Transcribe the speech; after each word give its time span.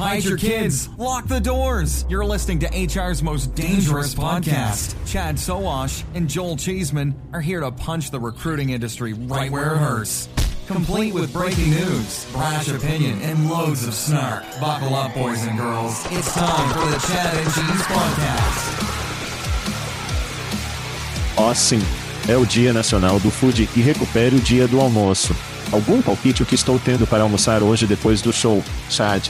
Hide 0.00 0.24
your 0.24 0.38
kids. 0.38 0.88
Lock 0.96 1.28
the 1.28 1.40
doors. 1.40 2.06
You're 2.08 2.24
listening 2.24 2.60
to 2.60 2.68
HR's 2.68 3.22
most 3.22 3.54
dangerous 3.54 4.14
podcast. 4.14 4.96
Chad 5.06 5.38
Soash 5.38 6.04
and 6.14 6.26
Joel 6.26 6.56
Cheeseman 6.56 7.14
are 7.34 7.42
here 7.42 7.60
to 7.60 7.70
punch 7.70 8.10
the 8.10 8.18
recruiting 8.18 8.70
industry 8.70 9.12
right 9.12 9.50
where 9.50 9.74
it 9.74 9.76
hurts. 9.76 10.26
Complete 10.66 11.12
with 11.12 11.30
breaking 11.34 11.68
news, 11.68 12.24
brash 12.32 12.68
opinion, 12.68 13.20
and 13.20 13.50
loads 13.50 13.86
of 13.86 13.92
snark. 13.92 14.42
Buckle 14.58 14.94
up, 14.94 15.12
boys 15.12 15.46
and 15.46 15.58
girls. 15.58 16.02
It's 16.10 16.32
time 16.32 16.72
for 16.72 16.86
the 16.90 16.98
Chad 17.06 17.34
and 17.36 17.52
Cheese 17.52 17.82
podcast. 17.82 18.80
Oh, 21.36 21.52
sim. 21.52 21.82
É 22.26 22.38
o 22.38 22.46
Dia 22.46 22.72
Nacional 22.72 23.20
do 23.20 23.30
Food 23.30 23.68
e 23.76 23.80
recupere 23.82 24.34
o 24.34 24.40
dia 24.40 24.66
do 24.66 24.80
almoço. 24.80 25.36
Algum 25.70 26.00
palpite 26.00 26.42
o 26.42 26.46
que 26.46 26.54
estou 26.54 26.78
tendo 26.78 27.06
para 27.06 27.22
almoçar 27.22 27.62
hoje 27.62 27.86
depois 27.86 28.22
do 28.22 28.32
show, 28.32 28.64
Chad? 28.88 29.28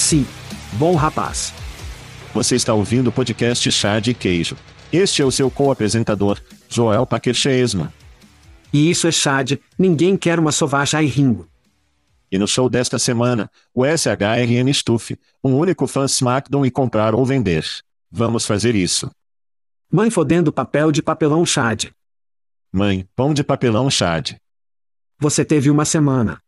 Sim. 0.00 0.26
Bom 0.72 0.94
rapaz. 0.96 1.52
Você 2.32 2.56
está 2.56 2.72
ouvindo 2.72 3.08
o 3.08 3.12
podcast 3.12 3.70
Chad 3.70 4.08
e 4.08 4.14
Queijo. 4.14 4.56
Este 4.90 5.20
é 5.20 5.24
o 5.26 5.30
seu 5.30 5.50
co-apresentador, 5.50 6.40
Joel 6.70 7.06
Paquercheesman. 7.06 7.92
E 8.72 8.90
isso 8.90 9.06
é 9.06 9.12
Chad, 9.12 9.58
ninguém 9.78 10.16
quer 10.16 10.38
uma 10.38 10.52
sovacha 10.52 11.02
e 11.02 11.06
ringo. 11.06 11.46
E 12.32 12.38
no 12.38 12.48
show 12.48 12.70
desta 12.70 12.98
semana, 12.98 13.50
o 13.74 13.84
SHRN 13.84 14.72
Stuff, 14.72 15.18
um 15.44 15.54
único 15.54 15.86
fã 15.86 16.06
SmackDown 16.06 16.64
e 16.64 16.70
comprar 16.70 17.14
ou 17.14 17.24
vender. 17.26 17.64
Vamos 18.10 18.46
fazer 18.46 18.74
isso. 18.74 19.10
Mãe 19.92 20.08
fodendo 20.10 20.50
papel 20.50 20.90
de 20.90 21.02
papelão 21.02 21.44
Chad. 21.44 21.90
Mãe, 22.72 23.06
pão 23.14 23.34
de 23.34 23.44
papelão 23.44 23.90
Chad. 23.90 24.36
Você 25.18 25.44
teve 25.44 25.70
uma 25.70 25.84
semana. 25.84 26.40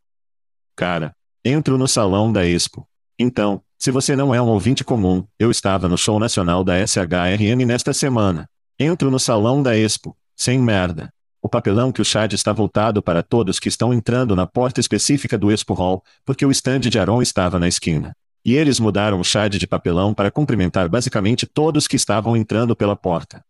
Cara, 0.74 1.14
entro 1.44 1.76
no 1.76 1.86
salão 1.86 2.32
da 2.32 2.46
Expo. 2.46 2.88
Então, 3.22 3.62
se 3.78 3.90
você 3.90 4.16
não 4.16 4.34
é 4.34 4.42
um 4.42 4.48
ouvinte 4.48 4.82
comum, 4.82 5.24
eu 5.38 5.50
estava 5.50 5.88
no 5.88 5.96
show 5.96 6.18
nacional 6.18 6.64
da 6.64 6.74
SHRN 6.86 7.64
nesta 7.66 7.92
semana. 7.92 8.48
Entro 8.78 9.10
no 9.10 9.18
salão 9.18 9.62
da 9.62 9.76
Expo, 9.76 10.16
sem 10.36 10.58
merda. 10.58 11.12
O 11.40 11.48
papelão 11.48 11.92
que 11.92 12.00
o 12.00 12.04
Chad 12.04 12.32
está 12.32 12.52
voltado 12.52 13.02
para 13.02 13.22
todos 13.22 13.58
que 13.58 13.68
estão 13.68 13.92
entrando 13.92 14.36
na 14.36 14.46
porta 14.46 14.80
específica 14.80 15.38
do 15.38 15.50
Expo 15.50 15.74
Hall, 15.74 16.02
porque 16.24 16.44
o 16.44 16.50
stand 16.50 16.80
de 16.80 16.98
Aron 16.98 17.22
estava 17.22 17.58
na 17.58 17.68
esquina. 17.68 18.14
E 18.44 18.54
eles 18.54 18.80
mudaram 18.80 19.20
o 19.20 19.24
Chad 19.24 19.54
de 19.54 19.66
papelão 19.66 20.12
para 20.12 20.30
cumprimentar 20.30 20.88
basicamente 20.88 21.46
todos 21.46 21.86
que 21.86 21.96
estavam 21.96 22.36
entrando 22.36 22.74
pela 22.74 22.96
porta. 22.96 23.44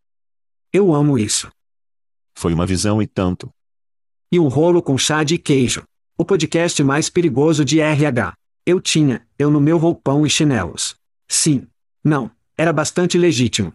Eu 0.72 0.94
amo 0.94 1.18
isso. 1.18 1.50
Foi 2.34 2.52
uma 2.52 2.66
visão 2.66 3.02
e 3.02 3.06
tanto 3.06 3.50
e 4.32 4.40
um 4.40 4.48
rolo 4.48 4.80
com 4.80 4.96
chá 4.96 5.22
de 5.22 5.36
queijo. 5.36 5.82
O 6.16 6.24
podcast 6.24 6.82
mais 6.82 7.10
perigoso 7.10 7.66
de 7.66 7.80
RH. 7.80 8.32
Eu 8.64 8.80
tinha, 8.80 9.26
eu 9.36 9.50
no 9.50 9.60
meu 9.60 9.76
roupão 9.76 10.24
e 10.24 10.30
chinelos. 10.30 10.94
Sim. 11.26 11.66
Não. 12.04 12.30
Era 12.56 12.72
bastante 12.72 13.18
legítimo. 13.18 13.72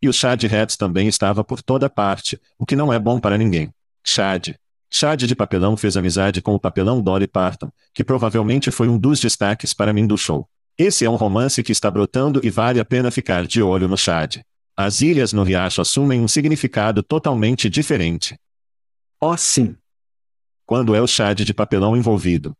E 0.00 0.08
o 0.08 0.12
Chad 0.12 0.42
Hats 0.44 0.76
também 0.76 1.08
estava 1.08 1.44
por 1.44 1.60
toda 1.60 1.90
parte, 1.90 2.40
o 2.56 2.64
que 2.64 2.76
não 2.76 2.90
é 2.92 2.98
bom 2.98 3.20
para 3.20 3.36
ninguém. 3.36 3.70
Chad. 4.02 4.54
Chad 4.90 5.24
de 5.24 5.36
papelão 5.36 5.76
fez 5.76 5.96
amizade 5.96 6.40
com 6.40 6.54
o 6.54 6.60
papelão 6.60 7.02
Dolly 7.02 7.26
Parton, 7.26 7.70
que 7.92 8.02
provavelmente 8.02 8.70
foi 8.70 8.88
um 8.88 8.96
dos 8.96 9.20
destaques 9.20 9.74
para 9.74 9.92
mim 9.92 10.06
do 10.06 10.16
show. 10.16 10.48
Esse 10.78 11.04
é 11.04 11.10
um 11.10 11.16
romance 11.16 11.62
que 11.62 11.72
está 11.72 11.90
brotando 11.90 12.40
e 12.42 12.48
vale 12.48 12.80
a 12.80 12.84
pena 12.84 13.10
ficar 13.10 13.46
de 13.46 13.60
olho 13.60 13.88
no 13.88 13.98
Chad. 13.98 14.36
As 14.74 15.02
ilhas 15.02 15.32
no 15.32 15.42
riacho 15.42 15.82
assumem 15.82 16.20
um 16.20 16.28
significado 16.28 17.02
totalmente 17.02 17.68
diferente. 17.68 18.38
Oh, 19.20 19.36
sim. 19.36 19.76
Quando 20.64 20.94
é 20.94 21.02
o 21.02 21.06
Chad 21.06 21.40
de 21.40 21.52
papelão 21.52 21.96
envolvido? 21.96 22.56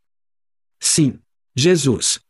Sim. 0.80 1.18
Jesus. 1.58 2.20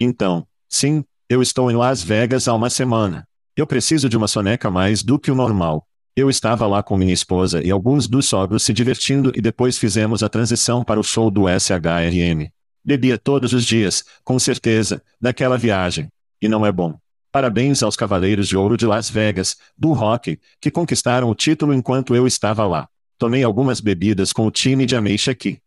Então, 0.00 0.46
sim, 0.66 1.04
eu 1.28 1.42
estou 1.42 1.70
em 1.70 1.76
Las 1.76 2.02
Vegas 2.02 2.48
há 2.48 2.54
uma 2.54 2.70
semana. 2.70 3.28
Eu 3.54 3.66
preciso 3.66 4.08
de 4.08 4.16
uma 4.16 4.26
soneca 4.26 4.70
mais 4.70 5.02
do 5.02 5.18
que 5.18 5.30
o 5.30 5.34
normal. 5.34 5.86
Eu 6.16 6.30
estava 6.30 6.66
lá 6.66 6.82
com 6.82 6.96
minha 6.96 7.12
esposa 7.12 7.62
e 7.62 7.70
alguns 7.70 8.08
dos 8.08 8.24
sogros 8.24 8.62
se 8.62 8.72
divertindo 8.72 9.30
e 9.34 9.42
depois 9.42 9.76
fizemos 9.76 10.22
a 10.22 10.30
transição 10.30 10.82
para 10.82 10.98
o 10.98 11.02
show 11.02 11.30
do 11.30 11.42
SHRM. 11.46 12.50
Bebia 12.82 13.18
todos 13.18 13.52
os 13.52 13.62
dias, 13.62 14.02
com 14.24 14.38
certeza, 14.38 15.02
daquela 15.20 15.58
viagem. 15.58 16.08
E 16.40 16.48
não 16.48 16.64
é 16.64 16.72
bom. 16.72 16.98
Parabéns 17.30 17.82
aos 17.82 17.94
Cavaleiros 17.94 18.48
de 18.48 18.56
Ouro 18.56 18.78
de 18.78 18.86
Las 18.86 19.10
Vegas, 19.10 19.58
do 19.76 19.92
hockey, 19.92 20.40
que 20.58 20.70
conquistaram 20.70 21.28
o 21.28 21.34
título 21.34 21.74
enquanto 21.74 22.16
eu 22.16 22.26
estava 22.26 22.66
lá. 22.66 22.88
Tomei 23.18 23.44
algumas 23.44 23.80
bebidas 23.80 24.32
com 24.32 24.46
o 24.46 24.50
time 24.50 24.86
de 24.86 24.96
ameixa 24.96 25.30
aqui. 25.30 25.58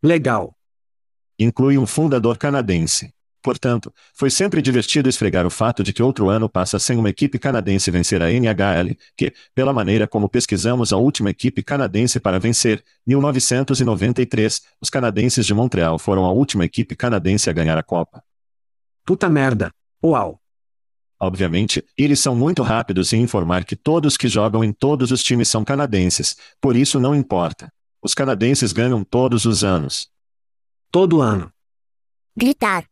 Legal. 0.00 0.53
Inclui 1.38 1.78
um 1.78 1.86
fundador 1.86 2.38
canadense. 2.38 3.12
Portanto, 3.44 3.92
foi 4.14 4.30
sempre 4.30 4.62
divertido 4.62 5.06
esfregar 5.06 5.46
o 5.46 5.50
fato 5.50 5.82
de 5.82 5.92
que 5.92 6.02
outro 6.02 6.30
ano 6.30 6.48
passa 6.48 6.78
sem 6.78 6.96
uma 6.96 7.10
equipe 7.10 7.38
canadense 7.38 7.90
vencer 7.90 8.22
a 8.22 8.32
NHL, 8.32 8.96
que, 9.14 9.34
pela 9.54 9.70
maneira 9.70 10.08
como 10.08 10.30
pesquisamos 10.30 10.94
a 10.94 10.96
última 10.96 11.28
equipe 11.28 11.62
canadense 11.62 12.18
para 12.18 12.40
vencer, 12.40 12.82
1993, 13.06 14.62
os 14.80 14.88
canadenses 14.88 15.44
de 15.44 15.52
Montreal 15.52 15.98
foram 15.98 16.24
a 16.24 16.32
última 16.32 16.64
equipe 16.64 16.96
canadense 16.96 17.50
a 17.50 17.52
ganhar 17.52 17.76
a 17.76 17.82
Copa. 17.82 18.24
Puta 19.04 19.28
merda. 19.28 19.70
Uau. 20.02 20.40
Obviamente, 21.20 21.84
eles 21.98 22.20
são 22.20 22.34
muito 22.34 22.62
rápidos 22.62 23.12
em 23.12 23.20
informar 23.20 23.66
que 23.66 23.76
todos 23.76 24.16
que 24.16 24.26
jogam 24.26 24.64
em 24.64 24.72
todos 24.72 25.10
os 25.10 25.22
times 25.22 25.48
são 25.48 25.62
canadenses, 25.62 26.34
por 26.62 26.74
isso 26.74 26.98
não 26.98 27.14
importa. 27.14 27.70
Os 28.02 28.14
canadenses 28.14 28.72
ganham 28.72 29.04
todos 29.04 29.44
os 29.44 29.62
anos. 29.62 30.13
Todo 30.94 31.20
ano. 31.20 31.50
Gritar. 32.36 32.84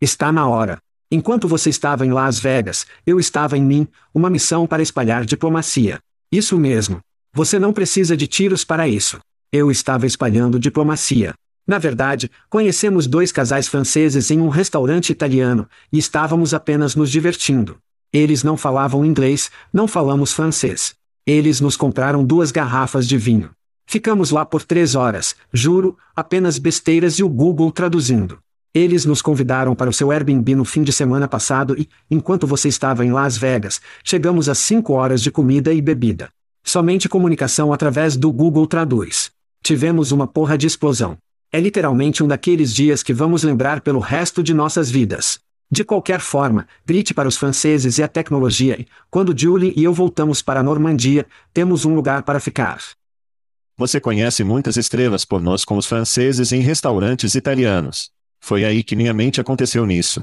Está 0.00 0.32
na 0.32 0.48
hora. 0.48 0.80
Enquanto 1.12 1.46
você 1.46 1.70
estava 1.70 2.04
em 2.04 2.10
Las 2.10 2.40
Vegas, 2.40 2.88
eu 3.06 3.20
estava 3.20 3.56
em 3.56 3.62
mim, 3.62 3.86
uma 4.12 4.28
missão 4.28 4.66
para 4.66 4.82
espalhar 4.82 5.24
diplomacia. 5.24 6.00
Isso 6.32 6.58
mesmo. 6.58 6.98
Você 7.32 7.56
não 7.56 7.72
precisa 7.72 8.16
de 8.16 8.26
tiros 8.26 8.64
para 8.64 8.88
isso. 8.88 9.20
Eu 9.52 9.70
estava 9.70 10.06
espalhando 10.06 10.58
diplomacia. 10.58 11.32
Na 11.64 11.78
verdade, 11.78 12.28
conhecemos 12.48 13.06
dois 13.06 13.30
casais 13.30 13.68
franceses 13.68 14.32
em 14.32 14.40
um 14.40 14.48
restaurante 14.48 15.10
italiano, 15.10 15.68
e 15.92 15.98
estávamos 15.98 16.52
apenas 16.52 16.96
nos 16.96 17.12
divertindo. 17.12 17.78
Eles 18.12 18.42
não 18.42 18.56
falavam 18.56 19.04
inglês, 19.04 19.52
não 19.72 19.86
falamos 19.86 20.32
francês. 20.32 20.96
Eles 21.24 21.60
nos 21.60 21.76
compraram 21.76 22.24
duas 22.24 22.50
garrafas 22.50 23.06
de 23.06 23.16
vinho. 23.16 23.52
Ficamos 23.90 24.30
lá 24.30 24.44
por 24.46 24.62
três 24.62 24.94
horas, 24.94 25.34
juro, 25.52 25.98
apenas 26.14 26.58
besteiras 26.58 27.14
e 27.14 27.24
o 27.24 27.28
Google 27.28 27.72
traduzindo. 27.72 28.38
Eles 28.72 29.04
nos 29.04 29.20
convidaram 29.20 29.74
para 29.74 29.90
o 29.90 29.92
seu 29.92 30.12
Airbnb 30.12 30.54
no 30.54 30.64
fim 30.64 30.84
de 30.84 30.92
semana 30.92 31.26
passado 31.26 31.74
e, 31.76 31.88
enquanto 32.08 32.46
você 32.46 32.68
estava 32.68 33.04
em 33.04 33.10
Las 33.10 33.36
Vegas, 33.36 33.80
chegamos 34.04 34.48
a 34.48 34.54
cinco 34.54 34.92
horas 34.92 35.20
de 35.20 35.32
comida 35.32 35.72
e 35.72 35.82
bebida. 35.82 36.28
Somente 36.62 37.08
comunicação 37.08 37.72
através 37.72 38.16
do 38.16 38.30
Google 38.30 38.64
Traduz. 38.64 39.32
Tivemos 39.60 40.12
uma 40.12 40.28
porra 40.28 40.56
de 40.56 40.68
explosão. 40.68 41.18
É 41.50 41.58
literalmente 41.58 42.22
um 42.22 42.28
daqueles 42.28 42.72
dias 42.72 43.02
que 43.02 43.12
vamos 43.12 43.42
lembrar 43.42 43.80
pelo 43.80 43.98
resto 43.98 44.40
de 44.40 44.54
nossas 44.54 44.88
vidas. 44.88 45.40
De 45.68 45.82
qualquer 45.82 46.20
forma, 46.20 46.68
grite 46.86 47.12
para 47.12 47.26
os 47.26 47.36
franceses 47.36 47.98
e 47.98 48.04
a 48.04 48.08
tecnologia 48.08 48.80
e, 48.80 48.86
quando 49.10 49.36
Julie 49.36 49.74
e 49.76 49.82
eu 49.82 49.92
voltamos 49.92 50.42
para 50.42 50.60
a 50.60 50.62
Normandia, 50.62 51.26
temos 51.52 51.84
um 51.84 51.92
lugar 51.92 52.22
para 52.22 52.38
ficar. 52.38 52.78
Você 53.80 53.98
conhece 53.98 54.44
muitas 54.44 54.76
estrelas 54.76 55.24
pornôs 55.24 55.64
com 55.64 55.78
os 55.78 55.86
franceses 55.86 56.52
em 56.52 56.60
restaurantes 56.60 57.34
italianos. 57.34 58.10
Foi 58.38 58.62
aí 58.62 58.84
que 58.84 58.94
minha 58.94 59.14
mente 59.14 59.40
aconteceu 59.40 59.86
nisso. 59.86 60.22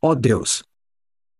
Oh 0.00 0.14
Deus! 0.14 0.64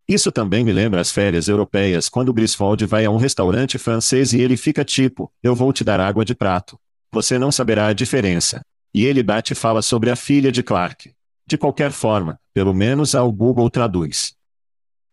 Isso 0.07 0.31
também 0.31 0.63
me 0.63 0.75
lembra 0.75 1.01
as 1.01 1.11
férias 1.11 1.49
europeias 1.49 2.11
quando 2.11 2.35
Griswold 2.35 2.85
vai 2.85 3.07
a 3.07 3.11
um 3.11 3.17
restaurante 3.17 3.79
francês 3.79 4.35
e 4.35 4.43
ele 4.43 4.59
fica 4.59 4.85
tipo, 4.85 5.33
eu 5.43 5.55
vou 5.55 5.73
te 5.73 5.83
dar 5.83 6.01
água 6.01 6.23
de 6.23 6.35
prato. 6.35 6.79
Você 7.11 7.39
não 7.39 7.51
saberá 7.51 7.87
a 7.87 7.95
diferença. 7.95 8.61
E 8.93 9.07
ele 9.07 9.23
bate 9.23 9.55
e 9.55 9.57
fala 9.57 9.81
sobre 9.81 10.11
a 10.11 10.17
filha 10.17 10.53
de 10.53 10.63
Clark. 10.63 11.15
De 11.47 11.57
qualquer 11.57 11.93
forma, 11.93 12.39
pelo 12.53 12.75
menos 12.75 13.15
ao 13.15 13.33
Google 13.33 13.71
traduz. 13.71 14.35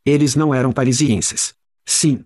Eles 0.06 0.36
não 0.36 0.54
eram 0.54 0.74
parisienses. 0.74 1.54
Sim. 1.86 2.26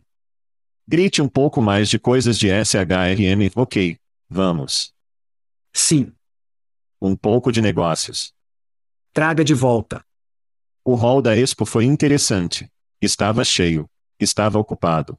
Grite 0.87 1.21
um 1.21 1.29
pouco 1.29 1.61
mais 1.61 1.89
de 1.89 1.97
coisas 1.97 2.37
de 2.37 2.47
SHRM, 2.49 3.51
ok. 3.55 3.97
Vamos. 4.29 4.93
Sim. 5.71 6.11
Um 7.01 7.15
pouco 7.15 7.51
de 7.51 7.61
negócios. 7.61 8.33
Traga 9.13 9.43
de 9.43 9.53
volta. 9.53 10.03
O 10.83 10.95
hall 10.95 11.21
da 11.21 11.37
Expo 11.37 11.65
foi 11.65 11.85
interessante. 11.85 12.69
Estava 13.01 13.43
cheio. 13.43 13.89
Estava 14.19 14.59
ocupado. 14.59 15.17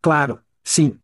Claro, 0.00 0.40
sim. 0.64 0.98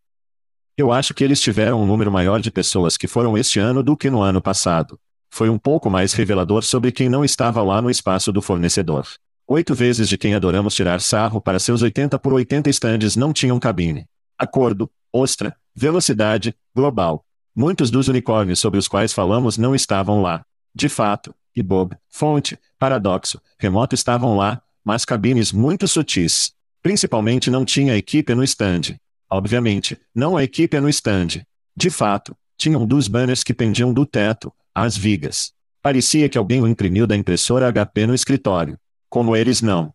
Eu 0.76 0.90
acho 0.90 1.12
que 1.12 1.22
eles 1.22 1.40
tiveram 1.40 1.82
um 1.82 1.86
número 1.86 2.10
maior 2.10 2.40
de 2.40 2.50
pessoas 2.50 2.96
que 2.96 3.06
foram 3.06 3.36
este 3.36 3.58
ano 3.60 3.82
do 3.82 3.96
que 3.96 4.10
no 4.10 4.22
ano 4.22 4.40
passado. 4.40 4.98
Foi 5.30 5.48
um 5.48 5.58
pouco 5.58 5.90
mais 5.90 6.12
revelador 6.12 6.62
sobre 6.62 6.90
quem 6.90 7.08
não 7.08 7.24
estava 7.24 7.62
lá 7.62 7.82
no 7.82 7.90
espaço 7.90 8.32
do 8.32 8.40
fornecedor. 8.40 9.06
Oito 9.46 9.74
vezes 9.74 10.08
de 10.08 10.16
quem 10.16 10.34
adoramos 10.34 10.74
tirar 10.74 11.02
sarro 11.02 11.38
para 11.38 11.58
seus 11.58 11.82
80 11.82 12.18
por 12.18 12.32
80 12.32 12.70
estandes 12.70 13.14
não 13.14 13.30
tinham 13.30 13.60
cabine. 13.60 14.06
Acordo, 14.38 14.90
ostra, 15.12 15.54
velocidade, 15.74 16.56
global. 16.74 17.26
Muitos 17.54 17.90
dos 17.90 18.08
unicórnios 18.08 18.58
sobre 18.58 18.78
os 18.78 18.88
quais 18.88 19.12
falamos 19.12 19.58
não 19.58 19.74
estavam 19.74 20.22
lá. 20.22 20.46
De 20.74 20.88
fato, 20.88 21.34
e 21.54 21.62
Bob, 21.62 21.94
fonte, 22.08 22.58
paradoxo, 22.78 23.38
remoto 23.58 23.94
estavam 23.94 24.34
lá, 24.34 24.62
mas 24.82 25.04
cabines 25.04 25.52
muito 25.52 25.86
sutis. 25.86 26.54
Principalmente 26.82 27.50
não 27.50 27.66
tinha 27.66 27.98
equipe 27.98 28.34
no 28.34 28.42
stand. 28.44 28.96
Obviamente, 29.30 30.00
não 30.14 30.38
a 30.38 30.42
equipe 30.42 30.80
no 30.80 30.88
stand. 30.88 31.44
De 31.76 31.90
fato, 31.90 32.34
tinham 32.56 32.86
dois 32.86 33.08
banners 33.08 33.44
que 33.44 33.52
pendiam 33.52 33.92
do 33.92 34.06
teto, 34.06 34.50
às 34.74 34.96
vigas. 34.96 35.52
Parecia 35.82 36.30
que 36.30 36.38
alguém 36.38 36.62
o 36.62 36.66
imprimiu 36.66 37.06
da 37.06 37.14
impressora 37.14 37.70
HP 37.70 38.06
no 38.06 38.14
escritório. 38.14 38.78
Como 39.14 39.36
eles 39.36 39.62
não. 39.62 39.94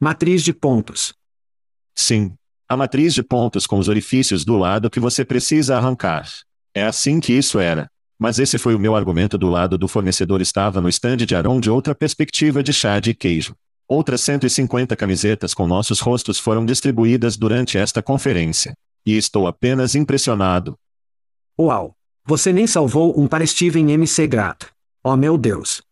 Matriz 0.00 0.42
de 0.42 0.52
pontos. 0.52 1.14
Sim. 1.94 2.34
A 2.68 2.76
matriz 2.76 3.14
de 3.14 3.22
pontos 3.22 3.64
com 3.64 3.78
os 3.78 3.86
orifícios 3.86 4.44
do 4.44 4.56
lado 4.56 4.90
que 4.90 4.98
você 4.98 5.24
precisa 5.24 5.76
arrancar. 5.76 6.28
É 6.74 6.82
assim 6.82 7.20
que 7.20 7.32
isso 7.32 7.60
era. 7.60 7.88
Mas 8.18 8.40
esse 8.40 8.58
foi 8.58 8.74
o 8.74 8.78
meu 8.80 8.96
argumento 8.96 9.38
do 9.38 9.48
lado 9.48 9.78
do 9.78 9.86
fornecedor 9.86 10.40
estava 10.40 10.80
no 10.80 10.88
stand 10.88 11.18
de 11.18 11.36
Aron 11.36 11.60
de 11.60 11.70
outra 11.70 11.94
perspectiva 11.94 12.60
de 12.60 12.72
chá 12.72 12.98
de 12.98 13.14
queijo. 13.14 13.54
Outras 13.86 14.20
150 14.22 14.96
camisetas 14.96 15.54
com 15.54 15.68
nossos 15.68 16.00
rostos 16.00 16.36
foram 16.36 16.66
distribuídas 16.66 17.36
durante 17.36 17.78
esta 17.78 18.02
conferência. 18.02 18.74
E 19.06 19.16
estou 19.16 19.46
apenas 19.46 19.94
impressionado. 19.94 20.76
Uau! 21.56 21.94
Você 22.26 22.52
nem 22.52 22.66
salvou 22.66 23.16
um 23.16 23.28
para 23.28 23.46
Steven 23.46 23.92
MC 23.92 24.26
Grata. 24.26 24.70
Oh 25.04 25.14
meu 25.14 25.38
Deus! 25.38 25.82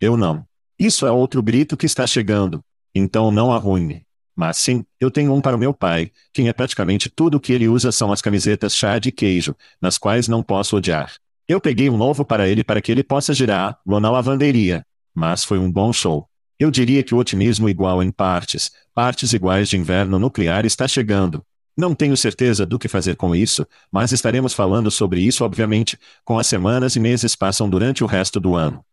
Eu 0.00 0.16
não. 0.16 0.46
Isso 0.78 1.06
é 1.06 1.10
outro 1.10 1.42
grito 1.42 1.76
que 1.76 1.86
está 1.86 2.06
chegando. 2.06 2.62
Então 2.94 3.30
não 3.30 3.52
arruine. 3.52 4.04
Mas 4.36 4.56
sim, 4.56 4.84
eu 4.98 5.10
tenho 5.10 5.32
um 5.32 5.40
para 5.40 5.56
o 5.56 5.58
meu 5.58 5.72
pai, 5.72 6.10
quem 6.32 6.48
é 6.48 6.52
praticamente 6.52 7.08
tudo 7.08 7.36
o 7.36 7.40
que 7.40 7.52
ele 7.52 7.68
usa 7.68 7.92
são 7.92 8.12
as 8.12 8.20
camisetas 8.20 8.74
chá 8.74 8.98
de 8.98 9.12
queijo, 9.12 9.54
nas 9.80 9.96
quais 9.96 10.26
não 10.26 10.42
posso 10.42 10.76
odiar. 10.76 11.12
Eu 11.46 11.60
peguei 11.60 11.88
um 11.88 11.96
novo 11.96 12.24
para 12.24 12.48
ele 12.48 12.64
para 12.64 12.80
que 12.80 12.90
ele 12.90 13.04
possa 13.04 13.32
girar, 13.32 13.78
lá 13.86 14.00
na 14.00 14.10
lavanderia. 14.10 14.84
Mas 15.14 15.44
foi 15.44 15.58
um 15.58 15.70
bom 15.70 15.92
show. 15.92 16.28
Eu 16.58 16.70
diria 16.70 17.02
que 17.02 17.14
o 17.14 17.18
otimismo 17.18 17.68
igual 17.68 18.02
em 18.02 18.10
partes, 18.10 18.72
partes 18.92 19.32
iguais 19.32 19.68
de 19.68 19.76
inverno 19.76 20.18
nuclear 20.18 20.64
está 20.64 20.88
chegando. 20.88 21.44
Não 21.76 21.94
tenho 21.94 22.16
certeza 22.16 22.64
do 22.64 22.78
que 22.78 22.88
fazer 22.88 23.16
com 23.16 23.34
isso, 23.34 23.66
mas 23.90 24.12
estaremos 24.12 24.52
falando 24.52 24.90
sobre 24.90 25.20
isso 25.20 25.44
obviamente, 25.44 25.98
com 26.24 26.38
as 26.38 26.46
semanas 26.46 26.96
e 26.96 27.00
meses 27.00 27.36
passam 27.36 27.68
durante 27.68 28.02
o 28.02 28.06
resto 28.06 28.40
do 28.40 28.54
ano. 28.54 28.84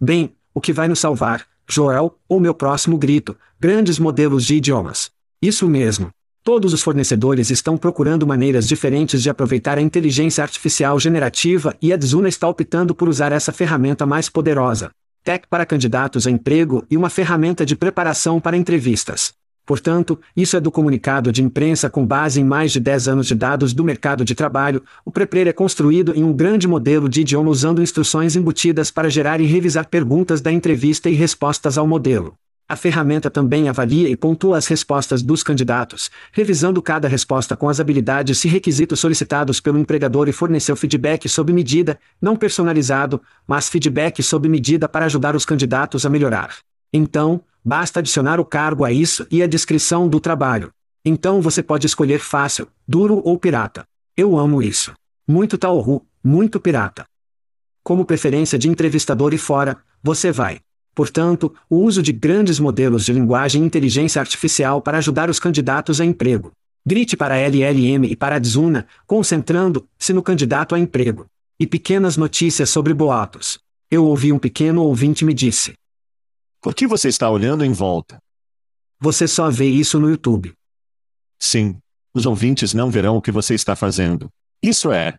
Bem, 0.00 0.34
o 0.54 0.60
que 0.60 0.72
vai 0.72 0.88
nos 0.88 0.98
salvar, 0.98 1.46
Joel, 1.68 2.16
ou 2.28 2.40
meu 2.40 2.54
próximo 2.54 2.98
grito, 2.98 3.36
grandes 3.58 3.98
modelos 3.98 4.44
de 4.44 4.56
idiomas. 4.56 5.10
Isso 5.40 5.68
mesmo. 5.68 6.10
Todos 6.42 6.72
os 6.72 6.82
fornecedores 6.82 7.50
estão 7.50 7.76
procurando 7.76 8.26
maneiras 8.26 8.66
diferentes 8.66 9.22
de 9.22 9.28
aproveitar 9.28 9.78
a 9.78 9.82
inteligência 9.82 10.42
artificial 10.42 10.98
generativa 10.98 11.76
e 11.80 11.92
a 11.92 11.96
Dzuna 11.96 12.28
está 12.28 12.48
optando 12.48 12.94
por 12.94 13.08
usar 13.08 13.30
essa 13.30 13.52
ferramenta 13.52 14.06
mais 14.06 14.28
poderosa. 14.28 14.90
Tech 15.22 15.46
para 15.48 15.66
candidatos 15.66 16.26
a 16.26 16.30
emprego 16.30 16.84
e 16.90 16.96
uma 16.96 17.10
ferramenta 17.10 17.66
de 17.66 17.76
preparação 17.76 18.40
para 18.40 18.56
entrevistas. 18.56 19.34
Portanto, 19.70 20.18
isso 20.36 20.56
é 20.56 20.60
do 20.60 20.68
comunicado 20.68 21.30
de 21.30 21.44
imprensa 21.44 21.88
com 21.88 22.04
base 22.04 22.40
em 22.40 22.44
mais 22.44 22.72
de 22.72 22.80
10 22.80 23.06
anos 23.06 23.28
de 23.28 23.36
dados 23.36 23.72
do 23.72 23.84
mercado 23.84 24.24
de 24.24 24.34
trabalho. 24.34 24.82
O 25.04 25.12
Prepare 25.12 25.48
é 25.48 25.52
construído 25.52 26.12
em 26.12 26.24
um 26.24 26.32
grande 26.32 26.66
modelo 26.66 27.08
de 27.08 27.20
idioma 27.20 27.52
usando 27.52 27.80
instruções 27.80 28.34
embutidas 28.34 28.90
para 28.90 29.08
gerar 29.08 29.40
e 29.40 29.46
revisar 29.46 29.86
perguntas 29.86 30.40
da 30.40 30.50
entrevista 30.50 31.08
e 31.08 31.14
respostas 31.14 31.78
ao 31.78 31.86
modelo. 31.86 32.34
A 32.68 32.74
ferramenta 32.74 33.30
também 33.30 33.68
avalia 33.68 34.08
e 34.08 34.16
pontua 34.16 34.58
as 34.58 34.66
respostas 34.66 35.22
dos 35.22 35.44
candidatos, 35.44 36.10
revisando 36.32 36.82
cada 36.82 37.06
resposta 37.06 37.56
com 37.56 37.68
as 37.68 37.78
habilidades 37.78 38.44
e 38.44 38.48
requisitos 38.48 38.98
solicitados 38.98 39.60
pelo 39.60 39.78
empregador 39.78 40.28
e 40.28 40.32
forneceu 40.32 40.74
feedback 40.74 41.28
sob 41.28 41.52
medida, 41.52 41.96
não 42.20 42.34
personalizado, 42.34 43.22
mas 43.46 43.68
feedback 43.68 44.20
sob 44.20 44.48
medida 44.48 44.88
para 44.88 45.04
ajudar 45.04 45.36
os 45.36 45.44
candidatos 45.44 46.04
a 46.04 46.10
melhorar. 46.10 46.56
Então, 46.92 47.40
basta 47.64 48.00
adicionar 48.00 48.40
o 48.40 48.44
cargo 48.44 48.84
a 48.84 48.92
isso 48.92 49.26
e 49.30 49.42
a 49.42 49.46
descrição 49.46 50.08
do 50.08 50.20
trabalho. 50.20 50.70
Então 51.04 51.40
você 51.40 51.62
pode 51.62 51.86
escolher 51.86 52.20
fácil, 52.20 52.68
duro 52.86 53.22
ou 53.24 53.38
pirata. 53.38 53.84
Eu 54.16 54.36
amo 54.36 54.62
isso. 54.62 54.92
Muito 55.26 55.56
Taoru, 55.56 56.04
muito 56.22 56.60
pirata. 56.60 57.04
Como 57.82 58.04
preferência 58.04 58.58
de 58.58 58.68
entrevistador 58.68 59.32
e 59.32 59.38
fora, 59.38 59.78
você 60.02 60.30
vai. 60.30 60.60
Portanto, 60.94 61.54
o 61.68 61.76
uso 61.76 62.02
de 62.02 62.12
grandes 62.12 62.58
modelos 62.58 63.04
de 63.04 63.12
linguagem 63.12 63.62
e 63.62 63.66
inteligência 63.66 64.20
artificial 64.20 64.82
para 64.82 64.98
ajudar 64.98 65.30
os 65.30 65.38
candidatos 65.38 66.00
a 66.00 66.04
emprego. 66.04 66.52
Grite 66.84 67.16
para 67.16 67.38
LLM 67.38 68.04
e 68.04 68.16
para 68.16 68.36
a 68.36 68.38
Dzuna, 68.38 68.86
concentrando-se 69.06 70.12
no 70.12 70.22
candidato 70.22 70.74
a 70.74 70.78
emprego. 70.78 71.26
E 71.58 71.66
pequenas 71.66 72.16
notícias 72.16 72.70
sobre 72.70 72.92
boatos. 72.92 73.58
Eu 73.90 74.04
ouvi 74.04 74.32
um 74.32 74.38
pequeno 74.38 74.82
ouvinte 74.82 75.24
me 75.24 75.34
disse. 75.34 75.74
Por 76.60 76.74
que 76.74 76.86
você 76.86 77.08
está 77.08 77.30
olhando 77.30 77.64
em 77.64 77.72
volta? 77.72 78.18
Você 78.98 79.26
só 79.26 79.50
vê 79.50 79.66
isso 79.66 79.98
no 79.98 80.10
YouTube. 80.10 80.52
Sim. 81.38 81.78
Os 82.12 82.26
ouvintes 82.26 82.74
não 82.74 82.90
verão 82.90 83.16
o 83.16 83.22
que 83.22 83.30
você 83.30 83.54
está 83.54 83.74
fazendo. 83.74 84.28
Isso 84.62 84.92
é, 84.92 85.16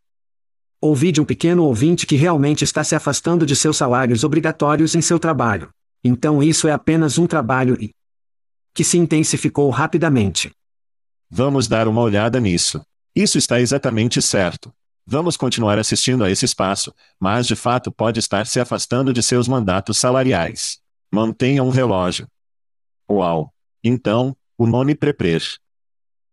Ouvi 0.83 1.11
de 1.11 1.21
um 1.21 1.25
pequeno 1.25 1.63
ouvinte 1.65 2.07
que 2.07 2.15
realmente 2.15 2.63
está 2.63 2.83
se 2.83 2.95
afastando 2.95 3.45
de 3.45 3.55
seus 3.55 3.77
salários 3.77 4.23
obrigatórios 4.23 4.95
em 4.95 5.01
seu 5.01 5.19
trabalho. 5.19 5.69
Então 6.03 6.41
isso 6.41 6.67
é 6.67 6.71
apenas 6.71 7.19
um 7.19 7.27
trabalho 7.27 7.77
e. 7.79 7.91
que 8.73 8.83
se 8.83 8.97
intensificou 8.97 9.69
rapidamente. 9.69 10.51
Vamos 11.29 11.67
dar 11.67 11.87
uma 11.87 12.01
olhada 12.01 12.39
nisso. 12.39 12.81
Isso 13.15 13.37
está 13.37 13.61
exatamente 13.61 14.19
certo. 14.23 14.73
Vamos 15.05 15.37
continuar 15.37 15.77
assistindo 15.77 16.23
a 16.23 16.31
esse 16.31 16.45
espaço, 16.45 16.91
mas 17.19 17.45
de 17.45 17.55
fato 17.55 17.91
pode 17.91 18.19
estar 18.19 18.47
se 18.47 18.59
afastando 18.59 19.13
de 19.13 19.21
seus 19.21 19.47
mandatos 19.47 19.99
salariais. 19.99 20.80
Mantenha 21.13 21.61
um 21.61 21.69
relógio. 21.69 22.25
Uau! 23.11 23.53
Então, 23.83 24.33
o 24.57 24.65
nome 24.65 24.95
Preprer. 24.95 25.43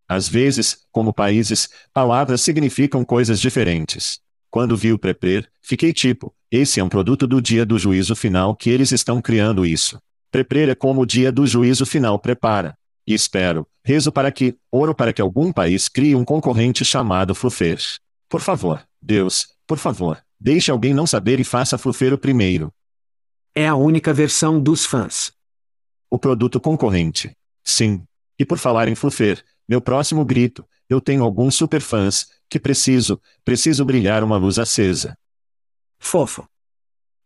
Às 0.08 0.28
vezes, 0.28 0.86
como 0.92 1.12
países, 1.12 1.68
palavras 1.92 2.42
significam 2.42 3.04
coisas 3.04 3.40
diferentes. 3.40 4.20
Quando 4.48 4.76
vi 4.76 4.92
o 4.92 4.98
Preprer, 4.98 5.50
fiquei 5.60 5.92
tipo, 5.92 6.32
esse 6.48 6.78
é 6.78 6.84
um 6.84 6.88
produto 6.88 7.26
do 7.26 7.42
dia 7.42 7.66
do 7.66 7.76
juízo 7.76 8.14
final 8.14 8.54
que 8.54 8.70
eles 8.70 8.92
estão 8.92 9.20
criando 9.20 9.66
isso. 9.66 9.98
Preprer 10.30 10.68
é 10.68 10.76
como 10.76 11.00
o 11.00 11.06
dia 11.06 11.32
do 11.32 11.44
juízo 11.44 11.84
final 11.84 12.16
prepara. 12.16 12.78
E 13.04 13.14
espero, 13.14 13.66
rezo 13.84 14.12
para 14.12 14.30
que, 14.30 14.56
oro 14.70 14.94
para 14.94 15.12
que 15.12 15.20
algum 15.20 15.52
país 15.52 15.88
crie 15.88 16.14
um 16.14 16.24
concorrente 16.24 16.84
chamado 16.84 17.34
Fluffer. 17.34 17.80
Por 18.28 18.40
favor, 18.40 18.80
Deus, 19.02 19.48
por 19.66 19.78
favor, 19.78 20.22
deixe 20.38 20.70
alguém 20.70 20.94
não 20.94 21.06
saber 21.06 21.40
e 21.40 21.44
faça 21.44 21.76
Fluffer 21.76 22.16
primeiro. 22.16 22.72
É 23.58 23.66
a 23.66 23.74
única 23.74 24.14
versão 24.14 24.62
dos 24.62 24.86
fãs. 24.86 25.32
O 26.08 26.16
produto 26.16 26.60
concorrente. 26.60 27.36
Sim. 27.64 28.04
E 28.38 28.44
por 28.44 28.56
falar 28.56 28.86
em 28.86 28.94
Fluffer, 28.94 29.44
meu 29.68 29.80
próximo 29.80 30.24
grito, 30.24 30.64
eu 30.88 31.00
tenho 31.00 31.24
alguns 31.24 31.56
superfãs, 31.56 32.28
que 32.48 32.60
preciso, 32.60 33.20
preciso 33.44 33.84
brilhar 33.84 34.22
uma 34.22 34.36
luz 34.36 34.60
acesa. 34.60 35.18
Fofo. 35.98 36.48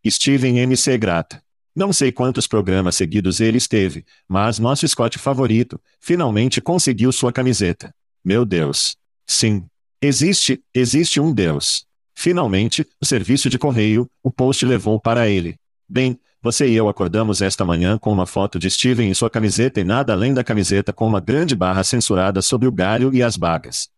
Steven 0.03 0.57
MC 0.57 0.97
Grata. 0.97 1.39
Não 1.75 1.93
sei 1.93 2.11
quantos 2.11 2.47
programas 2.47 2.95
seguidos 2.95 3.39
ele 3.39 3.59
esteve, 3.59 4.03
mas 4.27 4.57
nosso 4.57 4.87
Scott 4.87 5.19
favorito, 5.19 5.79
finalmente 5.99 6.59
conseguiu 6.59 7.11
sua 7.11 7.31
camiseta. 7.31 7.93
Meu 8.25 8.43
Deus. 8.43 8.97
Sim. 9.27 9.67
Existe, 10.01 10.63
existe 10.73 11.19
um 11.19 11.31
Deus. 11.31 11.85
Finalmente, 12.15 12.87
o 12.99 13.05
serviço 13.05 13.51
de 13.51 13.59
correio, 13.59 14.09
o 14.23 14.31
post 14.31 14.65
levou 14.65 14.99
para 14.99 15.29
ele. 15.29 15.59
Bem, 15.93 16.19
você 16.41 16.67
e 16.67 16.73
eu 16.73 16.89
acordamos 16.89 17.39
esta 17.39 17.63
manhã 17.63 17.99
com 17.99 18.11
uma 18.11 18.25
foto 18.25 18.57
de 18.57 18.67
Steven 18.67 19.07
em 19.07 19.13
sua 19.13 19.29
camiseta 19.29 19.79
e 19.79 19.83
nada 19.83 20.11
além 20.11 20.33
da 20.33 20.43
camiseta 20.43 20.91
com 20.91 21.05
uma 21.05 21.19
grande 21.19 21.55
barra 21.55 21.83
censurada 21.83 22.41
sobre 22.41 22.67
o 22.67 22.71
galho 22.71 23.13
e 23.13 23.21
as 23.21 23.37
bagas. 23.37 23.89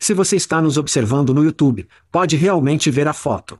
Se 0.00 0.14
você 0.14 0.34
está 0.34 0.60
nos 0.60 0.76
observando 0.76 1.32
no 1.32 1.44
YouTube, 1.44 1.86
pode 2.10 2.34
realmente 2.34 2.90
ver 2.90 3.06
a 3.06 3.12
foto. 3.12 3.56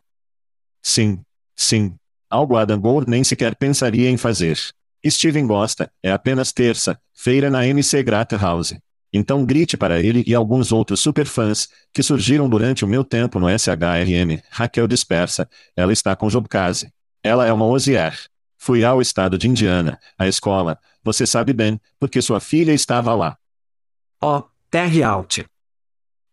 Sim. 0.83 1.21
Sim. 1.55 1.95
Algo 2.29 2.57
Adam 2.57 2.81
Gold 2.81 3.09
nem 3.09 3.23
sequer 3.23 3.55
pensaria 3.55 4.11
em 4.11 4.17
fazer. 4.17 4.59
Steven 5.07 5.47
gosta, 5.47 5.89
é 6.03 6.11
apenas 6.11 6.51
terça, 6.51 6.99
feira 7.15 7.49
na 7.49 7.65
MC 7.65 8.03
Grata 8.03 8.37
House. 8.37 8.75
Então 9.13 9.47
grite 9.47 9.77
para 9.77 10.01
ele 10.01 10.25
e 10.27 10.35
alguns 10.35 10.73
outros 10.73 10.99
superfãs, 10.99 11.69
que 11.93 12.03
surgiram 12.03 12.49
durante 12.49 12.85
o 12.85 12.89
meu 12.89 13.05
tempo 13.05 13.39
no 13.39 13.47
SHRM, 13.49 14.43
Raquel 14.51 14.89
Dispersa, 14.89 15.49
ela 15.77 15.93
está 15.93 16.17
com 16.17 16.29
Jobcase. 16.29 16.91
Ela 17.23 17.47
é 17.47 17.53
uma 17.53 17.67
Ozier. 17.67 18.19
Fui 18.59 18.85
ao 18.85 19.01
estado 19.01 19.37
de 19.37 19.49
Indiana, 19.49 19.99
à 20.19 20.27
escola, 20.29 20.79
você 21.03 21.27
sabe 21.27 21.53
bem, 21.53 21.81
porque 21.99 22.23
sua 22.23 22.41
filha 22.41 22.73
estava 22.73 23.15
lá. 23.15 23.37
Oh, 24.21 24.45
Terry 24.71 25.03
Out. 25.03 25.45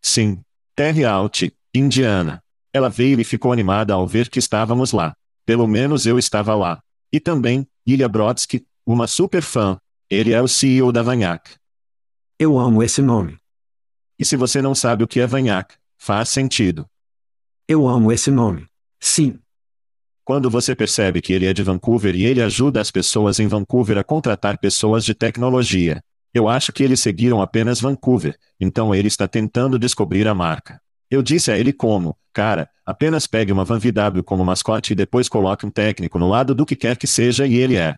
Sim, 0.00 0.42
Terry 0.76 1.04
Out, 1.04 1.52
Indiana. 1.74 2.42
Ela 2.72 2.88
veio 2.88 3.20
e 3.20 3.24
ficou 3.24 3.52
animada 3.52 3.94
ao 3.94 4.06
ver 4.06 4.28
que 4.28 4.38
estávamos 4.38 4.92
lá. 4.92 5.14
Pelo 5.44 5.66
menos 5.66 6.06
eu 6.06 6.18
estava 6.18 6.54
lá. 6.54 6.80
E 7.12 7.18
também, 7.18 7.66
Ilya 7.84 8.08
Brodsky, 8.08 8.64
uma 8.86 9.06
super 9.06 9.42
fã. 9.42 9.78
Ele 10.08 10.32
é 10.32 10.40
o 10.40 10.48
CEO 10.48 10.92
da 10.92 11.02
Vanhac. 11.02 11.56
Eu 12.38 12.58
amo 12.58 12.82
esse 12.82 13.02
nome. 13.02 13.38
E 14.18 14.24
se 14.24 14.36
você 14.36 14.62
não 14.62 14.74
sabe 14.74 15.02
o 15.02 15.08
que 15.08 15.20
é 15.20 15.26
Vanhac, 15.26 15.74
faz 15.98 16.28
sentido. 16.28 16.86
Eu 17.66 17.88
amo 17.88 18.12
esse 18.12 18.30
nome. 18.30 18.68
Sim. 19.00 19.38
Quando 20.30 20.48
você 20.48 20.76
percebe 20.76 21.20
que 21.20 21.32
ele 21.32 21.44
é 21.44 21.52
de 21.52 21.60
Vancouver 21.60 22.14
e 22.14 22.24
ele 22.24 22.40
ajuda 22.40 22.80
as 22.80 22.88
pessoas 22.88 23.40
em 23.40 23.48
Vancouver 23.48 23.98
a 23.98 24.04
contratar 24.04 24.58
pessoas 24.58 25.04
de 25.04 25.12
tecnologia. 25.12 26.00
Eu 26.32 26.48
acho 26.48 26.72
que 26.72 26.84
eles 26.84 27.00
seguiram 27.00 27.42
apenas 27.42 27.80
Vancouver, 27.80 28.38
então 28.60 28.94
ele 28.94 29.08
está 29.08 29.26
tentando 29.26 29.76
descobrir 29.76 30.28
a 30.28 30.32
marca. 30.32 30.80
Eu 31.10 31.20
disse 31.20 31.50
a 31.50 31.58
ele 31.58 31.72
como, 31.72 32.16
cara, 32.32 32.70
apenas 32.86 33.26
pegue 33.26 33.50
uma 33.50 33.64
Van 33.64 33.80
VW 33.80 34.22
como 34.24 34.44
mascote 34.44 34.92
e 34.92 34.94
depois 34.94 35.28
coloque 35.28 35.66
um 35.66 35.70
técnico 35.70 36.16
no 36.16 36.28
lado 36.28 36.54
do 36.54 36.64
que 36.64 36.76
quer 36.76 36.96
que 36.96 37.08
seja 37.08 37.44
e 37.44 37.56
ele 37.56 37.74
é. 37.74 37.96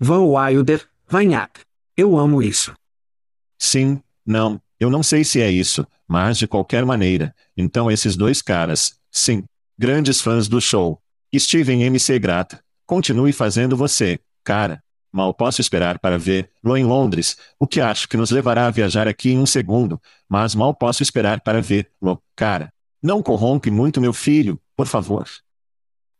Van 0.00 0.24
Wilder, 0.24 0.84
Vanhac. 1.08 1.60
Eu 1.96 2.18
amo 2.18 2.42
isso. 2.42 2.74
Sim, 3.56 4.02
não, 4.26 4.60
eu 4.80 4.90
não 4.90 5.04
sei 5.04 5.22
se 5.22 5.40
é 5.40 5.48
isso, 5.48 5.86
mas 6.08 6.36
de 6.36 6.48
qualquer 6.48 6.84
maneira, 6.84 7.32
então 7.56 7.88
esses 7.88 8.16
dois 8.16 8.42
caras, 8.42 8.96
sim, 9.08 9.44
grandes 9.78 10.20
fãs 10.20 10.48
do 10.48 10.60
show. 10.60 11.00
Steven 11.38 11.82
MC 11.82 12.18
Grata, 12.18 12.60
continue 12.86 13.32
fazendo 13.32 13.76
você, 13.76 14.18
cara. 14.42 14.82
Mal 15.12 15.32
posso 15.32 15.60
esperar 15.60 15.98
para 16.00 16.18
ver-lo 16.18 16.76
em 16.76 16.84
Londres, 16.84 17.36
o 17.58 17.66
que 17.66 17.80
acho 17.80 18.08
que 18.08 18.16
nos 18.16 18.30
levará 18.32 18.66
a 18.66 18.70
viajar 18.70 19.06
aqui 19.06 19.30
em 19.30 19.38
um 19.38 19.46
segundo, 19.46 20.00
mas 20.28 20.54
mal 20.54 20.74
posso 20.74 21.02
esperar 21.02 21.40
para 21.40 21.62
ver-lo, 21.62 22.20
cara. 22.34 22.72
Não 23.02 23.22
corrompe 23.22 23.70
muito 23.70 24.00
meu 24.00 24.12
filho, 24.12 24.60
por 24.76 24.86
favor. 24.86 25.24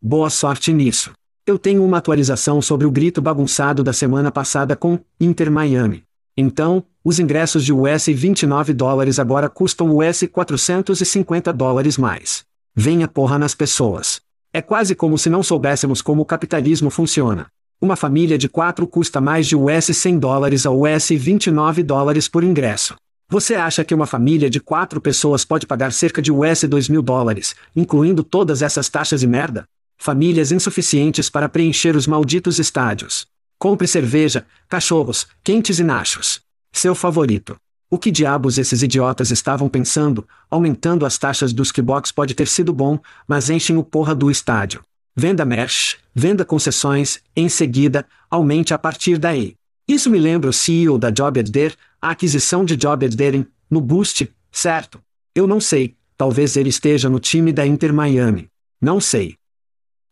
Boa 0.00 0.30
sorte 0.30 0.72
nisso. 0.72 1.12
Eu 1.46 1.58
tenho 1.58 1.84
uma 1.84 1.98
atualização 1.98 2.62
sobre 2.62 2.86
o 2.86 2.90
grito 2.90 3.20
bagunçado 3.20 3.82
da 3.82 3.92
semana 3.92 4.30
passada 4.30 4.76
com 4.76 4.98
Inter 5.20 5.50
Miami. 5.50 6.04
Então, 6.36 6.84
os 7.02 7.18
ingressos 7.18 7.64
de 7.64 7.72
US 7.72 8.06
29 8.06 8.72
dólares 8.72 9.18
agora 9.18 9.48
custam 9.48 9.96
US 9.96 10.24
450 10.30 11.52
dólares 11.52 11.98
mais. 11.98 12.44
Venha 12.74 13.06
porra 13.06 13.38
nas 13.38 13.54
pessoas. 13.54 14.23
É 14.56 14.62
quase 14.62 14.94
como 14.94 15.18
se 15.18 15.28
não 15.28 15.42
soubéssemos 15.42 16.00
como 16.00 16.22
o 16.22 16.24
capitalismo 16.24 16.88
funciona. 16.88 17.48
Uma 17.80 17.96
família 17.96 18.38
de 18.38 18.48
quatro 18.48 18.86
custa 18.86 19.20
mais 19.20 19.48
de 19.48 19.56
US 19.56 19.86
100 19.86 20.16
dólares 20.20 20.64
a 20.64 20.70
US 20.70 21.08
29 21.08 21.82
dólares 21.82 22.28
por 22.28 22.44
ingresso. 22.44 22.94
Você 23.28 23.56
acha 23.56 23.82
que 23.82 23.92
uma 23.92 24.06
família 24.06 24.48
de 24.48 24.60
quatro 24.60 25.00
pessoas 25.00 25.44
pode 25.44 25.66
pagar 25.66 25.92
cerca 25.92 26.22
de 26.22 26.30
US 26.30 26.62
2 26.62 26.88
mil 26.88 27.02
dólares, 27.02 27.56
incluindo 27.74 28.22
todas 28.22 28.62
essas 28.62 28.88
taxas 28.88 29.24
e 29.24 29.26
merda? 29.26 29.64
Famílias 29.98 30.52
insuficientes 30.52 31.28
para 31.28 31.48
preencher 31.48 31.96
os 31.96 32.06
malditos 32.06 32.60
estádios. 32.60 33.26
Compre 33.58 33.88
cerveja, 33.88 34.46
cachorros, 34.68 35.26
quentes 35.42 35.80
e 35.80 35.82
nachos. 35.82 36.40
Seu 36.70 36.94
favorito. 36.94 37.56
O 37.94 37.96
que 37.96 38.10
diabos 38.10 38.58
esses 38.58 38.82
idiotas 38.82 39.30
estavam 39.30 39.68
pensando? 39.68 40.26
Aumentando 40.50 41.06
as 41.06 41.16
taxas 41.16 41.52
dos 41.52 41.70
kickbox 41.70 42.10
pode 42.10 42.34
ter 42.34 42.48
sido 42.48 42.72
bom, 42.72 42.98
mas 43.24 43.50
enchem 43.50 43.76
o 43.76 43.84
porra 43.84 44.16
do 44.16 44.32
estádio. 44.32 44.82
Venda 45.14 45.44
mesh, 45.44 45.98
venda 46.12 46.44
concessões, 46.44 47.20
em 47.36 47.48
seguida, 47.48 48.04
aumente 48.28 48.74
a 48.74 48.78
partir 48.78 49.16
daí. 49.16 49.54
Isso 49.86 50.10
me 50.10 50.18
lembra 50.18 50.50
o 50.50 50.52
CEO 50.52 50.98
da 50.98 51.08
Job 51.10 51.38
Adder, 51.38 51.76
a 52.02 52.10
aquisição 52.10 52.64
de 52.64 52.74
Job 52.74 53.06
Adder 53.06 53.46
no 53.70 53.80
Boost, 53.80 54.28
certo? 54.50 55.00
Eu 55.32 55.46
não 55.46 55.60
sei, 55.60 55.94
talvez 56.16 56.56
ele 56.56 56.70
esteja 56.70 57.08
no 57.08 57.20
time 57.20 57.52
da 57.52 57.64
Inter 57.64 57.94
Miami. 57.94 58.50
Não 58.80 59.00
sei. 59.00 59.36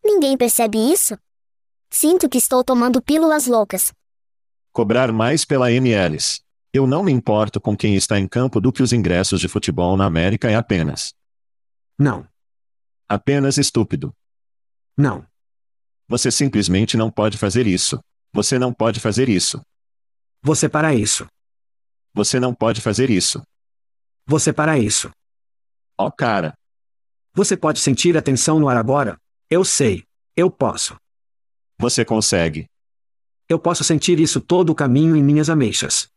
Ninguém 0.04 0.36
percebe 0.36 0.78
isso? 0.78 1.18
Sinto 1.90 2.28
que 2.28 2.38
estou 2.38 2.62
tomando 2.62 3.02
pílulas 3.02 3.48
loucas. 3.48 3.92
Cobrar 4.72 5.10
mais 5.10 5.44
pela 5.44 5.72
MLS. 5.72 6.42
Eu 6.72 6.86
não 6.86 7.02
me 7.04 7.12
importo 7.12 7.60
com 7.60 7.76
quem 7.76 7.96
está 7.96 8.18
em 8.18 8.26
campo 8.26 8.58
do 8.58 8.72
que 8.72 8.82
os 8.82 8.94
ingressos 8.94 9.40
de 9.40 9.46
futebol 9.46 9.94
na 9.94 10.06
América 10.06 10.50
é 10.50 10.54
apenas. 10.54 11.12
Não. 11.98 12.26
Apenas 13.06 13.58
estúpido. 13.58 14.14
Não. 14.96 15.26
Você 16.08 16.30
simplesmente 16.30 16.96
não 16.96 17.10
pode 17.10 17.36
fazer 17.36 17.66
isso. 17.66 18.00
Você 18.32 18.58
não 18.58 18.72
pode 18.72 19.00
fazer 19.00 19.28
isso. 19.28 19.60
Você 20.40 20.66
para 20.66 20.94
isso. 20.94 21.26
Você 22.14 22.40
não 22.40 22.54
pode 22.54 22.80
fazer 22.80 23.10
isso. 23.10 23.42
Você 24.26 24.50
para 24.50 24.78
isso. 24.78 25.10
Oh, 25.98 26.10
cara. 26.10 26.54
Você 27.34 27.54
pode 27.54 27.80
sentir 27.80 28.16
a 28.16 28.22
tensão 28.22 28.58
no 28.58 28.68
ar 28.68 28.78
agora? 28.78 29.18
Eu 29.50 29.62
sei. 29.62 30.04
Eu 30.34 30.50
posso. 30.50 30.96
Você 31.78 32.02
consegue. 32.02 32.66
Eu 33.46 33.58
posso 33.58 33.84
sentir 33.84 34.18
isso 34.18 34.40
todo 34.40 34.70
o 34.70 34.74
caminho 34.74 35.14
em 35.14 35.22
minhas 35.22 35.50
ameixas. 35.50 36.10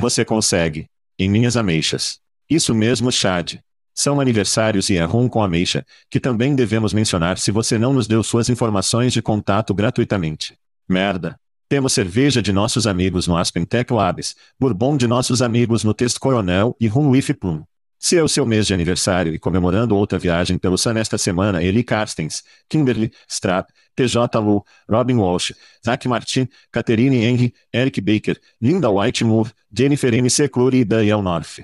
Você 0.00 0.24
consegue. 0.24 0.86
Em 1.18 1.28
minhas 1.28 1.58
ameixas. 1.58 2.20
Isso 2.48 2.74
mesmo, 2.74 3.12
Chad. 3.12 3.58
São 3.94 4.18
aniversários 4.18 4.88
e 4.88 4.96
é 4.96 5.04
rum 5.04 5.28
com 5.28 5.42
ameixa, 5.42 5.84
que 6.10 6.18
também 6.18 6.54
devemos 6.54 6.94
mencionar 6.94 7.36
se 7.36 7.50
você 7.50 7.76
não 7.76 7.92
nos 7.92 8.06
deu 8.06 8.22
suas 8.22 8.48
informações 8.48 9.12
de 9.12 9.20
contato 9.20 9.74
gratuitamente. 9.74 10.56
Merda. 10.88 11.36
Temos 11.68 11.92
cerveja 11.92 12.40
de 12.40 12.50
nossos 12.50 12.86
amigos 12.86 13.26
no 13.26 13.36
Aspen 13.36 13.66
Tech 13.66 13.92
Labs, 13.92 14.34
bourbon 14.58 14.96
de 14.96 15.06
nossos 15.06 15.42
amigos 15.42 15.84
no 15.84 15.92
Texto 15.92 16.18
Coronel 16.18 16.74
e 16.80 16.88
rum 16.88 17.10
with 17.10 17.34
plum. 17.34 17.62
Se 18.02 18.16
é 18.16 18.22
o 18.22 18.28
seu 18.28 18.46
mês 18.46 18.66
de 18.66 18.72
aniversário 18.72 19.34
e 19.34 19.38
comemorando 19.38 19.94
outra 19.94 20.18
viagem 20.18 20.56
pelo 20.56 20.78
Sun 20.78 20.96
esta 20.96 21.18
semana, 21.18 21.62
Eli 21.62 21.84
Carstens, 21.84 22.42
Kimberly, 22.66 23.12
Strap, 23.28 23.68
TJ 23.94 24.38
Lu, 24.42 24.64
Robin 24.88 25.16
Walsh, 25.16 25.52
Zach 25.84 26.08
Martin, 26.08 26.48
Catherine 26.72 27.22
Henry, 27.22 27.54
Eric 27.70 28.00
Baker, 28.00 28.40
Linda 28.58 28.88
White 28.90 29.22
Moore, 29.22 29.52
Jennifer 29.70 30.14
MC 30.14 30.48
Clury 30.48 30.78
e 30.78 30.84
Daniel 30.84 31.20
North. 31.20 31.60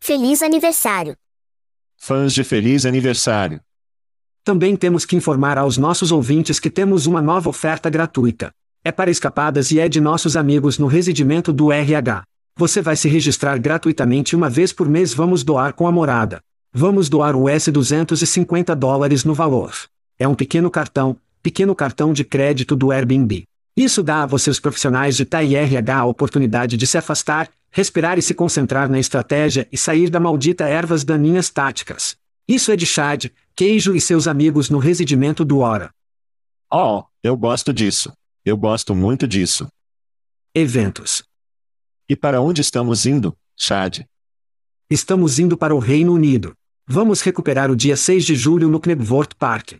Feliz 0.00 0.42
aniversário! 0.42 1.18
Fãs 1.98 2.32
de 2.32 2.42
feliz 2.44 2.86
aniversário! 2.86 3.60
Também 4.42 4.74
temos 4.74 5.04
que 5.04 5.16
informar 5.16 5.58
aos 5.58 5.76
nossos 5.76 6.10
ouvintes 6.10 6.58
que 6.58 6.70
temos 6.70 7.06
uma 7.06 7.20
nova 7.20 7.50
oferta 7.50 7.90
gratuita. 7.90 8.54
É 8.82 8.90
para 8.90 9.10
escapadas 9.10 9.70
e 9.70 9.78
é 9.78 9.86
de 9.86 10.00
nossos 10.00 10.34
amigos 10.34 10.78
no 10.78 10.86
residimento 10.86 11.52
do 11.52 11.70
RH. 11.70 12.24
Você 12.56 12.82
vai 12.82 12.96
se 12.96 13.08
registrar 13.08 13.58
gratuitamente 13.58 14.36
uma 14.36 14.50
vez 14.50 14.72
por 14.72 14.88
mês 14.88 15.14
vamos 15.14 15.42
doar 15.42 15.72
com 15.72 15.86
a 15.86 15.92
morada. 15.92 16.40
Vamos 16.72 17.08
doar 17.08 17.34
US 17.34 17.68
250 17.68 18.76
dólares 18.76 19.24
no 19.24 19.34
valor. 19.34 19.72
É 20.18 20.28
um 20.28 20.34
pequeno 20.34 20.70
cartão, 20.70 21.16
pequeno 21.42 21.74
cartão 21.74 22.12
de 22.12 22.24
crédito 22.24 22.76
do 22.76 22.92
Airbnb. 22.92 23.44
Isso 23.76 24.02
dá 24.02 24.22
a 24.22 24.26
você 24.26 24.50
os 24.50 24.60
profissionais 24.60 25.16
de 25.16 25.24
TIRH 25.24 25.98
a 25.98 26.04
oportunidade 26.04 26.76
de 26.76 26.86
se 26.86 26.98
afastar, 26.98 27.50
respirar 27.70 28.18
e 28.18 28.22
se 28.22 28.34
concentrar 28.34 28.88
na 28.88 28.98
estratégia 28.98 29.66
e 29.72 29.78
sair 29.78 30.10
da 30.10 30.20
maldita 30.20 30.68
ervas 30.68 31.04
daninhas 31.04 31.48
táticas. 31.48 32.16
Isso 32.46 32.70
é 32.70 32.76
de 32.76 32.84
Chad, 32.84 33.30
Queijo 33.56 33.94
e 33.94 34.00
seus 34.00 34.28
amigos 34.28 34.68
no 34.68 34.78
residimento 34.78 35.42
do 35.42 35.60
Hora. 35.60 35.90
Oh, 36.70 37.04
eu 37.22 37.34
gosto 37.36 37.72
disso. 37.72 38.12
Eu 38.44 38.56
gosto 38.56 38.94
muito 38.94 39.26
disso. 39.26 39.68
Eventos. 40.54 41.22
E 42.12 42.16
para 42.16 42.42
onde 42.42 42.60
estamos 42.60 43.06
indo, 43.06 43.34
Chad? 43.56 44.00
Estamos 44.90 45.38
indo 45.38 45.56
para 45.56 45.74
o 45.74 45.78
Reino 45.78 46.12
Unido. 46.12 46.52
Vamos 46.86 47.22
recuperar 47.22 47.70
o 47.70 47.74
dia 47.74 47.96
6 47.96 48.26
de 48.26 48.34
julho 48.34 48.68
no 48.68 48.78
Knebworth 48.78 49.34
Park. 49.38 49.78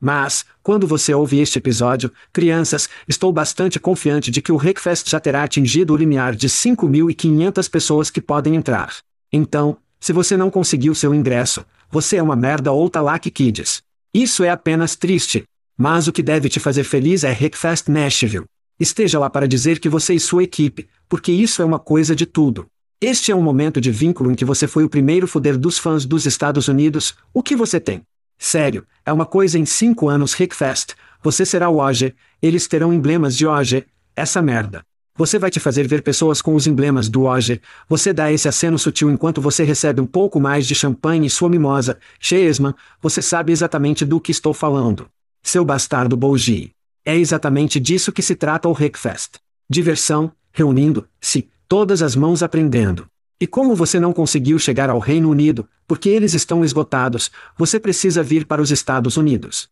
Mas, 0.00 0.44
quando 0.62 0.86
você 0.86 1.12
ouve 1.12 1.40
este 1.40 1.58
episódio, 1.58 2.12
crianças, 2.32 2.88
estou 3.08 3.32
bastante 3.32 3.80
confiante 3.80 4.30
de 4.30 4.40
que 4.40 4.52
o 4.52 4.56
Rickfest 4.56 5.10
já 5.10 5.18
terá 5.18 5.42
atingido 5.42 5.92
o 5.92 5.96
limiar 5.96 6.36
de 6.36 6.48
5.500 6.48 7.68
pessoas 7.68 8.10
que 8.10 8.20
podem 8.20 8.54
entrar. 8.54 8.94
Então, 9.32 9.76
se 9.98 10.12
você 10.12 10.36
não 10.36 10.52
conseguiu 10.52 10.94
seu 10.94 11.12
ingresso, 11.12 11.66
você 11.90 12.18
é 12.18 12.22
uma 12.22 12.36
merda 12.36 12.70
ou 12.70 12.88
Talak 12.88 13.28
Kids. 13.28 13.82
Isso 14.14 14.44
é 14.44 14.50
apenas 14.50 14.94
triste. 14.94 15.42
Mas 15.76 16.06
o 16.06 16.12
que 16.12 16.22
deve 16.22 16.48
te 16.48 16.60
fazer 16.60 16.84
feliz 16.84 17.24
é 17.24 17.32
Rickfest 17.32 17.88
Nashville. 17.88 18.46
Esteja 18.80 19.18
lá 19.18 19.28
para 19.28 19.46
dizer 19.46 19.78
que 19.78 19.90
você 19.90 20.14
e 20.14 20.18
sua 20.18 20.42
equipe, 20.42 20.88
porque 21.06 21.30
isso 21.30 21.60
é 21.60 21.64
uma 21.66 21.78
coisa 21.78 22.16
de 22.16 22.24
tudo. 22.24 22.66
Este 22.98 23.30
é 23.30 23.36
um 23.36 23.42
momento 23.42 23.78
de 23.78 23.90
vínculo 23.90 24.32
em 24.32 24.34
que 24.34 24.42
você 24.44 24.66
foi 24.66 24.84
o 24.84 24.88
primeiro 24.88 25.28
foder 25.28 25.58
dos 25.58 25.76
fãs 25.76 26.06
dos 26.06 26.24
Estados 26.24 26.66
Unidos. 26.66 27.14
O 27.34 27.42
que 27.42 27.54
você 27.54 27.78
tem? 27.78 28.00
Sério, 28.38 28.86
é 29.04 29.12
uma 29.12 29.26
coisa 29.26 29.58
em 29.58 29.66
cinco 29.66 30.08
anos 30.08 30.32
Rickfest. 30.32 30.94
Você 31.22 31.44
será 31.44 31.68
o 31.68 31.76
OG, 31.76 32.14
eles 32.40 32.66
terão 32.66 32.90
emblemas 32.90 33.36
de 33.36 33.46
OG. 33.46 33.84
Essa 34.16 34.40
merda. 34.40 34.82
Você 35.14 35.38
vai 35.38 35.50
te 35.50 35.60
fazer 35.60 35.86
ver 35.86 36.00
pessoas 36.00 36.40
com 36.40 36.54
os 36.54 36.66
emblemas 36.66 37.06
do 37.10 37.24
OG. 37.24 37.60
Você 37.86 38.14
dá 38.14 38.32
esse 38.32 38.48
aceno 38.48 38.78
sutil 38.78 39.10
enquanto 39.10 39.42
você 39.42 39.62
recebe 39.62 40.00
um 40.00 40.06
pouco 40.06 40.40
mais 40.40 40.66
de 40.66 40.74
champanhe 40.74 41.26
e 41.26 41.30
sua 41.30 41.50
mimosa. 41.50 41.98
Cheesman, 42.18 42.74
você 43.02 43.20
sabe 43.20 43.52
exatamente 43.52 44.06
do 44.06 44.18
que 44.18 44.30
estou 44.30 44.54
falando. 44.54 45.06
Seu 45.42 45.66
bastardo 45.66 46.16
Bougie. 46.16 46.72
É 47.04 47.16
exatamente 47.16 47.80
disso 47.80 48.12
que 48.12 48.22
se 48.22 48.34
trata 48.34 48.68
o 48.68 48.72
Rickfest. 48.72 49.38
Diversão, 49.68 50.32
reunindo-se, 50.52 51.48
todas 51.66 52.02
as 52.02 52.14
mãos 52.14 52.42
aprendendo. 52.42 53.08
E 53.40 53.46
como 53.46 53.74
você 53.74 53.98
não 53.98 54.12
conseguiu 54.12 54.58
chegar 54.58 54.90
ao 54.90 54.98
Reino 54.98 55.30
Unido, 55.30 55.68
porque 55.86 56.10
eles 56.10 56.34
estão 56.34 56.62
esgotados, 56.62 57.30
você 57.56 57.80
precisa 57.80 58.22
vir 58.22 58.44
para 58.46 58.60
os 58.60 58.70
Estados 58.70 59.16
Unidos. 59.16 59.70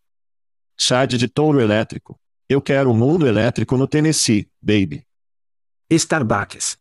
Chad 0.77 1.15
de 1.15 1.29
touro 1.29 1.61
elétrico. 1.61 2.19
Eu 2.49 2.63
quero 2.63 2.89
o 2.89 2.95
um 2.95 2.97
mundo 2.97 3.27
elétrico 3.27 3.77
no 3.77 3.87
Tennessee, 3.87 4.49
baby. 4.63 5.05
Starbucks. 5.91 6.79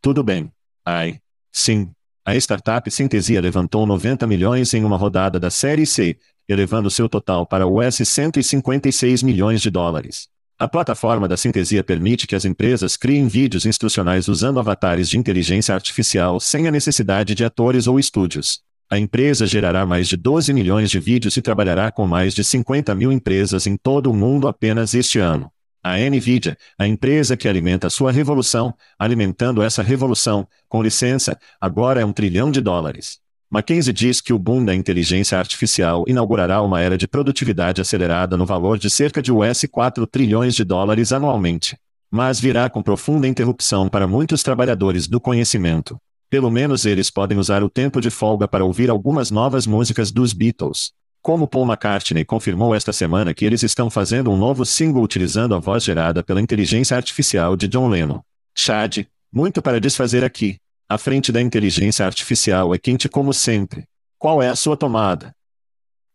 Tudo 0.00 0.24
bem. 0.24 0.50
Ai. 0.84 1.20
Sim. 1.52 1.92
A 2.24 2.34
startup 2.36 2.90
Sintesia 2.90 3.40
levantou 3.40 3.86
90 3.86 4.26
milhões 4.26 4.74
em 4.74 4.84
uma 4.84 4.96
rodada 4.96 5.38
da 5.38 5.50
Série 5.50 5.86
C, 5.86 6.18
elevando 6.52 6.90
seu 6.90 7.08
total 7.08 7.46
para 7.46 7.66
US 7.66 7.96
156 7.96 9.22
milhões 9.22 9.62
de 9.62 9.70
dólares. 9.70 10.28
A 10.58 10.68
plataforma 10.68 11.26
da 11.26 11.36
Sintesia 11.36 11.82
permite 11.82 12.26
que 12.26 12.34
as 12.34 12.44
empresas 12.44 12.96
criem 12.96 13.28
vídeos 13.28 13.64
instrucionais 13.64 14.28
usando 14.28 14.60
avatares 14.60 15.08
de 15.08 15.16
inteligência 15.16 15.74
artificial 15.74 16.38
sem 16.38 16.68
a 16.68 16.70
necessidade 16.70 17.34
de 17.34 17.44
atores 17.44 17.86
ou 17.86 17.98
estúdios. 17.98 18.60
A 18.90 18.98
empresa 18.98 19.46
gerará 19.46 19.86
mais 19.86 20.08
de 20.08 20.16
12 20.16 20.52
milhões 20.52 20.90
de 20.90 20.98
vídeos 20.98 21.36
e 21.36 21.40
trabalhará 21.40 21.90
com 21.90 22.06
mais 22.06 22.34
de 22.34 22.44
50 22.44 22.94
mil 22.94 23.10
empresas 23.10 23.66
em 23.66 23.76
todo 23.76 24.10
o 24.10 24.14
mundo 24.14 24.48
apenas 24.48 24.92
este 24.92 25.18
ano. 25.18 25.50
A 25.82 25.96
NVIDIA, 25.96 26.58
a 26.78 26.86
empresa 26.86 27.38
que 27.38 27.48
alimenta 27.48 27.88
sua 27.88 28.12
revolução, 28.12 28.74
alimentando 28.98 29.62
essa 29.62 29.82
revolução, 29.82 30.46
com 30.68 30.82
licença, 30.82 31.38
agora 31.58 32.02
é 32.02 32.04
um 32.04 32.12
trilhão 32.12 32.50
de 32.50 32.60
dólares. 32.60 33.18
Mackenzie 33.52 33.92
diz 33.92 34.20
que 34.20 34.32
o 34.32 34.38
boom 34.38 34.64
da 34.64 34.72
inteligência 34.72 35.36
artificial 35.36 36.04
inaugurará 36.06 36.62
uma 36.62 36.80
era 36.80 36.96
de 36.96 37.08
produtividade 37.08 37.80
acelerada 37.80 38.36
no 38.36 38.46
valor 38.46 38.78
de 38.78 38.88
cerca 38.88 39.20
de 39.20 39.32
US 39.32 39.64
4 39.68 40.06
trilhões 40.06 40.54
de 40.54 40.62
dólares 40.62 41.12
anualmente. 41.12 41.76
Mas 42.08 42.38
virá 42.38 42.70
com 42.70 42.80
profunda 42.80 43.26
interrupção 43.26 43.88
para 43.88 44.06
muitos 44.06 44.44
trabalhadores 44.44 45.08
do 45.08 45.20
conhecimento. 45.20 45.98
Pelo 46.30 46.48
menos 46.48 46.86
eles 46.86 47.10
podem 47.10 47.38
usar 47.38 47.64
o 47.64 47.68
tempo 47.68 48.00
de 48.00 48.08
folga 48.08 48.46
para 48.46 48.64
ouvir 48.64 48.88
algumas 48.88 49.32
novas 49.32 49.66
músicas 49.66 50.12
dos 50.12 50.32
Beatles. 50.32 50.92
Como 51.20 51.48
Paul 51.48 51.66
McCartney 51.66 52.24
confirmou 52.24 52.72
esta 52.72 52.92
semana 52.92 53.34
que 53.34 53.44
eles 53.44 53.64
estão 53.64 53.90
fazendo 53.90 54.30
um 54.30 54.36
novo 54.36 54.64
single 54.64 55.02
utilizando 55.02 55.56
a 55.56 55.58
voz 55.58 55.82
gerada 55.82 56.22
pela 56.22 56.40
inteligência 56.40 56.96
artificial 56.96 57.56
de 57.56 57.66
John 57.66 57.88
Lennon. 57.88 58.20
Chad, 58.56 59.06
muito 59.32 59.60
para 59.60 59.80
desfazer 59.80 60.22
aqui. 60.22 60.60
A 60.92 60.98
frente 60.98 61.30
da 61.30 61.40
inteligência 61.40 62.04
artificial 62.04 62.74
é 62.74 62.78
quente 62.78 63.08
como 63.08 63.32
sempre. 63.32 63.84
Qual 64.18 64.42
é 64.42 64.48
a 64.48 64.56
sua 64.56 64.76
tomada? 64.76 65.32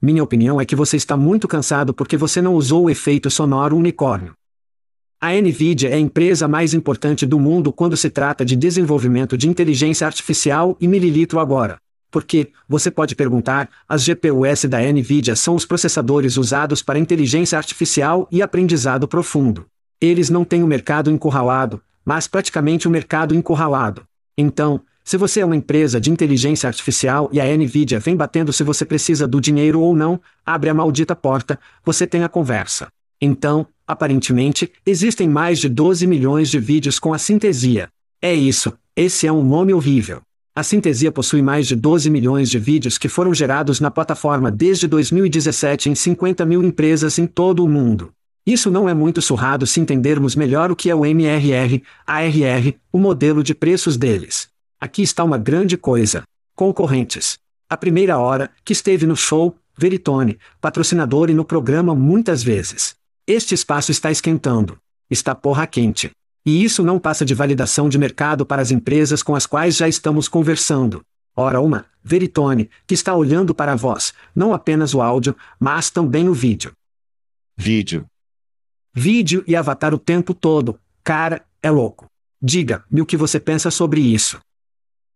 Minha 0.02 0.22
opinião 0.22 0.60
é 0.60 0.66
que 0.66 0.76
você 0.76 0.98
está 0.98 1.16
muito 1.16 1.48
cansado 1.48 1.94
porque 1.94 2.18
você 2.18 2.42
não 2.42 2.56
usou 2.56 2.84
o 2.84 2.90
efeito 2.90 3.32
sonoro 3.32 3.78
unicórnio. 3.78 4.34
A 5.22 5.32
Nvidia 5.32 5.92
é 5.92 5.94
a 5.94 5.98
empresa 5.98 6.46
mais 6.46 6.74
importante 6.74 7.26
do 7.26 7.40
mundo 7.40 7.72
quando 7.72 7.96
se 7.96 8.10
trata 8.10 8.44
de 8.44 8.54
desenvolvimento 8.58 9.38
de 9.38 9.48
inteligência 9.48 10.06
artificial 10.06 10.76
e 10.82 10.90
mililitro 10.90 11.40
agora. 11.40 11.78
Porque, 12.12 12.52
você 12.68 12.92
pode 12.92 13.16
perguntar, 13.16 13.70
as 13.88 14.04
GPUs 14.04 14.66
da 14.66 14.82
Nvidia 14.82 15.38
são 15.38 15.56
os 15.56 15.66
processadores 15.66 16.36
usados 16.36 16.84
para 16.84 17.00
inteligência 17.00 17.58
artificial 17.58 18.28
e 18.30 18.42
aprendizado 18.42 19.08
profundo. 19.08 19.68
Eles 20.02 20.30
não 20.30 20.44
têm 20.44 20.64
o 20.64 20.68
mercado 20.68 21.10
encurralado, 21.10 21.82
mas 22.04 22.28
praticamente 22.28 22.90
o 22.90 22.92
mercado 22.92 23.34
encurralado. 23.34 24.06
Então, 24.38 24.82
se 25.04 25.18
você 25.18 25.42
é 25.42 25.46
uma 25.46 25.56
empresa 25.56 26.02
de 26.02 26.12
inteligência 26.12 26.68
artificial 26.68 27.30
e 27.32 27.40
a 27.40 27.58
Nvidia 27.58 28.00
vem 28.00 28.16
batendo 28.16 28.52
se 28.52 28.64
você 28.64 28.84
precisa 28.84 29.28
do 29.28 29.40
dinheiro 29.40 29.80
ou 29.80 29.96
não, 29.96 30.20
abre 30.46 30.70
a 30.70 30.74
maldita 30.74 31.16
porta, 31.16 31.60
você 31.84 32.08
tem 32.08 32.24
a 32.24 32.30
conversa. 32.30 32.88
Então, 33.22 33.68
aparentemente, 33.88 34.72
existem 34.86 35.30
mais 35.30 35.60
de 35.60 35.70
12 35.70 36.08
milhões 36.08 36.50
de 36.50 36.60
vídeos 36.60 37.00
com 37.00 37.14
a 37.14 37.18
sintesia. 37.18 37.88
É 38.22 38.34
isso, 38.34 38.74
esse 38.96 39.28
é 39.28 39.32
um 39.32 39.44
nome 39.44 39.74
horrível. 39.74 40.22
A 40.58 40.64
Sintesia 40.64 41.12
possui 41.12 41.42
mais 41.42 41.68
de 41.68 41.76
12 41.76 42.10
milhões 42.10 42.50
de 42.50 42.58
vídeos 42.58 42.98
que 42.98 43.10
foram 43.10 43.34
gerados 43.34 43.82
na 43.82 43.92
plataforma 43.92 44.50
desde 44.50 44.88
2017 44.88 45.90
em 45.90 45.96
50 45.96 46.46
mil 46.46 46.64
empresas 46.64 47.20
em 47.20 47.28
todo 47.28 47.64
o 47.64 47.68
mundo. 47.68 48.14
Isso 48.46 48.70
não 48.70 48.88
é 48.88 48.94
muito 48.94 49.24
surrado 49.24 49.66
se 49.66 49.80
entendermos 49.80 50.36
melhor 50.36 50.70
o 50.70 50.76
que 50.76 50.90
é 50.90 50.96
o 50.96 51.04
MRR, 51.04 51.82
ARR, 52.06 52.76
o 52.94 53.00
modelo 53.00 53.42
de 53.42 53.56
preços 53.56 53.98
deles. 53.98 54.48
Aqui 54.80 55.02
está 55.02 55.24
uma 55.24 55.38
grande 55.38 55.76
coisa. 55.76 56.24
Concorrentes. 56.56 57.40
A 57.68 57.76
primeira 57.76 58.20
hora, 58.20 58.52
que 58.64 58.72
esteve 58.72 59.08
no 59.08 59.16
show, 59.16 59.56
Veritone, 59.76 60.38
patrocinador 60.62 61.32
e 61.32 61.34
no 61.34 61.44
programa 61.44 61.96
muitas 61.96 62.44
vezes. 62.44 62.96
Este 63.26 63.56
espaço 63.56 63.90
está 63.90 64.12
esquentando. 64.12 64.78
Está 65.10 65.34
porra 65.34 65.66
quente. 65.66 66.12
E 66.46 66.64
isso 66.64 66.84
não 66.84 67.00
passa 67.00 67.26
de 67.26 67.34
validação 67.34 67.90
de 67.90 67.98
mercado 67.98 68.46
para 68.46 68.62
as 68.62 68.70
empresas 68.70 69.24
com 69.24 69.36
as 69.36 69.48
quais 69.48 69.76
já 69.76 69.88
estamos 69.88 70.28
conversando. 70.28 71.02
Ora 71.36 71.60
uma, 71.60 71.88
Veritone, 72.04 72.70
que 72.86 72.94
está 72.94 73.16
olhando 73.16 73.56
para 73.56 73.74
a 73.74 73.76
voz, 73.76 74.14
não 74.36 74.54
apenas 74.54 74.94
o 74.94 75.02
áudio, 75.02 75.36
mas 75.60 75.90
também 75.90 76.30
o 76.30 76.34
vídeo. 76.34 76.72
Vídeo. 77.58 78.06
Vídeo 78.98 79.44
e 79.46 79.58
avatar 79.58 79.94
o 79.94 80.00
tempo 80.00 80.34
todo. 80.34 80.80
Cara, 81.04 81.46
é 81.62 81.70
louco. 81.70 82.10
Diga-me 82.42 83.02
o 83.02 83.06
que 83.06 83.18
você 83.18 83.42
pensa 83.42 83.70
sobre 83.70 84.00
isso. 84.00 84.40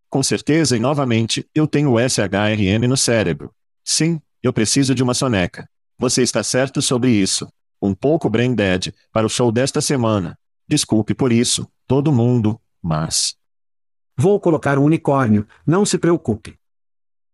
Com 0.10 0.22
certeza 0.22 0.76
e 0.76 0.82
novamente, 0.82 1.48
eu 1.56 1.66
tenho 1.66 1.96
SHRM 1.98 2.86
no 2.90 2.98
cérebro. 2.98 3.54
Sim, 3.86 4.20
eu 4.44 4.52
preciso 4.52 4.94
de 4.94 5.02
uma 5.02 5.14
soneca. 5.14 5.66
Você 5.98 6.22
está 6.22 6.44
certo 6.44 6.82
sobre 6.82 7.10
isso. 7.10 7.48
Um 7.82 7.96
pouco 7.96 8.30
brain 8.30 8.54
dead, 8.54 8.94
para 9.14 9.26
o 9.26 9.30
show 9.30 9.50
desta 9.50 9.80
semana. 9.80 10.38
Desculpe 10.68 11.14
por 11.14 11.32
isso, 11.32 11.66
todo 11.88 12.12
mundo, 12.12 12.60
mas. 12.82 13.38
Vou 14.18 14.42
colocar 14.42 14.78
um 14.78 14.84
unicórnio, 14.84 15.48
não 15.66 15.86
se 15.86 15.98
preocupe. 15.98 16.60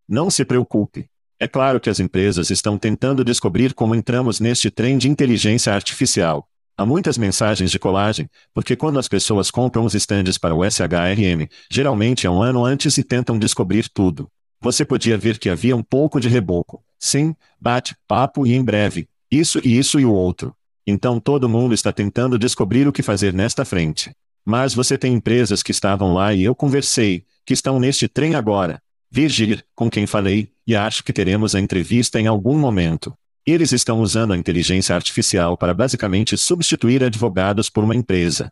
Não 0.08 0.30
se 0.30 0.46
preocupe. 0.46 1.10
É 1.38 1.50
claro 1.50 1.82
que 1.82 1.90
as 1.90 2.00
empresas 2.00 2.50
estão 2.50 2.78
tentando 2.78 3.24
descobrir 3.24 3.74
como 3.74 3.94
entramos 3.94 4.40
neste 4.40 4.72
trem 4.72 4.98
de 4.98 5.10
inteligência 5.10 5.74
artificial. 5.74 6.48
Há 6.78 6.86
muitas 6.86 7.18
mensagens 7.18 7.72
de 7.72 7.78
colagem, 7.78 8.30
porque 8.54 8.76
quando 8.76 9.00
as 9.00 9.10
pessoas 9.10 9.52
compram 9.52 9.84
os 9.84 9.94
estandes 9.94 10.38
para 10.38 10.56
o 10.56 10.64
SHRM, 10.64 11.50
geralmente 11.70 12.26
é 12.26 12.30
um 12.30 12.42
ano 12.42 12.64
antes 12.64 12.98
e 12.98 13.04
tentam 13.04 13.38
descobrir 13.38 13.90
tudo. 13.90 14.30
Você 14.62 14.86
podia 14.86 15.18
ver 15.18 15.38
que 15.38 15.50
havia 15.50 15.76
um 15.76 15.84
pouco 15.84 16.22
de 16.22 16.30
reboco. 16.30 16.82
Sim, 16.98 17.36
bate, 17.60 17.96
papo 18.08 18.48
e 18.48 18.54
em 18.54 18.64
breve. 18.64 19.10
Isso 19.30 19.60
e 19.64 19.78
isso 19.78 20.00
e 20.00 20.06
o 20.06 20.14
outro. 20.14 20.56
Então 20.88 21.20
todo 21.20 21.50
mundo 21.50 21.74
está 21.74 21.92
tentando 21.92 22.40
descobrir 22.40 22.88
o 22.88 22.94
que 22.94 23.04
fazer 23.04 23.34
nesta 23.34 23.66
frente. 23.66 24.12
Mas 24.46 24.74
você 24.74 24.98
tem 24.98 25.14
empresas 25.14 25.62
que 25.62 25.72
estavam 25.72 26.14
lá 26.14 26.34
e 26.34 26.44
eu 26.44 26.56
conversei, 26.56 27.26
que 27.46 27.54
estão 27.54 27.80
neste 27.80 28.08
trem 28.08 28.36
agora. 28.36 28.82
Virgil, 29.16 29.62
com 29.74 29.90
quem 29.90 30.06
falei, 30.06 30.52
e 30.68 30.76
acho 30.76 31.02
que 31.02 31.14
teremos 31.14 31.56
a 31.56 31.60
entrevista 31.62 32.20
em 32.20 32.28
algum 32.28 32.58
momento. 32.58 33.18
Eles 33.46 33.72
estão 33.72 34.02
usando 34.02 34.34
a 34.34 34.38
inteligência 34.38 34.94
artificial 34.94 35.56
para 35.56 35.74
basicamente 35.74 36.36
substituir 36.36 37.02
advogados 37.02 37.70
por 37.70 37.82
uma 37.82 37.96
empresa. 37.96 38.52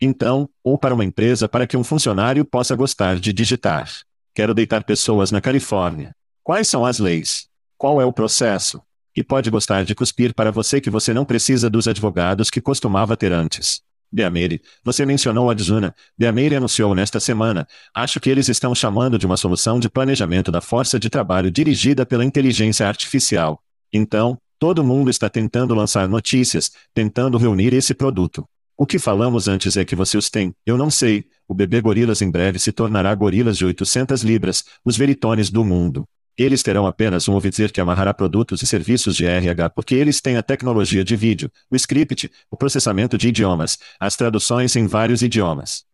Então, 0.00 0.48
ou 0.62 0.78
para 0.78 0.94
uma 0.94 1.04
empresa 1.04 1.48
para 1.48 1.66
que 1.66 1.76
um 1.76 1.82
funcionário 1.82 2.44
possa 2.44 2.76
gostar 2.76 3.18
de 3.18 3.32
digitar. 3.32 3.90
Quero 4.32 4.54
deitar 4.54 4.84
pessoas 4.84 5.32
na 5.32 5.40
Califórnia. 5.40 6.14
Quais 6.44 6.68
são 6.68 6.86
as 6.86 7.00
leis? 7.00 7.48
Qual 7.76 8.00
é 8.00 8.04
o 8.04 8.12
processo? 8.12 8.80
E 9.16 9.24
pode 9.24 9.50
gostar 9.50 9.84
de 9.84 9.96
cuspir 9.96 10.32
para 10.32 10.52
você 10.52 10.80
que 10.80 10.90
você 10.90 11.12
não 11.12 11.24
precisa 11.24 11.68
dos 11.68 11.88
advogados 11.88 12.50
que 12.50 12.60
costumava 12.60 13.16
ter 13.16 13.32
antes. 13.32 13.82
Beamere, 14.12 14.60
você 14.84 15.06
mencionou 15.06 15.50
a 15.50 15.54
Dzuna. 15.54 15.94
Beamere 16.18 16.56
anunciou 16.56 16.94
nesta 16.94 17.18
semana. 17.18 17.66
Acho 17.94 18.20
que 18.20 18.28
eles 18.28 18.48
estão 18.48 18.74
chamando 18.74 19.18
de 19.18 19.24
uma 19.24 19.38
solução 19.38 19.80
de 19.80 19.88
planejamento 19.88 20.52
da 20.52 20.60
força 20.60 21.00
de 21.00 21.08
trabalho 21.08 21.50
dirigida 21.50 22.04
pela 22.04 22.24
inteligência 22.24 22.86
artificial. 22.86 23.62
Então, 23.90 24.38
todo 24.58 24.84
mundo 24.84 25.10
está 25.10 25.30
tentando 25.30 25.74
lançar 25.74 26.06
notícias, 26.06 26.72
tentando 26.92 27.38
reunir 27.38 27.72
esse 27.72 27.94
produto. 27.94 28.46
O 28.76 28.86
que 28.86 28.98
falamos 28.98 29.48
antes 29.48 29.76
é 29.76 29.84
que 29.84 29.96
você 29.96 30.18
os 30.18 30.28
tem, 30.28 30.54
eu 30.66 30.76
não 30.76 30.90
sei. 30.90 31.24
O 31.48 31.54
bebê 31.54 31.80
Gorilas 31.80 32.20
em 32.20 32.30
breve 32.30 32.58
se 32.58 32.72
tornará 32.72 33.14
Gorilas 33.14 33.56
de 33.56 33.64
800 33.64 34.22
libras, 34.22 34.64
os 34.84 34.96
veritones 34.96 35.50
do 35.50 35.64
mundo. 35.64 36.06
Eles 36.36 36.62
terão 36.62 36.86
apenas 36.86 37.28
um 37.28 37.34
officer 37.34 37.70
que 37.70 37.80
amarrará 37.80 38.14
produtos 38.14 38.62
e 38.62 38.66
serviços 38.66 39.14
de 39.14 39.26
RH 39.26 39.70
porque 39.70 39.94
eles 39.94 40.20
têm 40.20 40.36
a 40.36 40.42
tecnologia 40.42 41.04
de 41.04 41.14
vídeo, 41.14 41.50
o 41.70 41.76
script, 41.76 42.30
o 42.50 42.56
processamento 42.56 43.18
de 43.18 43.28
idiomas, 43.28 43.78
as 44.00 44.16
traduções 44.16 44.74
em 44.74 44.86
vários 44.86 45.22
idiomas. 45.22 45.84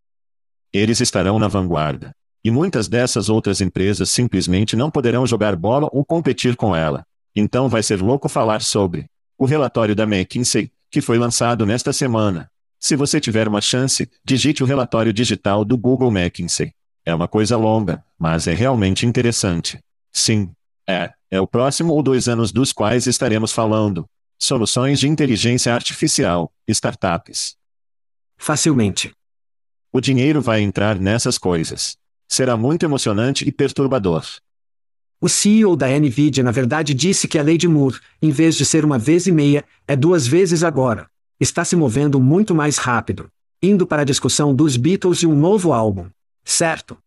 Eles 0.72 1.01
estarão 1.01 1.38
na 1.38 1.48
vanguarda. 1.48 2.14
E 2.44 2.51
muitas 2.51 2.87
dessas 2.87 3.29
outras 3.29 3.61
empresas 3.61 4.11
simplesmente 4.11 4.77
não 4.77 4.90
poderão 4.90 5.27
jogar 5.27 5.57
bola 5.57 5.88
ou 5.92 6.05
competir 6.05 6.55
com 6.55 6.74
ela. 6.74 7.05
Então 7.35 7.68
vai 7.68 7.83
ser 7.83 8.01
louco 8.01 8.29
falar 8.29 8.62
sobre 8.62 9.07
o 9.37 9.44
relatório 9.44 9.94
da 9.94 10.05
McKinsey, 10.05 10.70
que 10.90 11.01
foi 11.01 11.18
lançado 11.18 11.66
nesta 11.66 11.92
semana. 11.92 12.51
Se 12.79 12.94
você 12.94 13.20
tiver 13.20 13.48
uma 13.48 13.61
chance, 13.61 14.09
digite 14.24 14.62
o 14.62 14.66
relatório 14.66 15.12
digital 15.12 15.64
do 15.64 15.77
Google 15.77 16.11
McKinsey. 16.11 16.72
É 17.05 17.12
uma 17.12 17.27
coisa 17.27 17.57
longa, 17.57 18.05
mas 18.16 18.46
é 18.46 18.55
realmente 18.55 19.05
interessante. 19.05 19.79
Sim. 20.12 20.51
É. 20.88 21.12
É 21.31 21.40
o 21.40 21.47
próximo 21.47 21.92
ou 21.92 22.03
dois 22.03 22.27
anos 22.27 22.51
dos 22.53 22.73
quais 22.73 23.07
estaremos 23.07 23.53
falando. 23.53 24.07
Soluções 24.38 24.99
de 24.99 25.09
inteligência 25.09 25.75
artificial, 25.75 26.51
startups. 26.66 27.57
Facilmente. 28.38 29.12
O 29.92 30.01
dinheiro 30.01 30.40
vai 30.40 30.62
entrar 30.62 30.99
nessas 30.99 31.37
coisas. 31.37 31.97
Será 32.27 32.57
muito 32.57 32.85
emocionante 32.85 33.47
e 33.47 33.53
perturbador. 33.53 34.25
O 35.21 35.29
CEO 35.29 35.77
da 35.77 35.88
Nvidia 35.88 36.42
na 36.42 36.51
verdade 36.53 36.94
disse 36.94 37.29
que 37.29 37.38
a 37.38 37.42
lei 37.42 37.59
de 37.59 37.68
Moore, 37.68 38.01
em 38.23 38.31
vez 38.31 38.55
de 38.55 38.64
ser 38.64 38.85
uma 38.85 38.99
vez 38.99 39.27
e 39.27 39.33
meia, 39.33 39.64
é 39.87 39.94
duas 39.94 40.27
vezes 40.27 40.62
agora 40.62 41.11
está 41.40 41.64
se 41.64 41.77
movendo 41.77 42.21
muito 42.21 42.55
mais 42.55 42.79
rápido. 42.79 43.31
Indo 43.62 43.87
para 43.87 44.03
a 44.03 44.05
discussão 44.05 44.55
dos 44.55 44.77
Beatles 44.77 45.23
e 45.23 45.27
um 45.27 45.35
novo 45.35 45.73
álbum. 45.73 46.09
Certo? 46.44 46.99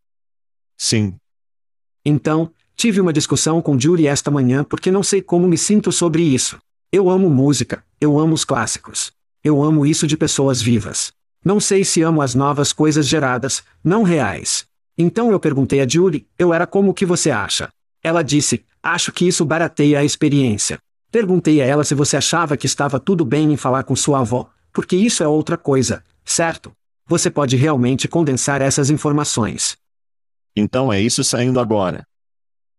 Sim. 0.78 1.16
Então, 2.06 2.52
tive 2.82 3.00
uma 3.00 3.14
discussão 3.14 3.62
com 3.62 3.80
Julie 3.80 4.08
esta 4.08 4.32
manhã 4.32 4.64
porque 4.64 4.90
não 4.90 5.04
sei 5.04 5.22
como 5.22 5.48
me 5.48 5.56
sinto 5.56 5.92
sobre 5.92 6.24
isso. 6.24 6.58
Eu 6.92 7.12
amo 7.12 7.30
música, 7.30 7.86
eu 8.00 8.18
amo 8.18 8.34
os 8.34 8.44
clássicos. 8.44 9.12
Eu 9.44 9.62
amo 9.62 9.86
isso 9.86 10.08
de 10.08 10.18
pessoas 10.18 10.64
vivas. 10.64 11.14
Não 11.46 11.60
sei 11.60 11.86
se 11.86 12.02
amo 12.02 12.24
as 12.24 12.34
novas 12.34 12.74
coisas 12.74 13.08
geradas, 13.08 13.62
não 13.84 14.02
reais. 14.02 14.66
Então 14.98 15.32
eu 15.32 15.40
perguntei 15.40 15.80
a 15.80 15.88
Julie, 15.88 16.26
eu 16.40 16.52
era 16.52 16.66
como 16.66 16.90
o 16.90 16.94
que 16.96 17.06
você 17.06 17.30
acha? 17.30 17.70
Ela 18.02 18.24
disse, 18.24 18.66
acho 18.82 19.12
que 19.12 19.28
isso 19.28 19.46
barateia 19.46 20.00
a 20.00 20.04
experiência. 20.04 20.80
Perguntei 21.12 21.62
a 21.62 21.66
ela 21.66 21.84
se 21.84 21.94
você 21.94 22.18
achava 22.18 22.58
que 22.58 22.66
estava 22.66 23.00
tudo 23.00 23.24
bem 23.24 23.54
em 23.54 23.58
falar 23.58 23.84
com 23.84 23.96
sua 23.96 24.22
avó, 24.22 24.50
porque 24.74 24.96
isso 24.96 25.22
é 25.22 25.28
outra 25.28 25.56
coisa, 25.56 26.04
certo? 26.26 26.72
Você 27.06 27.30
pode 27.30 27.56
realmente 27.56 28.08
condensar 28.08 28.60
essas 28.60 28.90
informações. 28.90 29.78
Então 30.56 30.92
é 30.92 31.00
isso 31.00 31.24
saindo 31.24 31.60
agora. 31.60 32.08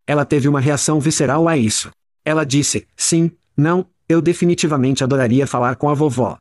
Ela 0.06 0.24
teve 0.24 0.48
uma 0.48 0.60
reação 0.60 1.00
visceral 1.00 1.48
a 1.48 1.56
isso. 1.56 1.90
Ela 2.24 2.44
disse: 2.44 2.86
sim, 2.96 3.30
não, 3.56 3.86
eu 4.08 4.20
definitivamente 4.20 5.02
adoraria 5.02 5.46
falar 5.46 5.76
com 5.76 5.88
a 5.88 5.94
vovó. 5.94 6.38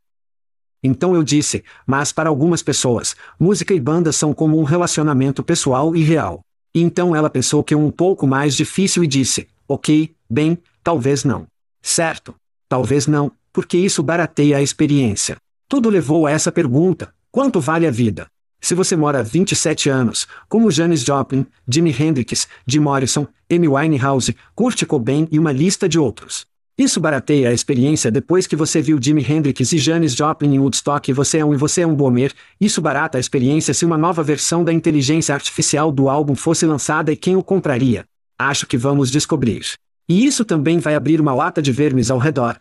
Então 0.83 1.15
eu 1.15 1.23
disse: 1.23 1.63
mas 1.85 2.11
para 2.11 2.29
algumas 2.29 2.63
pessoas, 2.63 3.15
música 3.39 3.73
e 3.73 3.79
banda 3.79 4.11
são 4.11 4.33
como 4.33 4.59
um 4.59 4.63
relacionamento 4.63 5.43
pessoal 5.43 5.95
e 5.95 6.03
real. 6.03 6.41
E 6.73 6.81
então 6.81 7.15
ela 7.15 7.29
pensou 7.29 7.63
que 7.63 7.75
um 7.75 7.91
pouco 7.91 8.25
mais 8.25 8.55
difícil 8.55 9.03
e 9.03 9.07
disse: 9.07 9.47
ok, 9.67 10.13
bem, 10.29 10.57
talvez 10.83 11.23
não. 11.23 11.47
Certo? 11.81 12.35
Talvez 12.67 13.07
não, 13.07 13.31
porque 13.51 13.77
isso 13.77 14.01
barateia 14.01 14.57
a 14.57 14.61
experiência. 14.61 15.37
Tudo 15.67 15.89
levou 15.89 16.25
a 16.25 16.31
essa 16.31 16.51
pergunta: 16.51 17.13
quanto 17.31 17.59
vale 17.59 17.85
a 17.85 17.91
vida? 17.91 18.27
Se 18.61 18.75
você 18.75 18.95
mora 18.95 19.23
27 19.23 19.89
anos, 19.89 20.27
como 20.47 20.69
Janis 20.69 21.01
Joplin, 21.01 21.47
Jimi 21.67 21.93
Hendrix, 21.99 22.47
Jim 22.67 22.79
Morrison, 22.79 23.27
Amy 23.51 23.67
Winehouse, 23.67 24.35
Kurt 24.53 24.85
Cobain 24.85 25.27
e 25.31 25.39
uma 25.39 25.51
lista 25.51 25.89
de 25.89 25.97
outros. 25.97 26.45
Isso 26.77 26.99
barateia 26.99 27.49
a 27.49 27.53
experiência 27.53 28.11
depois 28.11 28.45
que 28.45 28.55
você 28.55 28.79
viu 28.79 28.99
Jimi 29.01 29.25
Hendrix 29.27 29.73
e 29.73 29.77
Janis 29.79 30.13
Joplin 30.15 30.53
em 30.53 30.59
Woodstock 30.59 31.09
e 31.09 31.13
você 31.13 31.39
é 31.39 31.45
um 31.45 31.53
e 31.53 31.57
você 31.57 31.81
é 31.81 31.87
um 31.87 31.95
boomer. 31.95 32.31
Isso 32.59 32.81
barata 32.81 33.17
a 33.17 33.21
experiência 33.21 33.73
se 33.73 33.83
uma 33.83 33.97
nova 33.97 34.21
versão 34.21 34.63
da 34.63 34.71
inteligência 34.71 35.33
artificial 35.33 35.91
do 35.91 36.07
álbum 36.07 36.35
fosse 36.35 36.65
lançada 36.65 37.11
e 37.11 37.15
quem 37.17 37.35
o 37.35 37.43
compraria. 37.43 38.05
Acho 38.37 38.67
que 38.67 38.77
vamos 38.77 39.09
descobrir. 39.11 39.65
E 40.07 40.25
isso 40.25 40.45
também 40.45 40.77
vai 40.79 40.95
abrir 40.95 41.19
uma 41.19 41.33
lata 41.33 41.61
de 41.61 41.71
vermes 41.71 42.11
ao 42.11 42.19
redor. 42.19 42.57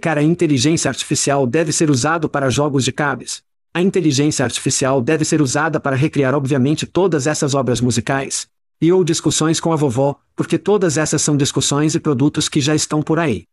Cara 0.00 0.20
a 0.20 0.24
inteligência 0.24 0.88
artificial 0.88 1.46
deve 1.46 1.72
ser 1.72 1.90
usado 1.90 2.28
para 2.28 2.50
jogos 2.50 2.84
de 2.84 2.92
cabes. 2.92 3.42
A 3.74 3.80
inteligência 3.80 4.44
artificial 4.44 5.00
deve 5.00 5.24
ser 5.24 5.40
usada 5.40 5.80
para 5.80 5.96
recriar 5.96 6.34
obviamente 6.34 6.86
todas 6.86 7.26
essas 7.26 7.54
obras 7.54 7.80
musicais. 7.80 8.46
E 8.78 8.92
ou 8.92 9.02
discussões 9.02 9.60
com 9.60 9.72
a 9.72 9.76
vovó, 9.76 10.20
porque 10.36 10.58
todas 10.58 10.98
essas 10.98 11.22
são 11.22 11.36
discussões 11.36 11.94
e 11.94 12.00
produtos 12.00 12.48
que 12.50 12.60
já 12.60 12.74
estão 12.74 13.02
por 13.02 13.18
aí. 13.18 13.46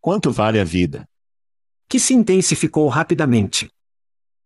Quanto 0.00 0.30
vale 0.30 0.60
a 0.60 0.64
vida? 0.64 1.08
Que 1.88 1.98
se 1.98 2.14
intensificou 2.14 2.86
rapidamente. 2.88 3.68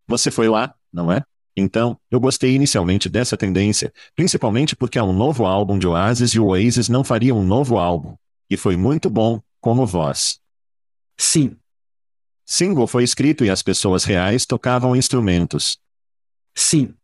Você 0.07 0.31
foi 0.31 0.49
lá, 0.49 0.75
não 0.91 1.13
é? 1.13 1.23
Então, 1.55 1.99
eu 2.11 2.21
gostei 2.21 2.55
inicialmente 2.55 3.09
dessa 3.09 3.37
tendência, 3.37 3.93
principalmente 4.15 4.77
porque 4.77 4.99
há 4.99 5.05
um 5.05 5.13
novo 5.13 5.45
álbum 5.45 5.79
de 5.79 5.87
Oasis 5.87 6.31
e 6.31 6.41
o 6.41 6.47
Oasis 6.47 6.89
não 6.89 7.03
faria 7.05 7.35
um 7.35 7.45
novo 7.45 7.77
álbum. 7.77 8.15
E 8.49 8.57
foi 8.57 8.77
muito 8.77 9.11
bom, 9.11 9.43
como 9.61 9.87
voz. 9.87 10.39
Sim. 11.19 11.57
Single 12.47 12.87
foi 12.87 13.03
escrito 13.03 13.45
e 13.45 13.51
as 13.51 13.61
pessoas 13.61 14.05
reais 14.05 14.47
tocavam 14.47 14.95
instrumentos. 14.95 15.79
Sim. 16.55 16.95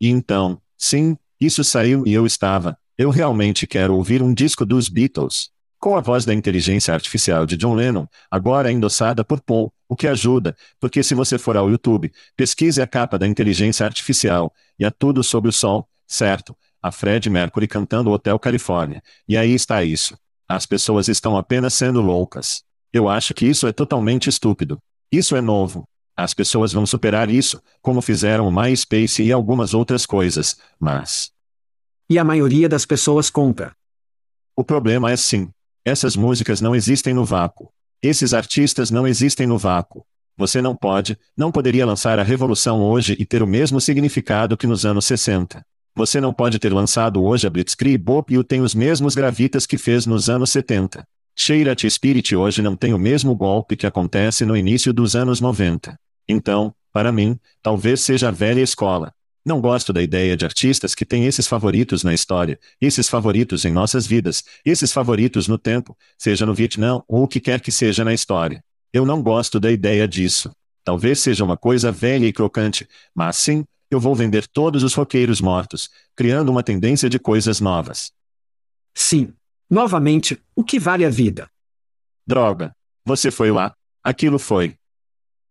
E 0.00 0.08
então, 0.08 0.60
sim, 0.76 1.18
isso 1.38 1.62
saiu 1.62 2.02
e 2.06 2.14
eu 2.14 2.24
estava. 2.24 2.78
Eu 2.96 3.10
realmente 3.10 3.66
quero 3.66 3.94
ouvir 3.94 4.22
um 4.22 4.32
disco 4.32 4.64
dos 4.64 4.88
Beatles. 4.88 5.50
Com 5.78 5.96
a 5.96 6.00
voz 6.00 6.24
da 6.24 6.32
inteligência 6.32 6.94
artificial 6.94 7.44
de 7.44 7.58
John 7.58 7.74
Lennon, 7.74 8.06
agora 8.30 8.72
endossada 8.72 9.22
por 9.22 9.42
Paul, 9.42 9.70
o 9.86 9.94
que 9.94 10.08
ajuda, 10.08 10.56
porque 10.80 11.02
se 11.02 11.14
você 11.14 11.36
for 11.36 11.58
ao 11.58 11.68
YouTube, 11.68 12.10
pesquise 12.34 12.80
a 12.80 12.86
capa 12.86 13.18
da 13.18 13.26
inteligência 13.26 13.84
artificial, 13.84 14.50
e 14.78 14.84
há 14.84 14.90
tudo 14.90 15.22
sobre 15.22 15.50
o 15.50 15.52
sol, 15.52 15.86
certo? 16.06 16.56
A 16.80 16.90
Fred 16.90 17.28
Mercury 17.28 17.68
cantando 17.68 18.10
Hotel 18.10 18.38
Califórnia. 18.38 19.02
E 19.28 19.36
aí 19.36 19.52
está 19.52 19.84
isso. 19.84 20.18
As 20.48 20.64
pessoas 20.64 21.08
estão 21.08 21.36
apenas 21.36 21.74
sendo 21.74 22.00
loucas. 22.00 22.64
Eu 22.94 23.08
acho 23.08 23.34
que 23.34 23.44
isso 23.44 23.66
é 23.66 23.72
totalmente 23.72 24.28
estúpido. 24.28 24.78
Isso 25.10 25.34
é 25.34 25.40
novo. 25.40 25.84
As 26.16 26.32
pessoas 26.32 26.72
vão 26.72 26.86
superar 26.86 27.28
isso, 27.28 27.60
como 27.82 28.00
fizeram 28.00 28.46
o 28.46 28.52
MySpace 28.52 29.20
e 29.20 29.32
algumas 29.32 29.74
outras 29.74 30.06
coisas, 30.06 30.56
mas. 30.78 31.32
E 32.08 32.20
a 32.20 32.22
maioria 32.22 32.68
das 32.68 32.86
pessoas 32.86 33.28
compra. 33.28 33.74
O 34.54 34.62
problema 34.62 35.10
é 35.10 35.16
sim, 35.16 35.50
essas 35.84 36.14
músicas 36.14 36.60
não 36.60 36.72
existem 36.72 37.12
no 37.12 37.24
vácuo. 37.24 37.68
Esses 38.00 38.32
artistas 38.32 38.92
não 38.92 39.08
existem 39.08 39.44
no 39.44 39.58
vácuo. 39.58 40.06
Você 40.36 40.62
não 40.62 40.76
pode, 40.76 41.18
não 41.36 41.50
poderia 41.50 41.84
lançar 41.84 42.20
a 42.20 42.22
revolução 42.22 42.80
hoje 42.80 43.16
e 43.18 43.26
ter 43.26 43.42
o 43.42 43.46
mesmo 43.46 43.80
significado 43.80 44.56
que 44.56 44.68
nos 44.68 44.86
anos 44.86 45.04
60. 45.04 45.66
Você 45.96 46.20
não 46.20 46.32
pode 46.32 46.60
ter 46.60 46.72
lançado 46.72 47.24
hoje 47.24 47.44
a 47.44 47.50
Blitzkrieg 47.50 47.98
Bop 47.98 48.32
e 48.32 48.38
o 48.38 48.44
tem 48.44 48.60
os 48.60 48.72
mesmos 48.72 49.16
gravitas 49.16 49.66
que 49.66 49.76
fez 49.76 50.06
nos 50.06 50.30
anos 50.30 50.50
70. 50.50 51.04
Sheila 51.36 51.74
T. 51.74 51.90
Spirit 51.90 52.34
hoje 52.34 52.62
não 52.62 52.76
tem 52.76 52.94
o 52.94 52.98
mesmo 52.98 53.34
golpe 53.34 53.76
que 53.76 53.86
acontece 53.86 54.44
no 54.44 54.56
início 54.56 54.92
dos 54.92 55.16
anos 55.16 55.40
90. 55.40 55.98
Então, 56.28 56.74
para 56.92 57.10
mim, 57.10 57.38
talvez 57.60 58.00
seja 58.00 58.28
a 58.28 58.30
velha 58.30 58.60
escola. 58.60 59.12
Não 59.44 59.60
gosto 59.60 59.92
da 59.92 60.00
ideia 60.00 60.36
de 60.36 60.44
artistas 60.44 60.94
que 60.94 61.04
têm 61.04 61.26
esses 61.26 61.46
favoritos 61.46 62.02
na 62.02 62.14
história, 62.14 62.58
esses 62.80 63.08
favoritos 63.08 63.64
em 63.64 63.72
nossas 63.72 64.06
vidas, 64.06 64.42
esses 64.64 64.90
favoritos 64.90 65.46
no 65.48 65.58
tempo, 65.58 65.96
seja 66.16 66.46
no 66.46 66.54
Vietnã 66.54 67.02
ou 67.06 67.24
o 67.24 67.28
que 67.28 67.40
quer 67.40 67.60
que 67.60 67.70
seja 67.70 68.04
na 68.04 68.14
história. 68.14 68.64
Eu 68.90 69.04
não 69.04 69.22
gosto 69.22 69.60
da 69.60 69.70
ideia 69.70 70.08
disso. 70.08 70.50
Talvez 70.82 71.18
seja 71.18 71.44
uma 71.44 71.56
coisa 71.56 71.90
velha 71.90 72.26
e 72.26 72.32
crocante, 72.32 72.88
mas 73.14 73.36
sim, 73.36 73.64
Eu 73.90 74.00
vou 74.00 74.14
vender 74.14 74.48
todos 74.48 74.82
os 74.82 74.94
roqueiros 74.94 75.40
mortos, 75.40 75.88
criando 76.16 76.48
uma 76.48 76.64
tendência 76.64 77.08
de 77.08 77.18
coisas 77.18 77.60
novas. 77.60 78.10
Sim. 78.92 79.32
Novamente, 79.74 80.40
o 80.54 80.62
que 80.62 80.78
vale 80.78 81.04
a 81.04 81.10
vida? 81.10 81.50
Droga. 82.24 82.72
Você 83.04 83.28
foi 83.28 83.50
lá. 83.50 83.74
Aquilo 84.04 84.38
foi. 84.38 84.76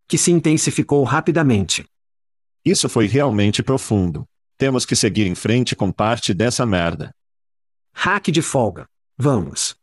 Que 0.08 0.18
se 0.18 0.32
intensificou 0.32 1.04
rapidamente. 1.04 1.84
Isso 2.64 2.88
foi 2.88 3.06
realmente 3.06 3.62
profundo. 3.62 4.26
Temos 4.58 4.86
que 4.86 4.96
seguir 4.96 5.28
em 5.28 5.36
frente 5.36 5.76
com 5.76 5.92
parte 5.92 6.34
dessa 6.34 6.66
merda. 6.66 7.14
Hack 7.94 8.32
de 8.32 8.42
folga. 8.42 8.88
Vamos. 9.18 9.76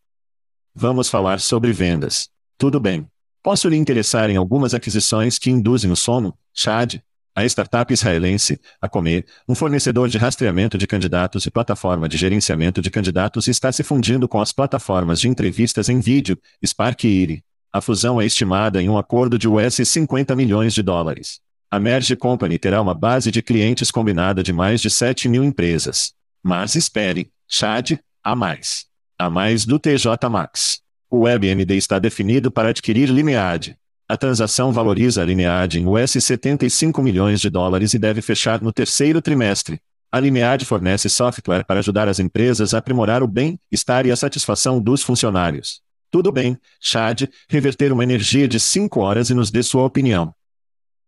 Vamos 0.74 1.10
falar 1.10 1.38
sobre 1.38 1.70
vendas. 1.70 2.30
Tudo 2.56 2.80
bem. 2.80 3.06
Posso 3.42 3.68
lhe 3.68 3.76
interessar 3.76 4.30
em 4.30 4.36
algumas 4.36 4.72
aquisições 4.72 5.38
que 5.38 5.50
induzem 5.50 5.90
o 5.90 5.96
sono, 5.96 6.34
Chad? 6.54 6.94
A 7.40 7.44
startup 7.46 7.90
israelense, 7.90 8.60
a 8.82 8.86
Comer, 8.86 9.24
um 9.48 9.54
fornecedor 9.54 10.10
de 10.10 10.18
rastreamento 10.18 10.76
de 10.76 10.86
candidatos 10.86 11.46
e 11.46 11.50
plataforma 11.50 12.06
de 12.06 12.18
gerenciamento 12.18 12.82
de 12.82 12.90
candidatos 12.90 13.48
está 13.48 13.72
se 13.72 13.82
fundindo 13.82 14.28
com 14.28 14.42
as 14.42 14.52
plataformas 14.52 15.18
de 15.18 15.26
entrevistas 15.26 15.88
em 15.88 16.00
vídeo, 16.00 16.38
Spark 16.62 17.02
e 17.04 17.08
Iri. 17.08 17.44
A 17.72 17.80
fusão 17.80 18.20
é 18.20 18.26
estimada 18.26 18.82
em 18.82 18.90
um 18.90 18.98
acordo 18.98 19.38
de 19.38 19.48
US 19.48 19.76
50 19.76 20.36
milhões 20.36 20.74
de 20.74 20.82
dólares. 20.82 21.40
A 21.70 21.80
Merge 21.80 22.14
Company 22.14 22.58
terá 22.58 22.78
uma 22.78 22.92
base 22.92 23.30
de 23.30 23.40
clientes 23.40 23.90
combinada 23.90 24.42
de 24.42 24.52
mais 24.52 24.82
de 24.82 24.90
7 24.90 25.26
mil 25.26 25.42
empresas. 25.42 26.12
Mas 26.42 26.74
espere, 26.74 27.30
Chad, 27.48 27.92
há 28.22 28.36
mais. 28.36 28.84
Há 29.18 29.30
mais 29.30 29.64
do 29.64 29.78
TJ 29.78 30.28
Max. 30.28 30.82
O 31.08 31.20
WebMD 31.20 31.74
está 31.74 31.98
definido 31.98 32.50
para 32.50 32.68
adquirir 32.68 33.08
Linead. 33.08 33.78
A 34.10 34.16
transação 34.16 34.72
valoriza 34.72 35.22
a 35.22 35.24
Linead 35.24 35.78
em 35.78 35.86
US 35.86 36.10
75 36.10 37.00
milhões 37.00 37.40
de 37.40 37.48
dólares 37.48 37.94
e 37.94 37.98
deve 37.98 38.20
fechar 38.20 38.60
no 38.60 38.72
terceiro 38.72 39.22
trimestre. 39.22 39.80
A 40.10 40.18
Linead 40.18 40.64
fornece 40.64 41.08
software 41.08 41.64
para 41.64 41.78
ajudar 41.78 42.08
as 42.08 42.18
empresas 42.18 42.74
a 42.74 42.78
aprimorar 42.78 43.22
o 43.22 43.28
bem-estar 43.28 44.06
e 44.06 44.10
a 44.10 44.16
satisfação 44.16 44.82
dos 44.82 45.04
funcionários. 45.04 45.80
Tudo 46.10 46.32
bem, 46.32 46.58
Chad, 46.80 47.28
reverter 47.48 47.92
uma 47.92 48.02
energia 48.02 48.48
de 48.48 48.58
5 48.58 48.98
horas 48.98 49.30
e 49.30 49.34
nos 49.34 49.48
dê 49.48 49.62
sua 49.62 49.84
opinião. 49.84 50.34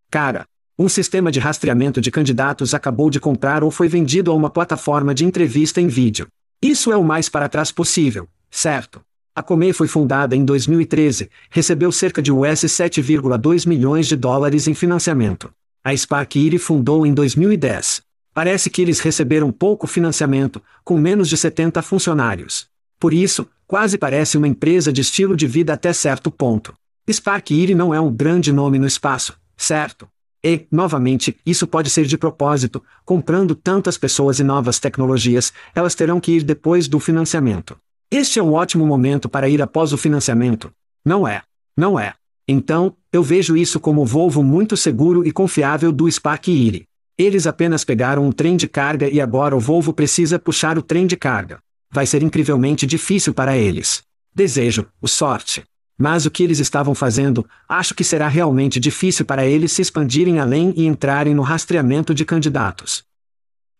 Cara, 0.08 0.46
um 0.78 0.88
sistema 0.88 1.32
de 1.32 1.40
rastreamento 1.40 2.00
de 2.00 2.08
candidatos 2.08 2.72
acabou 2.72 3.10
de 3.10 3.18
comprar 3.18 3.64
ou 3.64 3.72
foi 3.72 3.88
vendido 3.88 4.30
a 4.30 4.34
uma 4.34 4.48
plataforma 4.48 5.12
de 5.12 5.24
entrevista 5.24 5.80
em 5.80 5.88
vídeo. 5.88 6.28
Isso 6.62 6.92
é 6.92 6.96
o 6.96 7.02
mais 7.02 7.28
para 7.28 7.48
trás 7.48 7.72
possível, 7.72 8.28
certo? 8.48 9.02
A 9.34 9.42
Comei 9.42 9.72
foi 9.72 9.88
fundada 9.88 10.36
em 10.36 10.44
2013, 10.44 11.30
recebeu 11.48 11.90
cerca 11.90 12.20
de 12.20 12.30
US 12.30 12.64
7,2 12.64 13.66
milhões 13.66 14.06
de 14.06 14.14
dólares 14.14 14.68
em 14.68 14.74
financiamento. 14.74 15.50
A 15.82 15.96
Spark 15.96 16.36
Iri 16.36 16.58
fundou 16.58 17.06
em 17.06 17.14
2010. 17.14 18.02
Parece 18.34 18.68
que 18.68 18.82
eles 18.82 19.00
receberam 19.00 19.50
pouco 19.50 19.86
financiamento, 19.86 20.60
com 20.84 20.98
menos 20.98 21.30
de 21.30 21.38
70 21.38 21.80
funcionários. 21.80 22.66
Por 23.00 23.14
isso, 23.14 23.48
quase 23.66 23.96
parece 23.96 24.36
uma 24.36 24.46
empresa 24.46 24.92
de 24.92 25.00
estilo 25.00 25.34
de 25.34 25.46
vida 25.46 25.72
até 25.72 25.94
certo 25.94 26.30
ponto. 26.30 26.74
Spark 27.10 27.52
Iri 27.52 27.74
não 27.74 27.94
é 27.94 27.98
um 27.98 28.12
grande 28.12 28.52
nome 28.52 28.78
no 28.78 28.86
espaço, 28.86 29.34
certo? 29.56 30.06
E, 30.44 30.66
novamente, 30.70 31.34
isso 31.46 31.66
pode 31.66 31.88
ser 31.88 32.04
de 32.04 32.18
propósito, 32.18 32.82
comprando 33.02 33.54
tantas 33.54 33.96
pessoas 33.96 34.40
e 34.40 34.44
novas 34.44 34.78
tecnologias, 34.78 35.54
elas 35.74 35.94
terão 35.94 36.20
que 36.20 36.32
ir 36.32 36.42
depois 36.42 36.86
do 36.86 37.00
financiamento. 37.00 37.78
Este 38.12 38.38
é 38.38 38.42
um 38.42 38.52
ótimo 38.52 38.86
momento 38.86 39.26
para 39.26 39.48
ir 39.48 39.62
após 39.62 39.90
o 39.90 39.96
financiamento. 39.96 40.70
Não 41.02 41.26
é? 41.26 41.40
Não 41.74 41.98
é. 41.98 42.12
Então, 42.46 42.94
eu 43.10 43.22
vejo 43.22 43.56
isso 43.56 43.80
como 43.80 44.02
o 44.02 44.04
Volvo 44.04 44.42
muito 44.42 44.76
seguro 44.76 45.26
e 45.26 45.32
confiável 45.32 45.90
do 45.90 46.10
Spark 46.10 46.48
Iri. 46.48 46.86
Eles 47.16 47.46
apenas 47.46 47.86
pegaram 47.86 48.26
um 48.26 48.30
trem 48.30 48.54
de 48.54 48.68
carga 48.68 49.08
e 49.08 49.18
agora 49.18 49.56
o 49.56 49.58
Volvo 49.58 49.94
precisa 49.94 50.38
puxar 50.38 50.76
o 50.76 50.82
trem 50.82 51.06
de 51.06 51.16
carga. 51.16 51.58
Vai 51.90 52.04
ser 52.04 52.22
incrivelmente 52.22 52.84
difícil 52.84 53.32
para 53.32 53.56
eles. 53.56 54.02
Desejo, 54.34 54.86
o 55.00 55.08
sorte. 55.08 55.64
Mas 55.96 56.26
o 56.26 56.30
que 56.30 56.42
eles 56.42 56.58
estavam 56.58 56.94
fazendo, 56.94 57.48
acho 57.66 57.94
que 57.94 58.04
será 58.04 58.28
realmente 58.28 58.78
difícil 58.78 59.24
para 59.24 59.46
eles 59.46 59.72
se 59.72 59.80
expandirem 59.80 60.38
além 60.38 60.74
e 60.76 60.84
entrarem 60.84 61.34
no 61.34 61.40
rastreamento 61.40 62.14
de 62.14 62.26
candidatos. 62.26 63.04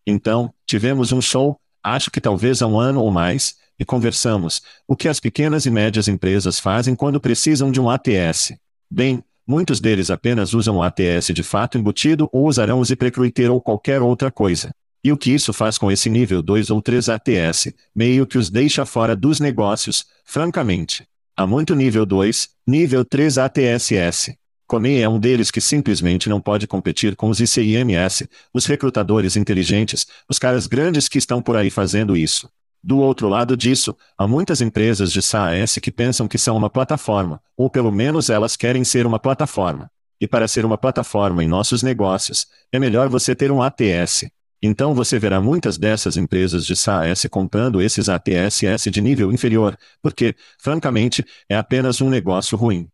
Então, 0.07 0.51
tivemos 0.65 1.11
um 1.11 1.21
show, 1.21 1.55
acho 1.83 2.09
que 2.09 2.19
talvez 2.19 2.63
há 2.63 2.67
um 2.67 2.79
ano 2.79 2.99
ou 2.99 3.11
mais, 3.11 3.61
e 3.83 3.85
conversamos 3.85 4.61
o 4.87 4.95
que 4.95 5.09
as 5.09 5.19
pequenas 5.19 5.65
e 5.65 5.69
médias 5.69 6.07
empresas 6.07 6.57
fazem 6.57 6.95
quando 6.95 7.19
precisam 7.19 7.69
de 7.69 7.79
um 7.79 7.89
ATS. 7.89 8.53
Bem, 8.89 9.21
muitos 9.45 9.79
deles 9.79 10.09
apenas 10.09 10.53
usam 10.53 10.77
o 10.77 10.81
ATS 10.81 11.27
de 11.33 11.43
fato 11.43 11.77
embutido 11.77 12.29
ou 12.31 12.47
usarão 12.47 12.79
o 12.79 12.85
ZipRecruiter 12.85 13.51
ou 13.51 13.61
qualquer 13.61 14.01
outra 14.01 14.31
coisa. 14.31 14.71
E 15.03 15.11
o 15.11 15.17
que 15.17 15.31
isso 15.31 15.51
faz 15.51 15.77
com 15.77 15.91
esse 15.91 16.09
nível 16.09 16.41
2 16.41 16.69
ou 16.69 16.81
3 16.81 17.09
ATS, 17.09 17.73
meio 17.93 18.25
que 18.25 18.37
os 18.37 18.49
deixa 18.49 18.85
fora 18.85 19.17
dos 19.17 19.41
negócios, 19.41 20.05
francamente. 20.23 21.05
Há 21.35 21.45
muito 21.45 21.75
nível 21.75 22.05
2, 22.05 22.47
nível 22.65 23.03
3 23.03 23.37
ATSS. 23.37 24.37
Comei 24.65 25.01
é 25.01 25.09
um 25.09 25.19
deles 25.19 25.51
que 25.51 25.59
simplesmente 25.59 26.29
não 26.29 26.39
pode 26.39 26.65
competir 26.65 27.17
com 27.17 27.29
os 27.29 27.41
ICIMS, 27.41 28.29
os 28.53 28.65
recrutadores 28.65 29.35
inteligentes, 29.35 30.07
os 30.29 30.39
caras 30.39 30.67
grandes 30.67 31.09
que 31.09 31.17
estão 31.17 31.41
por 31.41 31.57
aí 31.57 31.69
fazendo 31.69 32.15
isso. 32.15 32.49
Do 32.83 32.97
outro 32.97 33.29
lado 33.29 33.55
disso, 33.55 33.95
há 34.17 34.27
muitas 34.27 34.59
empresas 34.59 35.13
de 35.13 35.21
SaaS 35.21 35.75
que 35.81 35.89
pensam 35.89 36.27
que 36.27 36.37
são 36.37 36.57
uma 36.57 36.69
plataforma, 36.69 37.41
ou 37.55 37.69
pelo 37.69 37.91
menos 37.91 38.29
elas 38.29 38.57
querem 38.57 38.83
ser 38.83 39.05
uma 39.05 39.17
plataforma. 39.17 39.89
E 40.19 40.27
para 40.27 40.49
ser 40.49 40.65
uma 40.65 40.77
plataforma 40.77 41.41
em 41.43 41.47
nossos 41.47 41.81
negócios, 41.81 42.45
é 42.73 42.79
melhor 42.79 43.07
você 43.07 43.33
ter 43.33 43.51
um 43.51 43.61
ATS. 43.61 44.25
Então 44.61 44.93
você 44.93 45.17
verá 45.17 45.39
muitas 45.39 45.77
dessas 45.77 46.17
empresas 46.17 46.65
de 46.65 46.75
SaaS 46.75 47.25
comprando 47.31 47.81
esses 47.81 48.09
ATSS 48.09 48.91
de 48.91 49.01
nível 49.01 49.31
inferior, 49.31 49.77
porque, 50.01 50.35
francamente, 50.59 51.25
é 51.49 51.55
apenas 51.55 52.01
um 52.01 52.09
negócio 52.09 52.57
ruim. 52.57 52.89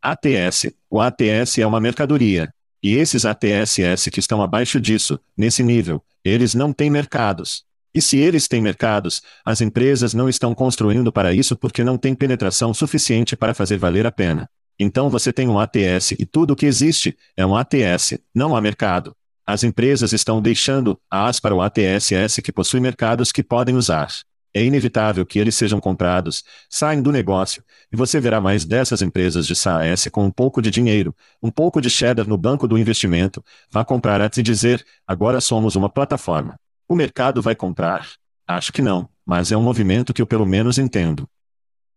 ATS. 0.00 0.72
O 0.90 1.00
ATS 1.00 1.58
é 1.58 1.66
uma 1.66 1.80
mercadoria. 1.80 2.52
E 2.82 2.96
esses 2.96 3.24
ATSS 3.24 4.10
que 4.10 4.20
estão 4.20 4.42
abaixo 4.42 4.80
disso, 4.80 5.20
nesse 5.36 5.62
nível, 5.62 6.02
eles 6.24 6.54
não 6.54 6.72
têm 6.72 6.90
mercados. 6.90 7.64
E 7.94 8.00
se 8.00 8.16
eles 8.16 8.48
têm 8.48 8.62
mercados, 8.62 9.20
as 9.44 9.60
empresas 9.60 10.14
não 10.14 10.28
estão 10.28 10.54
construindo 10.54 11.12
para 11.12 11.34
isso 11.34 11.54
porque 11.56 11.84
não 11.84 11.98
têm 11.98 12.14
penetração 12.14 12.72
suficiente 12.72 13.36
para 13.36 13.54
fazer 13.54 13.76
valer 13.76 14.06
a 14.06 14.12
pena. 14.12 14.48
Então 14.78 15.10
você 15.10 15.32
tem 15.32 15.48
um 15.48 15.58
ATS 15.58 16.12
e 16.18 16.24
tudo 16.24 16.52
o 16.52 16.56
que 16.56 16.66
existe 16.66 17.16
é 17.36 17.44
um 17.44 17.54
ATS, 17.54 18.18
não 18.34 18.56
há 18.56 18.60
mercado. 18.60 19.14
As 19.46 19.62
empresas 19.62 20.12
estão 20.12 20.40
deixando 20.40 20.98
as 21.10 21.38
para 21.38 21.54
o 21.54 21.60
ATSS 21.60 22.40
que 22.40 22.52
possui 22.52 22.80
mercados 22.80 23.30
que 23.30 23.42
podem 23.42 23.76
usar. 23.76 24.08
É 24.54 24.62
inevitável 24.62 25.24
que 25.24 25.38
eles 25.38 25.54
sejam 25.54 25.80
comprados, 25.80 26.44
saem 26.68 27.00
do 27.00 27.10
negócio, 27.10 27.62
e 27.90 27.96
você 27.96 28.20
verá 28.20 28.40
mais 28.40 28.66
dessas 28.66 29.00
empresas 29.00 29.46
de 29.46 29.56
SaaS 29.56 30.08
com 30.12 30.24
um 30.26 30.30
pouco 30.30 30.60
de 30.60 30.70
dinheiro, 30.70 31.14
um 31.42 31.50
pouco 31.50 31.80
de 31.80 31.88
cheddar 31.88 32.28
no 32.28 32.36
banco 32.36 32.68
do 32.68 32.76
investimento, 32.76 33.42
vá 33.70 33.82
comprar 33.82 34.20
antes 34.20 34.36
de 34.36 34.42
dizer, 34.42 34.84
agora 35.06 35.40
somos 35.40 35.74
uma 35.74 35.88
plataforma. 35.88 36.54
O 36.92 36.94
mercado 36.94 37.40
vai 37.40 37.54
comprar? 37.54 38.06
Acho 38.46 38.70
que 38.70 38.82
não, 38.82 39.08
mas 39.24 39.50
é 39.50 39.56
um 39.56 39.62
movimento 39.62 40.12
que 40.12 40.20
eu 40.20 40.26
pelo 40.26 40.44
menos 40.44 40.76
entendo. 40.76 41.26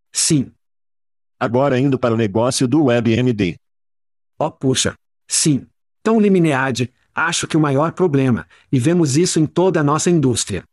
Sim. 0.10 0.54
Agora 1.38 1.78
indo 1.78 2.00
para 2.00 2.14
o 2.14 2.18
negócio 2.18 2.66
do 2.66 2.86
WebMD. 2.86 3.58
Oh 4.40 4.50
puxa. 4.50 4.96
Sim. 5.28 5.68
Tão 6.02 6.18
Liminead, 6.18 6.94
acho 7.14 7.46
que 7.46 7.58
o 7.58 7.60
maior 7.60 7.92
problema, 7.92 8.48
e 8.72 8.80
vemos 8.80 9.18
isso 9.18 9.38
em 9.38 9.46
toda 9.46 9.82
a 9.82 9.84
nossa 9.84 10.10
indústria. 10.10 10.64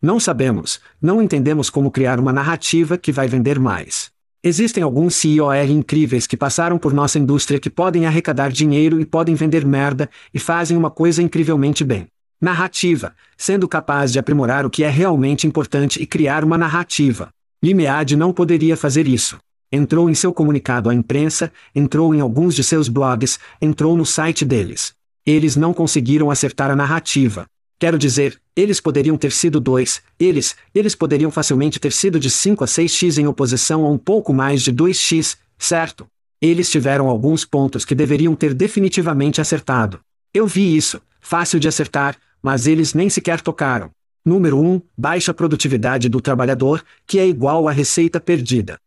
Não 0.00 0.20
sabemos, 0.20 0.80
não 1.02 1.20
entendemos 1.20 1.68
como 1.68 1.90
criar 1.90 2.20
uma 2.20 2.32
narrativa 2.32 2.96
que 2.96 3.10
vai 3.10 3.26
vender 3.26 3.58
mais. 3.58 4.12
Existem 4.44 4.84
alguns 4.84 5.16
CIOR 5.16 5.68
incríveis 5.68 6.24
que 6.24 6.36
passaram 6.36 6.78
por 6.78 6.92
nossa 6.92 7.18
indústria 7.18 7.58
que 7.58 7.68
podem 7.68 8.06
arrecadar 8.06 8.52
dinheiro 8.52 9.00
e 9.00 9.04
podem 9.04 9.34
vender 9.34 9.66
merda, 9.66 10.08
e 10.32 10.38
fazem 10.38 10.76
uma 10.76 10.88
coisa 10.88 11.20
incrivelmente 11.20 11.82
bem. 11.82 12.06
Narrativa, 12.40 13.14
sendo 13.36 13.68
capaz 13.68 14.10
de 14.10 14.18
aprimorar 14.18 14.64
o 14.64 14.70
que 14.70 14.82
é 14.82 14.88
realmente 14.88 15.46
importante 15.46 16.02
e 16.02 16.06
criar 16.06 16.42
uma 16.42 16.56
narrativa. 16.56 17.28
Limead 17.62 18.16
não 18.16 18.32
poderia 18.32 18.78
fazer 18.78 19.06
isso. 19.06 19.38
Entrou 19.70 20.08
em 20.08 20.14
seu 20.14 20.32
comunicado 20.32 20.88
à 20.88 20.94
imprensa, 20.94 21.52
entrou 21.74 22.14
em 22.14 22.20
alguns 22.20 22.54
de 22.54 22.64
seus 22.64 22.88
blogs, 22.88 23.38
entrou 23.60 23.94
no 23.94 24.06
site 24.06 24.42
deles. 24.42 24.94
Eles 25.26 25.54
não 25.54 25.74
conseguiram 25.74 26.30
acertar 26.30 26.70
a 26.70 26.76
narrativa. 26.76 27.44
Quero 27.78 27.98
dizer, 27.98 28.40
eles 28.56 28.80
poderiam 28.80 29.18
ter 29.18 29.32
sido 29.32 29.60
dois, 29.60 30.02
eles, 30.18 30.56
eles 30.74 30.94
poderiam 30.94 31.30
facilmente 31.30 31.78
ter 31.78 31.92
sido 31.92 32.18
de 32.18 32.30
5 32.30 32.64
a 32.64 32.66
6x 32.66 33.18
em 33.18 33.26
oposição 33.26 33.84
a 33.84 33.90
um 33.90 33.98
pouco 33.98 34.32
mais 34.32 34.62
de 34.62 34.72
2x, 34.72 35.36
certo? 35.58 36.06
Eles 36.40 36.70
tiveram 36.70 37.08
alguns 37.08 37.44
pontos 37.44 37.84
que 37.84 37.94
deveriam 37.94 38.34
ter 38.34 38.54
definitivamente 38.54 39.42
acertado. 39.42 40.00
Eu 40.32 40.46
vi 40.46 40.74
isso, 40.74 41.02
fácil 41.20 41.60
de 41.60 41.68
acertar, 41.68 42.16
mas 42.42 42.66
eles 42.66 42.94
nem 42.94 43.08
sequer 43.08 43.40
tocaram. 43.40 43.90
Número 44.24 44.58
1, 44.58 44.66
um, 44.66 44.82
baixa 44.96 45.32
produtividade 45.32 46.08
do 46.08 46.20
trabalhador, 46.20 46.84
que 47.06 47.18
é 47.18 47.26
igual 47.26 47.68
à 47.68 47.72
receita 47.72 48.20
perdida. 48.20 48.78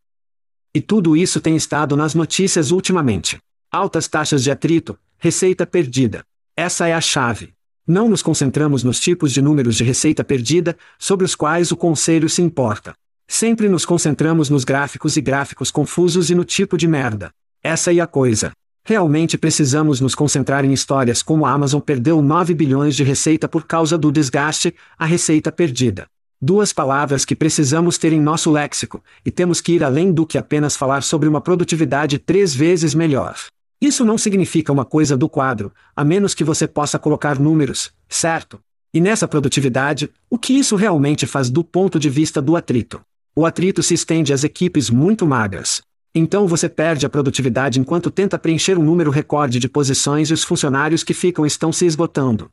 E 0.74 0.80
tudo 0.80 1.16
isso 1.16 1.40
tem 1.40 1.56
estado 1.56 1.96
nas 1.96 2.14
notícias 2.14 2.70
ultimamente. 2.70 3.38
Altas 3.70 4.06
taxas 4.08 4.42
de 4.42 4.50
atrito, 4.50 4.98
Receita 5.24 5.66
perdida. 5.66 6.22
Essa 6.54 6.86
é 6.86 6.92
a 6.92 7.00
chave. 7.00 7.54
Não 7.86 8.10
nos 8.10 8.20
concentramos 8.20 8.84
nos 8.84 9.00
tipos 9.00 9.32
de 9.32 9.40
números 9.40 9.74
de 9.74 9.82
receita 9.82 10.22
perdida, 10.22 10.76
sobre 10.98 11.24
os 11.24 11.34
quais 11.34 11.72
o 11.72 11.76
conselho 11.78 12.28
se 12.28 12.42
importa. 12.42 12.94
Sempre 13.26 13.66
nos 13.66 13.86
concentramos 13.86 14.50
nos 14.50 14.64
gráficos 14.64 15.16
e 15.16 15.22
gráficos 15.22 15.70
confusos 15.70 16.28
e 16.28 16.34
no 16.34 16.44
tipo 16.44 16.76
de 16.76 16.86
merda. 16.86 17.30
Essa 17.62 17.90
é 17.90 18.00
a 18.00 18.06
coisa. 18.06 18.52
Realmente 18.86 19.38
precisamos 19.38 19.98
nos 19.98 20.14
concentrar 20.14 20.62
em 20.62 20.70
histórias 20.70 21.22
como 21.22 21.46
a 21.46 21.50
Amazon 21.50 21.80
perdeu 21.80 22.20
9 22.20 22.52
bilhões 22.52 22.94
de 22.94 23.02
receita 23.02 23.48
por 23.48 23.66
causa 23.66 23.96
do 23.96 24.12
desgaste, 24.12 24.74
a 24.98 25.06
receita 25.06 25.50
perdida. 25.50 26.06
Duas 26.38 26.70
palavras 26.70 27.24
que 27.24 27.34
precisamos 27.34 27.96
ter 27.96 28.12
em 28.12 28.20
nosso 28.20 28.50
léxico, 28.50 29.02
e 29.24 29.30
temos 29.30 29.62
que 29.62 29.72
ir 29.72 29.82
além 29.82 30.12
do 30.12 30.26
que 30.26 30.36
apenas 30.36 30.76
falar 30.76 31.02
sobre 31.02 31.26
uma 31.26 31.40
produtividade 31.40 32.18
três 32.18 32.54
vezes 32.54 32.94
melhor. 32.94 33.34
Isso 33.80 34.04
não 34.04 34.18
significa 34.18 34.70
uma 34.70 34.84
coisa 34.84 35.16
do 35.16 35.30
quadro, 35.30 35.72
a 35.96 36.04
menos 36.04 36.34
que 36.34 36.44
você 36.44 36.68
possa 36.68 36.98
colocar 36.98 37.40
números, 37.40 37.90
certo? 38.06 38.60
E 38.92 39.00
nessa 39.00 39.26
produtividade, 39.26 40.10
o 40.28 40.38
que 40.38 40.52
isso 40.52 40.76
realmente 40.76 41.26
faz 41.26 41.48
do 41.48 41.64
ponto 41.64 41.98
de 41.98 42.10
vista 42.10 42.42
do 42.42 42.54
atrito? 42.54 43.00
O 43.34 43.46
atrito 43.46 43.82
se 43.82 43.94
estende 43.94 44.30
às 44.30 44.44
equipes 44.44 44.90
muito 44.90 45.26
magras. 45.26 45.80
Então 46.14 46.46
você 46.46 46.68
perde 46.68 47.04
a 47.04 47.10
produtividade 47.10 47.80
enquanto 47.80 48.10
tenta 48.10 48.38
preencher 48.38 48.78
um 48.78 48.84
número 48.84 49.10
recorde 49.10 49.58
de 49.58 49.68
posições 49.68 50.30
e 50.30 50.32
os 50.34 50.44
funcionários 50.44 51.02
que 51.02 51.12
ficam 51.12 51.44
estão 51.44 51.72
se 51.72 51.84
esgotando. 51.84 52.48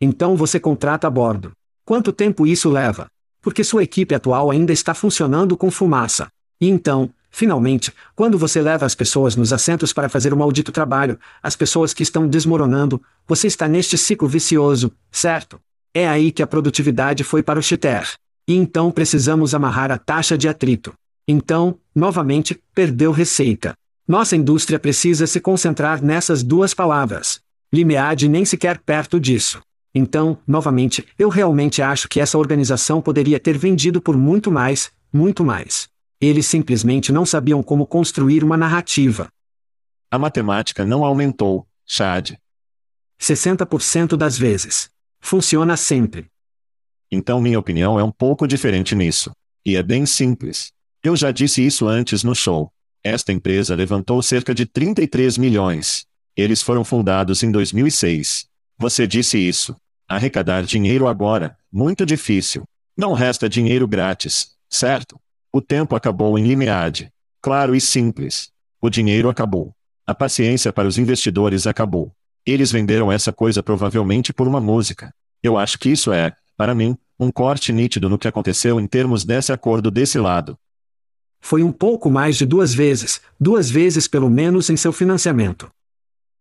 Então 0.00 0.36
você 0.36 0.60
contrata 0.60 1.06
a 1.06 1.10
bordo. 1.10 1.52
Quanto 1.84 2.12
tempo 2.12 2.46
isso 2.46 2.68
leva? 2.68 3.06
Porque 3.40 3.64
sua 3.64 3.82
equipe 3.82 4.14
atual 4.14 4.50
ainda 4.50 4.72
está 4.72 4.92
funcionando 4.92 5.56
com 5.56 5.70
fumaça. 5.70 6.28
E 6.60 6.68
então, 6.68 7.10
Finalmente, 7.36 7.92
quando 8.14 8.38
você 8.38 8.62
leva 8.62 8.86
as 8.86 8.94
pessoas 8.94 9.34
nos 9.34 9.52
assentos 9.52 9.92
para 9.92 10.08
fazer 10.08 10.32
um 10.32 10.36
maldito 10.36 10.70
trabalho, 10.70 11.18
as 11.42 11.56
pessoas 11.56 11.92
que 11.92 12.04
estão 12.04 12.28
desmoronando, 12.28 13.02
você 13.26 13.48
está 13.48 13.66
neste 13.66 13.98
ciclo 13.98 14.28
vicioso, 14.28 14.92
certo? 15.10 15.60
É 15.92 16.06
aí 16.06 16.30
que 16.30 16.44
a 16.44 16.46
produtividade 16.46 17.24
foi 17.24 17.42
para 17.42 17.58
o 17.58 17.62
cheater. 17.62 18.08
E 18.46 18.54
então 18.54 18.88
precisamos 18.92 19.52
amarrar 19.52 19.90
a 19.90 19.98
taxa 19.98 20.38
de 20.38 20.46
atrito. 20.46 20.94
Então, 21.26 21.78
novamente, 21.94 22.60
perdeu 22.74 23.10
receita. 23.10 23.74
Nossa 24.06 24.36
indústria 24.36 24.78
precisa 24.78 25.26
se 25.26 25.40
concentrar 25.40 26.02
nessas 26.02 26.42
duas 26.42 26.74
palavras. 26.74 27.40
Limeade 27.72 28.28
nem 28.28 28.44
sequer 28.44 28.78
perto 28.78 29.18
disso. 29.18 29.62
Então, 29.94 30.38
novamente, 30.46 31.06
eu 31.18 31.28
realmente 31.28 31.80
acho 31.80 32.08
que 32.08 32.20
essa 32.20 32.36
organização 32.36 33.00
poderia 33.00 33.40
ter 33.40 33.56
vendido 33.56 34.02
por 34.02 34.16
muito 34.16 34.50
mais, 34.50 34.92
muito 35.12 35.44
mais. 35.44 35.88
Eles 36.20 36.46
simplesmente 36.46 37.12
não 37.12 37.24
sabiam 37.24 37.62
como 37.62 37.86
construir 37.86 38.44
uma 38.44 38.56
narrativa. 38.56 39.28
A 40.10 40.18
matemática 40.18 40.84
não 40.84 41.04
aumentou, 41.04 41.66
Chad. 41.86 42.32
60% 43.20 44.16
das 44.16 44.36
vezes. 44.36 44.90
Funciona 45.20 45.76
sempre. 45.76 46.26
Então 47.10 47.40
minha 47.40 47.58
opinião 47.58 47.98
é 47.98 48.04
um 48.04 48.10
pouco 48.10 48.46
diferente 48.46 48.94
nisso. 48.94 49.32
E 49.64 49.76
é 49.76 49.82
bem 49.82 50.04
simples. 50.04 50.73
Eu 51.04 51.14
já 51.14 51.30
disse 51.30 51.60
isso 51.64 51.86
antes 51.86 52.24
no 52.24 52.34
show. 52.34 52.72
Esta 53.04 53.30
empresa 53.30 53.74
levantou 53.74 54.22
cerca 54.22 54.54
de 54.54 54.64
33 54.64 55.36
milhões. 55.36 56.06
Eles 56.34 56.62
foram 56.62 56.82
fundados 56.82 57.42
em 57.42 57.52
2006. 57.52 58.46
Você 58.78 59.06
disse 59.06 59.36
isso. 59.36 59.76
Arrecadar 60.08 60.62
dinheiro 60.62 61.06
agora, 61.06 61.58
muito 61.70 62.06
difícil. 62.06 62.64
Não 62.96 63.12
resta 63.12 63.50
dinheiro 63.50 63.86
grátis, 63.86 64.52
certo? 64.70 65.20
O 65.52 65.60
tempo 65.60 65.94
acabou 65.94 66.38
em 66.38 66.46
Limeade. 66.46 67.12
Claro 67.42 67.74
e 67.74 67.82
simples. 67.82 68.50
O 68.80 68.88
dinheiro 68.88 69.28
acabou. 69.28 69.74
A 70.06 70.14
paciência 70.14 70.72
para 70.72 70.88
os 70.88 70.96
investidores 70.96 71.66
acabou. 71.66 72.12
Eles 72.46 72.72
venderam 72.72 73.12
essa 73.12 73.30
coisa 73.30 73.62
provavelmente 73.62 74.32
por 74.32 74.48
uma 74.48 74.60
música. 74.60 75.14
Eu 75.42 75.58
acho 75.58 75.78
que 75.78 75.90
isso 75.90 76.14
é, 76.14 76.32
para 76.56 76.74
mim, 76.74 76.96
um 77.20 77.30
corte 77.30 77.74
nítido 77.74 78.08
no 78.08 78.18
que 78.18 78.26
aconteceu 78.26 78.80
em 78.80 78.86
termos 78.86 79.22
desse 79.22 79.52
acordo 79.52 79.90
desse 79.90 80.18
lado. 80.18 80.58
Foi 81.44 81.62
um 81.62 81.70
pouco 81.70 82.10
mais 82.10 82.38
de 82.38 82.46
duas 82.46 82.72
vezes, 82.72 83.20
duas 83.38 83.68
vezes 83.68 84.08
pelo 84.08 84.30
menos 84.30 84.70
em 84.70 84.78
seu 84.78 84.90
financiamento. 84.90 85.70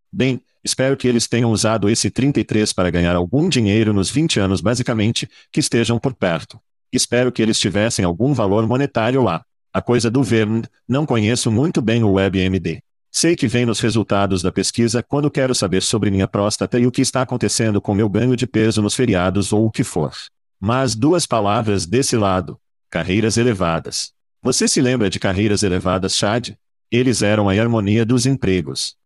Bem, 0.09 0.39
espero 0.63 0.95
que 0.95 1.09
eles 1.09 1.27
tenham 1.27 1.51
usado 1.51 1.89
esse 1.89 2.09
33 2.09 2.71
para 2.71 2.89
ganhar 2.89 3.13
algum 3.13 3.49
dinheiro 3.49 3.91
nos 3.91 4.09
20 4.09 4.39
anos 4.39 4.61
basicamente, 4.61 5.29
que 5.51 5.59
estejam 5.59 5.99
por 5.99 6.13
perto. 6.13 6.57
Espero 6.89 7.33
que 7.33 7.41
eles 7.41 7.59
tivessem 7.59 8.05
algum 8.05 8.33
valor 8.33 8.65
monetário 8.65 9.21
lá. 9.21 9.43
A 9.73 9.81
coisa 9.81 10.09
do 10.09 10.23
Vernd, 10.23 10.67
não 10.87 11.05
conheço 11.05 11.51
muito 11.51 11.81
bem 11.81 12.01
o 12.01 12.13
WebMD. 12.13 12.81
Sei 13.11 13.35
que 13.35 13.45
vem 13.45 13.65
nos 13.65 13.81
resultados 13.81 14.41
da 14.41 14.53
pesquisa 14.53 15.03
quando 15.03 15.29
quero 15.29 15.53
saber 15.53 15.83
sobre 15.83 16.11
minha 16.11 16.29
próstata 16.29 16.79
e 16.79 16.87
o 16.87 16.91
que 16.91 17.01
está 17.01 17.23
acontecendo 17.23 17.81
com 17.81 17.93
meu 17.93 18.07
ganho 18.07 18.37
de 18.37 18.47
peso 18.47 18.81
nos 18.81 18.95
feriados 18.95 19.51
ou 19.51 19.65
o 19.65 19.71
que 19.71 19.83
for. 19.83 20.13
Mas 20.61 20.95
duas 20.95 21.25
palavras 21.25 21.85
desse 21.85 22.15
lado: 22.15 22.57
carreiras 22.89 23.35
elevadas. 23.35 24.12
Você 24.43 24.67
se 24.67 24.81
lembra 24.81 25.09
de 25.09 25.21
carreiras 25.21 25.63
elevadas, 25.63 26.17
Chad? 26.17 26.49
Eles 26.91 27.21
eram 27.21 27.47
a 27.47 27.53
harmonia 27.53 28.05
dos 28.05 28.25
empregos. 28.25 28.97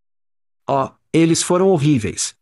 Oh, 0.68 0.90
eles 1.14 1.44
foram 1.44 1.68
horríveis. 1.68 2.34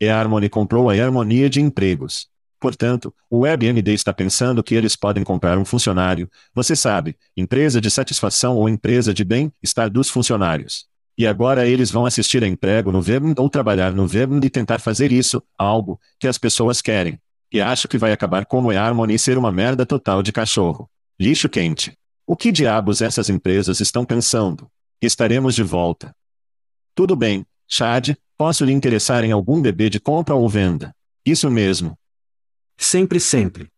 E 0.00 0.08
a 0.08 0.20
Harmony 0.20 0.48
comprou 0.48 0.88
a 0.88 0.94
harmonia 0.94 1.50
de 1.50 1.60
empregos. 1.60 2.28
Portanto, 2.60 3.12
o 3.28 3.40
WebMD 3.40 3.92
está 3.92 4.12
pensando 4.12 4.62
que 4.62 4.72
eles 4.72 4.94
podem 4.94 5.24
comprar 5.24 5.58
um 5.58 5.64
funcionário, 5.64 6.30
você 6.54 6.76
sabe, 6.76 7.16
empresa 7.36 7.80
de 7.80 7.90
satisfação 7.90 8.56
ou 8.56 8.68
empresa 8.68 9.12
de 9.12 9.24
bem-estar 9.24 9.90
dos 9.90 10.08
funcionários. 10.08 10.86
E 11.18 11.26
agora 11.26 11.66
eles 11.66 11.90
vão 11.90 12.06
assistir 12.06 12.44
a 12.44 12.46
emprego 12.46 12.92
no 12.92 13.02
Vermont 13.02 13.40
ou 13.40 13.50
trabalhar 13.50 13.92
no 13.92 14.06
Vermont 14.06 14.46
e 14.46 14.50
tentar 14.50 14.78
fazer 14.78 15.10
isso, 15.10 15.42
algo 15.58 16.00
que 16.20 16.28
as 16.28 16.38
pessoas 16.38 16.80
querem. 16.80 17.18
E 17.52 17.60
acho 17.60 17.88
que 17.88 17.98
vai 17.98 18.12
acabar 18.12 18.46
como 18.46 18.70
é 18.70 18.76
Harmony 18.76 19.18
ser 19.18 19.36
uma 19.36 19.50
merda 19.50 19.84
total 19.84 20.22
de 20.22 20.30
cachorro. 20.30 20.88
Lixo 21.18 21.48
quente. 21.48 21.92
O 22.32 22.34
que 22.34 22.50
diabos 22.50 23.02
essas 23.02 23.28
empresas 23.28 23.78
estão 23.78 24.06
pensando? 24.06 24.66
Estaremos 25.02 25.54
de 25.54 25.62
volta. 25.62 26.16
Tudo 26.94 27.14
bem, 27.14 27.44
Chad, 27.68 28.16
posso 28.38 28.64
lhe 28.64 28.72
interessar 28.72 29.22
em 29.22 29.32
algum 29.32 29.60
bebê 29.60 29.90
de 29.90 30.00
compra 30.00 30.34
ou 30.34 30.48
venda? 30.48 30.96
Isso 31.26 31.50
mesmo. 31.50 31.94
Sempre, 32.78 33.20
sempre. 33.20 33.68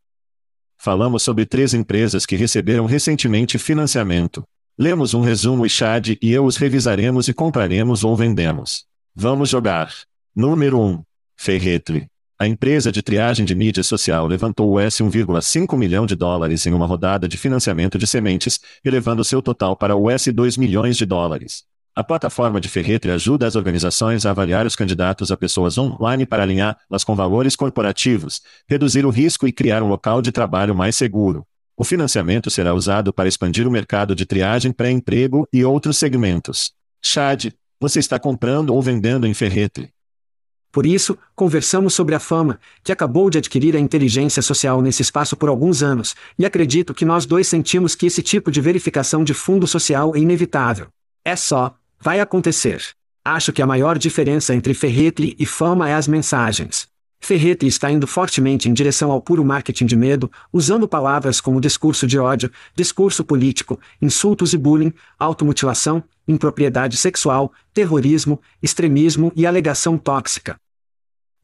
Falamos 0.78 1.24
sobre 1.24 1.44
três 1.44 1.74
empresas 1.74 2.24
que 2.24 2.36
receberam 2.36 2.86
recentemente 2.86 3.58
financiamento. 3.58 4.44
Lemos 4.78 5.14
um 5.14 5.20
resumo 5.20 5.66
e 5.66 5.68
Chad 5.68 6.10
e 6.22 6.30
eu 6.30 6.44
os 6.44 6.56
revisaremos 6.56 7.26
e 7.26 7.34
compraremos 7.34 8.04
ou 8.04 8.14
vendemos. 8.14 8.84
Vamos 9.12 9.48
jogar. 9.48 9.92
Número 10.32 10.80
1. 10.80 11.02
Ferretre. 11.36 12.08
A 12.44 12.46
empresa 12.46 12.92
de 12.92 13.00
triagem 13.00 13.46
de 13.46 13.54
mídia 13.54 13.82
social 13.82 14.26
levantou 14.26 14.70
o 14.70 14.78
S 14.78 15.02
1,5 15.02 15.78
milhão 15.78 16.04
de 16.04 16.14
dólares 16.14 16.66
em 16.66 16.74
uma 16.74 16.84
rodada 16.84 17.26
de 17.26 17.38
financiamento 17.38 17.96
de 17.96 18.06
sementes, 18.06 18.60
elevando 18.84 19.24
seu 19.24 19.40
total 19.40 19.74
para 19.74 19.96
o 19.96 20.10
S 20.10 20.30
2 20.30 20.58
milhões 20.58 20.98
de 20.98 21.06
dólares. 21.06 21.62
A 21.96 22.04
plataforma 22.04 22.60
de 22.60 22.68
Ferretre 22.68 23.10
ajuda 23.10 23.46
as 23.46 23.56
organizações 23.56 24.26
a 24.26 24.30
avaliar 24.30 24.66
os 24.66 24.76
candidatos 24.76 25.32
a 25.32 25.38
pessoas 25.38 25.78
online 25.78 26.26
para 26.26 26.42
alinhá-las 26.42 27.02
com 27.02 27.16
valores 27.16 27.56
corporativos, 27.56 28.42
reduzir 28.68 29.06
o 29.06 29.10
risco 29.10 29.48
e 29.48 29.52
criar 29.52 29.82
um 29.82 29.88
local 29.88 30.20
de 30.20 30.30
trabalho 30.30 30.74
mais 30.74 30.96
seguro. 30.96 31.46
O 31.74 31.82
financiamento 31.82 32.50
será 32.50 32.74
usado 32.74 33.10
para 33.10 33.26
expandir 33.26 33.66
o 33.66 33.70
mercado 33.70 34.14
de 34.14 34.26
triagem 34.26 34.70
pré-emprego 34.70 35.48
e 35.50 35.64
outros 35.64 35.96
segmentos. 35.96 36.72
Chad, 37.02 37.54
você 37.80 38.00
está 38.00 38.18
comprando 38.18 38.68
ou 38.68 38.82
vendendo 38.82 39.26
em 39.26 39.32
Ferretre? 39.32 39.93
Por 40.74 40.84
isso, 40.84 41.16
conversamos 41.34 41.94
sobre 41.94 42.14
a 42.14 42.20
fama, 42.20 42.58
que 42.82 42.92
acabou 42.92 43.30
de 43.30 43.38
adquirir 43.38 43.74
a 43.74 43.80
inteligência 43.80 44.42
social 44.42 44.82
nesse 44.82 45.00
espaço 45.00 45.36
por 45.36 45.48
alguns 45.48 45.82
anos, 45.82 46.14
e 46.38 46.44
acredito 46.44 46.92
que 46.92 47.06
nós 47.06 47.24
dois 47.24 47.48
sentimos 47.48 47.94
que 47.94 48.06
esse 48.06 48.20
tipo 48.20 48.50
de 48.50 48.60
verificação 48.60 49.24
de 49.24 49.32
fundo 49.32 49.66
social 49.66 50.14
é 50.14 50.18
inevitável. 50.18 50.88
É 51.24 51.36
só, 51.36 51.76
Vai 52.04 52.20
acontecer. 52.20 52.82
Acho 53.24 53.50
que 53.50 53.62
a 53.62 53.66
maior 53.66 53.96
diferença 53.96 54.54
entre 54.54 54.74
Ferretre 54.74 55.34
e 55.38 55.46
Fama 55.46 55.88
é 55.88 55.94
as 55.94 56.06
mensagens. 56.06 56.86
Ferretre 57.18 57.66
está 57.66 57.90
indo 57.90 58.06
fortemente 58.06 58.68
em 58.68 58.74
direção 58.74 59.10
ao 59.10 59.22
puro 59.22 59.42
marketing 59.42 59.86
de 59.86 59.96
medo, 59.96 60.30
usando 60.52 60.86
palavras 60.86 61.40
como 61.40 61.62
discurso 61.62 62.06
de 62.06 62.18
ódio, 62.18 62.50
discurso 62.76 63.24
político, 63.24 63.80
insultos 64.02 64.52
e 64.52 64.58
bullying, 64.58 64.92
automutilação, 65.18 66.04
impropriedade 66.28 66.98
sexual, 66.98 67.50
terrorismo, 67.72 68.38
extremismo 68.62 69.32
e 69.34 69.46
alegação 69.46 69.96
tóxica. 69.96 70.56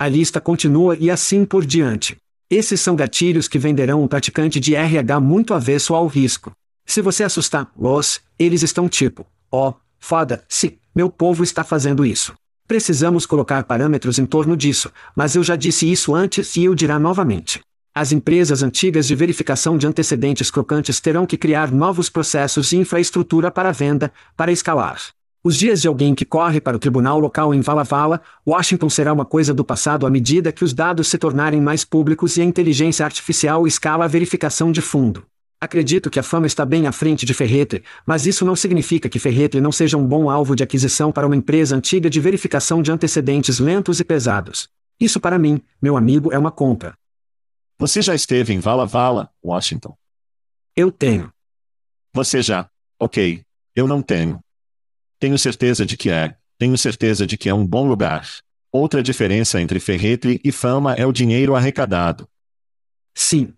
A 0.01 0.09
lista 0.09 0.41
continua 0.41 0.97
e 0.99 1.11
assim 1.11 1.45
por 1.45 1.67
diante. 1.67 2.17
Esses 2.49 2.81
são 2.81 2.97
gatilhos 2.97 3.47
que 3.47 3.59
venderão 3.59 4.03
um 4.03 4.09
praticante 4.09 4.59
de 4.59 4.75
RH 4.75 5.21
muito 5.21 5.53
avesso 5.53 5.95
ao 5.95 6.07
risco. 6.07 6.53
Se 6.87 7.03
você 7.03 7.23
assustar 7.23 7.71
os, 7.77 8.23
eles 8.39 8.63
estão 8.63 8.89
tipo, 8.89 9.27
ó, 9.53 9.69
oh, 9.69 9.75
Foda-se, 10.01 10.79
meu 10.95 11.11
povo 11.11 11.45
está 11.45 11.63
fazendo 11.63 12.07
isso. 12.07 12.33
Precisamos 12.67 13.27
colocar 13.27 13.63
parâmetros 13.65 14.19
em 14.19 14.25
torno 14.25 14.57
disso, 14.57 14.91
mas 15.15 15.37
eu 15.37 15.45
já 15.45 15.55
disse 15.55 15.91
isso 15.93 16.15
antes 16.15 16.57
e 16.57 16.65
eu 16.65 16.75
dirá 16.75 16.99
novamente. 16.99 17.61
As 17.95 18.11
empresas 18.11 18.63
antigas 18.63 19.07
de 19.07 19.15
verificação 19.15 19.77
de 19.77 19.87
antecedentes 19.87 20.51
crocantes 20.51 20.99
terão 20.99 21.27
que 21.27 21.37
criar 21.37 21.71
novos 21.71 22.09
processos 22.09 22.73
e 22.73 22.79
infraestrutura 22.79 23.51
para 23.51 23.71
venda, 23.71 24.11
para 24.35 24.51
escalar. 24.51 24.99
Os 25.43 25.57
dias 25.57 25.81
de 25.81 25.89
alguém 25.89 26.15
que 26.15 26.27
corre 26.27 26.61
para 26.61 26.77
o 26.77 26.79
tribunal 26.79 27.19
local 27.19 27.55
em 27.55 27.63
Vala 27.63 27.83
Vala, 27.83 28.21
Washington 28.47 28.91
será 28.91 29.11
uma 29.11 29.25
coisa 29.25 29.55
do 29.55 29.65
passado 29.65 30.07
à 30.07 30.11
medida 30.11 30.53
que 30.53 30.63
os 30.63 30.75
dados 30.75 31.09
se 31.09 31.17
tornarem 31.17 31.63
mais 31.63 31.83
públicos 31.83 32.37
e 32.37 32.43
a 32.43 32.45
inteligência 32.45 33.07
artificial 33.07 33.67
escala 33.67 34.05
a 34.05 34.09
verificação 34.09 34.71
de 34.71 34.83
fundo. 34.83 35.25
Acredito 35.59 36.11
que 36.11 36.19
a 36.19 36.23
fama 36.23 36.47
está 36.47 36.67
bem 36.67 36.87
à 36.87 36.93
frente 36.93 37.25
de 37.25 37.33
Ferretre, 37.33 37.83
mas 38.05 38.27
isso 38.27 38.45
não 38.45 38.55
significa 38.55 39.09
que 39.09 39.19
Ferretre 39.19 39.63
não 39.63 39.73
seja 39.73 39.97
um 39.97 40.07
bom 40.07 40.29
alvo 40.29 40.55
de 40.55 40.63
aquisição 40.63 41.11
para 41.11 41.27
uma 41.27 41.37
empresa 41.37 41.75
antiga 41.75 42.11
de 42.11 42.21
verificação 42.21 42.83
de 42.83 42.93
antecedentes 42.93 43.59
lentos 43.59 43.99
e 43.99 44.05
pesados. 44.05 44.69
Isso 45.01 45.19
para 45.19 45.39
mim, 45.39 45.63
meu 45.81 45.97
amigo, 45.97 46.31
é 46.31 46.39
uma 46.39 46.51
compra. 46.51 46.95
Você 47.79 48.03
já 48.03 48.15
esteve 48.15 48.53
em 48.53 48.61
Vala 48.61 48.85
Vala, 48.85 49.31
Washington? 49.43 49.97
Eu 50.77 50.93
tenho. 50.93 51.33
Você 52.13 52.43
já. 52.43 52.69
Ok. 52.99 53.43
Eu 53.75 53.89
não 53.89 54.03
tenho. 54.03 54.39
Tenho 55.21 55.39
certeza 55.39 55.85
de 55.85 55.99
que 55.99 56.09
é. 56.09 56.35
Tenho 56.59 56.77
certeza 56.79 57.27
de 57.27 57.37
que 57.37 57.51
é 57.51 57.55
um 57.55 57.67
bom 57.67 57.87
lugar. 57.87 58.27
Outra 58.73 59.03
diferença 59.03 59.61
entre 59.61 59.79
Ferretre 59.79 60.41
e 60.43 60.51
Fama 60.51 60.95
é 60.95 61.05
o 61.05 61.13
dinheiro 61.13 61.55
arrecadado. 61.55 62.27
Sim. 63.15 63.53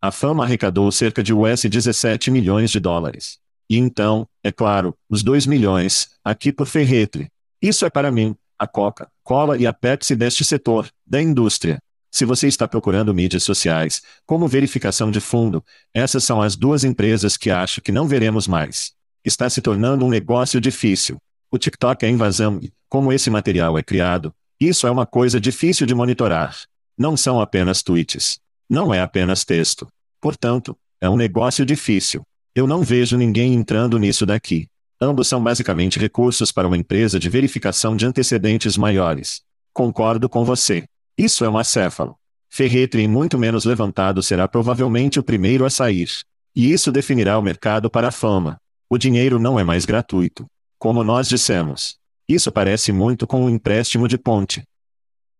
A 0.00 0.10
Fama 0.10 0.42
arrecadou 0.42 0.90
cerca 0.90 1.22
de 1.22 1.34
US 1.34 1.62
17 1.62 2.30
milhões 2.30 2.70
de 2.70 2.80
dólares. 2.80 3.38
E 3.68 3.76
então, 3.76 4.26
é 4.42 4.50
claro, 4.50 4.96
os 5.08 5.22
2 5.22 5.46
milhões, 5.46 6.12
aqui 6.24 6.50
por 6.50 6.66
Ferretre. 6.66 7.28
Isso 7.60 7.84
é 7.84 7.90
para 7.90 8.10
mim, 8.10 8.34
a 8.58 8.66
Coca-Cola 8.66 9.58
e 9.58 9.66
a 9.66 9.74
Pepsi 9.74 10.16
deste 10.16 10.44
setor, 10.46 10.90
da 11.06 11.20
indústria. 11.20 11.78
Se 12.10 12.24
você 12.24 12.48
está 12.48 12.66
procurando 12.66 13.12
mídias 13.12 13.42
sociais, 13.42 14.00
como 14.24 14.48
verificação 14.48 15.10
de 15.10 15.20
fundo, 15.20 15.62
essas 15.92 16.24
são 16.24 16.40
as 16.40 16.56
duas 16.56 16.84
empresas 16.84 17.36
que 17.36 17.50
acho 17.50 17.82
que 17.82 17.92
não 17.92 18.08
veremos 18.08 18.48
mais. 18.48 18.98
Está 19.24 19.50
se 19.50 19.60
tornando 19.60 20.06
um 20.06 20.08
negócio 20.08 20.60
difícil. 20.60 21.18
O 21.50 21.58
TikTok 21.58 22.06
é 22.06 22.08
invasão 22.08 22.58
e, 22.62 22.72
como 22.88 23.12
esse 23.12 23.28
material 23.28 23.76
é 23.78 23.82
criado, 23.82 24.32
isso 24.58 24.86
é 24.86 24.90
uma 24.90 25.04
coisa 25.04 25.40
difícil 25.40 25.86
de 25.86 25.94
monitorar. 25.94 26.56
Não 26.96 27.16
são 27.16 27.40
apenas 27.40 27.82
tweets. 27.82 28.38
Não 28.68 28.94
é 28.94 29.00
apenas 29.00 29.44
texto. 29.44 29.88
Portanto, 30.20 30.76
é 31.00 31.08
um 31.08 31.16
negócio 31.16 31.66
difícil. 31.66 32.22
Eu 32.54 32.66
não 32.66 32.82
vejo 32.82 33.16
ninguém 33.16 33.54
entrando 33.54 33.98
nisso 33.98 34.24
daqui. 34.24 34.68
Ambos 35.00 35.28
são 35.28 35.42
basicamente 35.42 35.98
recursos 35.98 36.52
para 36.52 36.66
uma 36.66 36.76
empresa 36.76 37.18
de 37.18 37.28
verificação 37.28 37.96
de 37.96 38.06
antecedentes 38.06 38.76
maiores. 38.76 39.42
Concordo 39.72 40.28
com 40.28 40.44
você. 40.44 40.84
Isso 41.16 41.44
é 41.44 41.48
um 41.48 41.56
acéfalo. 41.58 42.16
Ferretre 42.48 43.06
muito 43.06 43.38
menos 43.38 43.64
levantado 43.64 44.22
será 44.22 44.48
provavelmente 44.48 45.18
o 45.18 45.22
primeiro 45.22 45.64
a 45.64 45.70
sair. 45.70 46.10
E 46.54 46.72
isso 46.72 46.90
definirá 46.90 47.38
o 47.38 47.42
mercado 47.42 47.88
para 47.88 48.08
a 48.08 48.12
fama. 48.12 48.58
O 48.92 48.98
dinheiro 48.98 49.38
não 49.38 49.56
é 49.56 49.62
mais 49.62 49.84
gratuito. 49.84 50.46
Como 50.76 51.04
nós 51.04 51.28
dissemos. 51.28 51.96
Isso 52.28 52.50
parece 52.50 52.90
muito 52.90 53.24
com 53.24 53.44
um 53.44 53.48
empréstimo 53.48 54.08
de 54.08 54.18
ponte. 54.18 54.64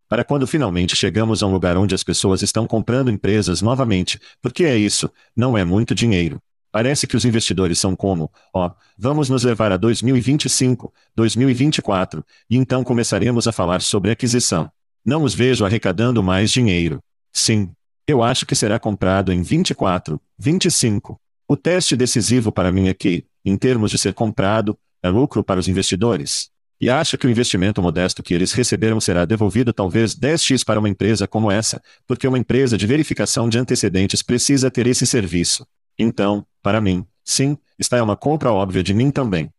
Para 0.08 0.22
quando 0.22 0.46
finalmente 0.46 0.94
chegamos 0.94 1.42
a 1.42 1.48
um 1.48 1.52
lugar 1.52 1.76
onde 1.76 1.92
as 1.92 2.04
pessoas 2.04 2.42
estão 2.42 2.64
comprando 2.64 3.10
empresas 3.10 3.60
novamente, 3.60 4.20
porque 4.40 4.62
é 4.62 4.76
isso, 4.76 5.10
não 5.34 5.58
é 5.58 5.64
muito 5.64 5.96
dinheiro. 5.96 6.40
Parece 6.70 7.08
que 7.08 7.16
os 7.16 7.24
investidores 7.24 7.80
são 7.80 7.96
como, 7.96 8.30
ó, 8.54 8.68
oh, 8.68 8.72
vamos 8.96 9.28
nos 9.28 9.42
levar 9.42 9.72
a 9.72 9.76
2025, 9.76 10.92
2024, 11.16 12.24
e 12.48 12.56
então 12.56 12.84
começaremos 12.84 13.48
a 13.48 13.52
falar 13.52 13.82
sobre 13.82 14.12
aquisição. 14.12 14.70
Não 15.04 15.24
os 15.24 15.34
vejo 15.34 15.64
arrecadando 15.64 16.22
mais 16.22 16.52
dinheiro. 16.52 17.02
Sim. 17.32 17.72
Eu 18.06 18.22
acho 18.22 18.46
que 18.46 18.54
será 18.54 18.78
comprado 18.78 19.32
em 19.32 19.42
24, 19.42 20.20
25. 20.38 21.20
O 21.48 21.56
teste 21.56 21.96
decisivo 21.96 22.52
para 22.52 22.70
mim 22.70 22.86
é 22.86 22.94
que, 22.94 23.24
em 23.44 23.56
termos 23.56 23.90
de 23.90 23.98
ser 23.98 24.14
comprado, 24.14 24.78
é 25.02 25.08
lucro 25.08 25.42
para 25.42 25.60
os 25.60 25.68
investidores. 25.68 26.50
E 26.80 26.88
acha 26.88 27.18
que 27.18 27.26
o 27.26 27.30
investimento 27.30 27.82
modesto 27.82 28.22
que 28.22 28.32
eles 28.32 28.52
receberam 28.52 28.98
será 29.00 29.26
devolvido 29.26 29.72
talvez 29.72 30.14
10x 30.14 30.64
para 30.64 30.78
uma 30.78 30.88
empresa 30.88 31.26
como 31.28 31.50
essa, 31.50 31.82
porque 32.06 32.26
uma 32.26 32.38
empresa 32.38 32.78
de 32.78 32.86
verificação 32.86 33.48
de 33.48 33.58
antecedentes 33.58 34.22
precisa 34.22 34.70
ter 34.70 34.86
esse 34.86 35.06
serviço. 35.06 35.66
Então, 35.98 36.46
para 36.62 36.80
mim, 36.80 37.04
sim, 37.22 37.58
está 37.78 38.02
uma 38.02 38.16
compra 38.16 38.50
óbvia 38.50 38.82
de 38.82 38.94
mim 38.94 39.10
também. 39.10 39.52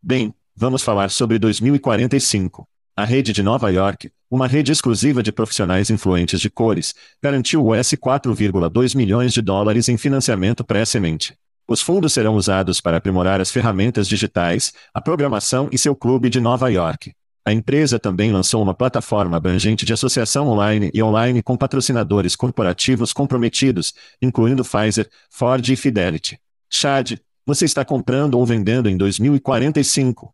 Bem, 0.00 0.32
vamos 0.54 0.82
falar 0.82 1.10
sobre 1.10 1.36
2045. 1.38 2.68
A 2.94 3.04
rede 3.04 3.32
de 3.32 3.42
Nova 3.42 3.68
York, 3.70 4.10
uma 4.30 4.46
rede 4.46 4.70
exclusiva 4.70 5.22
de 5.22 5.32
profissionais 5.32 5.90
influentes 5.90 6.40
de 6.40 6.48
cores, 6.48 6.94
garantiu 7.20 7.66
US 7.66 7.90
4,2 7.90 8.96
milhões 8.96 9.32
de 9.32 9.42
dólares 9.42 9.88
em 9.88 9.96
financiamento 9.96 10.64
pré-semente. 10.64 11.36
Os 11.68 11.80
fundos 11.80 12.12
serão 12.12 12.36
usados 12.36 12.80
para 12.80 12.98
aprimorar 12.98 13.40
as 13.40 13.50
ferramentas 13.50 14.06
digitais, 14.06 14.72
a 14.94 15.00
programação 15.00 15.68
e 15.72 15.76
seu 15.76 15.96
clube 15.96 16.30
de 16.30 16.40
Nova 16.40 16.68
York. 16.70 17.12
A 17.44 17.52
empresa 17.52 17.98
também 17.98 18.32
lançou 18.32 18.62
uma 18.62 18.74
plataforma 18.74 19.36
abrangente 19.36 19.84
de 19.84 19.92
associação 19.92 20.48
online 20.48 20.90
e 20.94 21.02
online 21.02 21.42
com 21.42 21.56
patrocinadores 21.56 22.36
corporativos 22.36 23.12
comprometidos, 23.12 23.94
incluindo 24.22 24.64
Pfizer, 24.64 25.08
Ford 25.30 25.68
e 25.68 25.76
Fidelity. 25.76 26.38
Chad, 26.70 27.18
você 27.44 27.64
está 27.64 27.84
comprando 27.84 28.34
ou 28.34 28.46
vendendo 28.46 28.88
em 28.88 28.96
2045? 28.96 30.32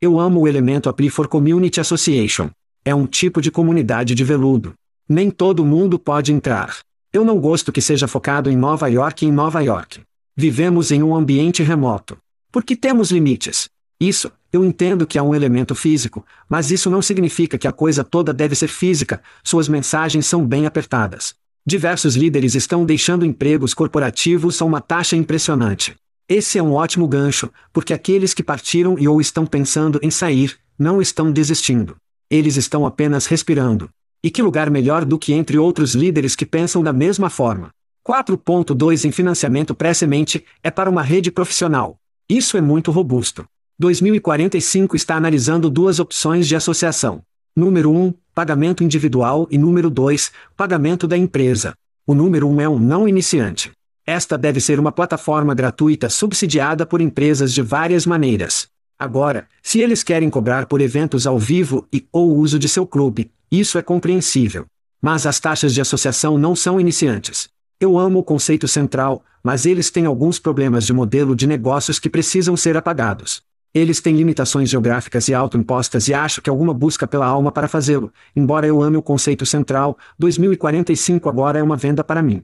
Eu 0.00 0.18
amo 0.18 0.40
o 0.40 0.48
elemento 0.48 0.88
Apply 0.88 1.10
for 1.10 1.28
Community 1.28 1.80
Association. 1.80 2.50
É 2.84 2.94
um 2.94 3.06
tipo 3.06 3.40
de 3.40 3.50
comunidade 3.50 4.14
de 4.14 4.24
veludo. 4.24 4.74
Nem 5.08 5.30
todo 5.30 5.66
mundo 5.66 5.98
pode 5.98 6.32
entrar. 6.32 6.78
Eu 7.12 7.24
não 7.24 7.40
gosto 7.40 7.72
que 7.72 7.80
seja 7.80 8.08
focado 8.08 8.48
em 8.50 8.56
Nova 8.56 8.88
York 8.88 9.24
e 9.24 9.28
em 9.28 9.32
Nova 9.32 9.60
York. 9.60 10.00
Vivemos 10.40 10.90
em 10.90 11.02
um 11.02 11.14
ambiente 11.14 11.62
remoto. 11.62 12.16
Porque 12.50 12.74
temos 12.74 13.10
limites. 13.10 13.68
Isso, 14.00 14.32
eu 14.50 14.64
entendo 14.64 15.06
que 15.06 15.18
há 15.18 15.22
um 15.22 15.34
elemento 15.34 15.74
físico, 15.74 16.24
mas 16.48 16.70
isso 16.70 16.88
não 16.88 17.02
significa 17.02 17.58
que 17.58 17.68
a 17.68 17.72
coisa 17.72 18.02
toda 18.02 18.32
deve 18.32 18.54
ser 18.54 18.68
física, 18.68 19.20
suas 19.44 19.68
mensagens 19.68 20.24
são 20.24 20.46
bem 20.46 20.64
apertadas. 20.64 21.34
Diversos 21.66 22.16
líderes 22.16 22.54
estão 22.54 22.86
deixando 22.86 23.26
empregos 23.26 23.74
corporativos 23.74 24.62
a 24.62 24.64
uma 24.64 24.80
taxa 24.80 25.14
impressionante. 25.14 25.94
Esse 26.26 26.56
é 26.56 26.62
um 26.62 26.72
ótimo 26.72 27.06
gancho, 27.06 27.50
porque 27.70 27.92
aqueles 27.92 28.32
que 28.32 28.42
partiram 28.42 28.98
e 28.98 29.06
ou 29.06 29.20
estão 29.20 29.44
pensando 29.44 30.00
em 30.02 30.10
sair, 30.10 30.56
não 30.78 31.02
estão 31.02 31.30
desistindo. 31.30 31.98
Eles 32.30 32.56
estão 32.56 32.86
apenas 32.86 33.26
respirando. 33.26 33.90
E 34.24 34.30
que 34.30 34.40
lugar 34.40 34.70
melhor 34.70 35.04
do 35.04 35.18
que 35.18 35.34
entre 35.34 35.58
outros 35.58 35.94
líderes 35.94 36.34
que 36.34 36.46
pensam 36.46 36.82
da 36.82 36.94
mesma 36.94 37.28
forma? 37.28 37.68
4.2 38.06 39.04
em 39.04 39.12
financiamento 39.12 39.74
pré-semente 39.74 40.44
é 40.62 40.70
para 40.70 40.88
uma 40.88 41.02
rede 41.02 41.30
profissional. 41.30 41.98
Isso 42.28 42.56
é 42.56 42.60
muito 42.60 42.90
robusto. 42.90 43.44
2045 43.78 44.96
está 44.96 45.16
analisando 45.16 45.68
duas 45.68 46.00
opções 46.00 46.48
de 46.48 46.56
associação. 46.56 47.22
Número 47.54 47.90
1, 47.90 48.14
pagamento 48.34 48.82
individual 48.82 49.46
e 49.50 49.58
número 49.58 49.90
2, 49.90 50.32
pagamento 50.56 51.06
da 51.06 51.16
empresa. 51.16 51.74
O 52.06 52.14
número 52.14 52.48
1 52.48 52.60
é 52.60 52.68
um 52.68 52.78
não 52.78 53.06
iniciante. 53.06 53.70
Esta 54.06 54.38
deve 54.38 54.60
ser 54.60 54.80
uma 54.80 54.92
plataforma 54.92 55.54
gratuita 55.54 56.08
subsidiada 56.08 56.86
por 56.86 57.00
empresas 57.00 57.52
de 57.52 57.62
várias 57.62 58.06
maneiras. 58.06 58.68
Agora, 58.98 59.46
se 59.62 59.80
eles 59.80 60.02
querem 60.02 60.28
cobrar 60.28 60.66
por 60.66 60.80
eventos 60.80 61.26
ao 61.26 61.38
vivo 61.38 61.86
e 61.92 62.06
ou 62.12 62.36
uso 62.36 62.58
de 62.58 62.68
seu 62.68 62.86
clube, 62.86 63.30
isso 63.50 63.78
é 63.78 63.82
compreensível. 63.82 64.66
Mas 65.00 65.26
as 65.26 65.40
taxas 65.40 65.72
de 65.72 65.80
associação 65.80 66.36
não 66.36 66.54
são 66.54 66.80
iniciantes. 66.80 67.48
Eu 67.80 67.98
amo 67.98 68.18
o 68.18 68.22
conceito 68.22 68.68
central, 68.68 69.24
mas 69.42 69.64
eles 69.64 69.90
têm 69.90 70.04
alguns 70.04 70.38
problemas 70.38 70.84
de 70.84 70.92
modelo 70.92 71.34
de 71.34 71.46
negócios 71.46 71.98
que 71.98 72.10
precisam 72.10 72.54
ser 72.54 72.76
apagados. 72.76 73.40
Eles 73.72 74.02
têm 74.02 74.14
limitações 74.14 74.68
geográficas 74.68 75.28
e 75.28 75.34
autoimpostas 75.34 76.06
e 76.06 76.12
acho 76.12 76.42
que 76.42 76.50
alguma 76.50 76.74
busca 76.74 77.06
pela 77.06 77.24
alma 77.24 77.50
para 77.50 77.68
fazê-lo. 77.68 78.12
Embora 78.36 78.66
eu 78.66 78.82
ame 78.82 78.98
o 78.98 79.02
conceito 79.02 79.46
central, 79.46 79.96
2045 80.18 81.26
agora 81.26 81.58
é 81.58 81.62
uma 81.62 81.74
venda 81.74 82.04
para 82.04 82.22
mim. 82.22 82.42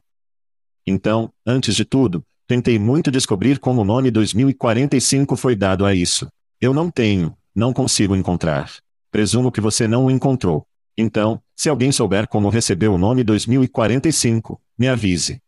Então, 0.86 1.30
antes 1.44 1.76
de 1.76 1.84
tudo, 1.84 2.24
tentei 2.46 2.78
muito 2.78 3.10
descobrir 3.10 3.58
como 3.58 3.82
o 3.82 3.84
nome 3.84 4.10
2045 4.10 5.36
foi 5.36 5.54
dado 5.54 5.84
a 5.84 5.94
isso. 5.94 6.28
Eu 6.58 6.72
não 6.72 6.90
tenho, 6.90 7.36
não 7.54 7.74
consigo 7.74 8.16
encontrar. 8.16 8.72
Presumo 9.10 9.52
que 9.52 9.60
você 9.60 9.86
não 9.86 10.06
o 10.06 10.10
encontrou. 10.10 10.64
Então, 10.96 11.42
se 11.54 11.68
alguém 11.68 11.92
souber 11.92 12.26
como 12.26 12.48
recebeu 12.48 12.94
o 12.94 12.98
nome 12.98 13.22
2045, 13.22 14.58
me 14.78 14.88
avise. 14.88 15.40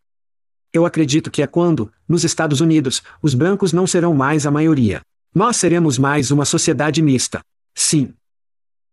Eu 0.72 0.84
acredito 0.84 1.30
que 1.30 1.42
é 1.42 1.46
quando, 1.46 1.92
nos 2.08 2.24
Estados 2.24 2.60
Unidos, 2.60 3.02
os 3.22 3.34
brancos 3.34 3.72
não 3.72 3.86
serão 3.86 4.14
mais 4.14 4.46
a 4.46 4.50
maioria. 4.50 5.00
Nós 5.34 5.56
seremos 5.56 5.98
mais 5.98 6.30
uma 6.30 6.44
sociedade 6.44 7.02
mista. 7.02 7.40
Sim. 7.74 8.14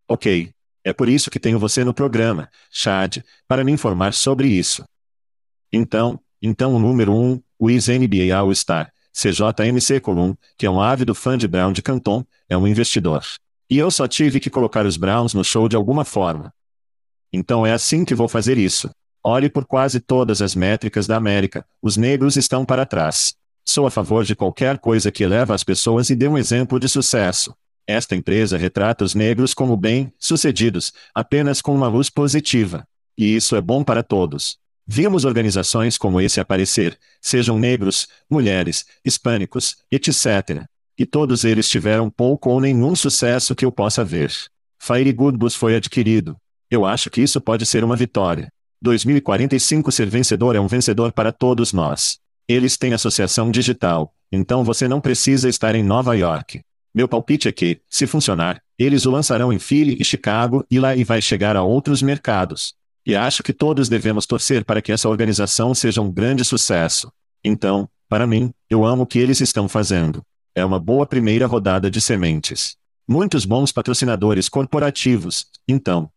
Ok. 0.07 0.51
É 0.83 0.93
por 0.93 1.09
isso 1.09 1.31
que 1.31 1.39
tenho 1.39 1.57
você 1.57 1.83
no 1.83 1.93
programa, 1.93 2.49
Chad, 2.69 3.17
para 3.47 3.63
me 3.63 3.71
informar 3.71 4.13
sobre 4.13 4.47
isso. 4.47 4.83
Então, 5.73 6.19
então 6.39 6.75
o 6.75 6.79
número 6.79 7.11
1, 7.11 7.31
um, 7.31 7.41
o 7.57 7.67
NBA 7.67 8.35
All-Star, 8.35 8.93
CJMC 9.11 9.99
Colum, 9.99 10.35
que 10.57 10.65
é 10.65 10.69
um 10.69 10.79
ávido 10.79 11.15
fã 11.15 11.37
de 11.37 11.47
Brown 11.47 11.73
de 11.73 11.81
Canton, 11.81 12.23
é 12.47 12.55
um 12.55 12.67
investidor. 12.67 13.23
E 13.67 13.77
eu 13.77 13.89
só 13.89 14.07
tive 14.07 14.39
que 14.39 14.49
colocar 14.49 14.85
os 14.85 14.95
Browns 14.95 15.33
no 15.33 15.43
show 15.43 15.67
de 15.67 15.75
alguma 15.75 16.05
forma. 16.05 16.53
Então 17.33 17.65
é 17.65 17.73
assim 17.73 18.05
que 18.05 18.13
vou 18.13 18.27
fazer 18.27 18.57
isso. 18.57 18.89
Olhe 19.27 19.49
por 19.49 19.65
quase 19.65 19.99
todas 19.99 20.39
as 20.39 20.53
métricas 20.53 21.07
da 21.07 21.17
América, 21.17 21.65
os 21.81 21.97
negros 21.97 22.35
estão 22.35 22.63
para 22.63 22.85
trás. 22.85 23.33
Sou 23.65 23.87
a 23.87 23.89
favor 23.89 24.23
de 24.23 24.35
qualquer 24.35 24.77
coisa 24.77 25.11
que 25.11 25.23
eleva 25.23 25.55
as 25.55 25.63
pessoas 25.63 26.11
e 26.11 26.15
dê 26.15 26.27
um 26.27 26.37
exemplo 26.37 26.79
de 26.79 26.87
sucesso. 26.87 27.55
Esta 27.87 28.15
empresa 28.15 28.55
retrata 28.55 29.03
os 29.03 29.15
negros 29.15 29.55
como 29.55 29.75
bem-sucedidos, 29.75 30.93
apenas 31.11 31.59
com 31.59 31.73
uma 31.73 31.87
luz 31.87 32.07
positiva. 32.07 32.87
E 33.17 33.35
isso 33.35 33.55
é 33.55 33.61
bom 33.61 33.83
para 33.83 34.03
todos. 34.03 34.59
Vimos 34.85 35.25
organizações 35.25 35.97
como 35.97 36.21
esse 36.21 36.39
aparecer, 36.39 36.95
sejam 37.19 37.57
negros, 37.57 38.07
mulheres, 38.29 38.85
hispânicos, 39.03 39.77
etc. 39.91 40.67
E 40.99 41.03
todos 41.03 41.43
eles 41.43 41.67
tiveram 41.67 42.11
pouco 42.11 42.51
ou 42.51 42.61
nenhum 42.61 42.95
sucesso 42.95 43.55
que 43.55 43.65
eu 43.65 43.71
possa 43.71 44.05
ver. 44.05 44.31
Fire 44.77 45.11
Goodbus 45.11 45.55
foi 45.55 45.75
adquirido. 45.75 46.37
Eu 46.69 46.85
acho 46.85 47.09
que 47.09 47.23
isso 47.23 47.41
pode 47.41 47.65
ser 47.65 47.83
uma 47.83 47.95
vitória. 47.95 48.53
2045 48.81 49.91
ser 49.91 50.07
vencedor 50.07 50.55
é 50.55 50.59
um 50.59 50.67
vencedor 50.67 51.11
para 51.11 51.31
todos 51.31 51.73
nós. 51.73 52.19
Eles 52.47 52.77
têm 52.77 52.93
associação 52.93 53.49
digital, 53.49 54.13
então 54.31 54.63
você 54.63 54.87
não 54.87 55.01
precisa 55.01 55.49
estar 55.49 55.75
em 55.75 55.83
Nova 55.83 56.15
York. 56.15 56.61
Meu 56.93 57.07
palpite 57.07 57.47
é 57.47 57.51
que, 57.51 57.81
se 57.89 58.07
funcionar, 58.07 58.61
eles 58.77 59.05
o 59.05 59.11
lançarão 59.11 59.51
em 59.51 59.59
Philly 59.59 59.97
e 59.99 60.05
Chicago 60.05 60.65
e 60.69 60.79
lá 60.79 60.95
e 60.95 61.03
vai 61.03 61.21
chegar 61.21 61.55
a 61.55 61.63
outros 61.63 62.01
mercados. 62.01 62.73
E 63.05 63.15
acho 63.15 63.43
que 63.43 63.53
todos 63.53 63.89
devemos 63.89 64.25
torcer 64.25 64.63
para 64.63 64.81
que 64.81 64.91
essa 64.91 65.09
organização 65.09 65.75
seja 65.75 66.01
um 66.01 66.11
grande 66.11 66.45
sucesso. 66.45 67.11
Então, 67.43 67.89
para 68.07 68.25
mim, 68.25 68.53
eu 68.69 68.85
amo 68.85 69.03
o 69.03 69.05
que 69.05 69.19
eles 69.19 69.41
estão 69.41 69.67
fazendo. 69.67 70.23
É 70.55 70.63
uma 70.63 70.79
boa 70.79 71.05
primeira 71.05 71.45
rodada 71.45 71.91
de 71.91 71.99
sementes. 71.99 72.77
Muitos 73.07 73.45
bons 73.45 73.71
patrocinadores 73.71 74.47
corporativos, 74.47 75.47
então. 75.67 76.09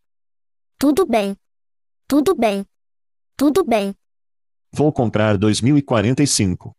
Tudo 0.78 1.04
bem. 1.04 1.36
Tudo 2.11 2.34
bem. 2.34 2.64
Tudo 3.36 3.62
bem. 3.62 3.94
Vou 4.72 4.90
comprar 4.90 5.36
2045. 5.36 6.72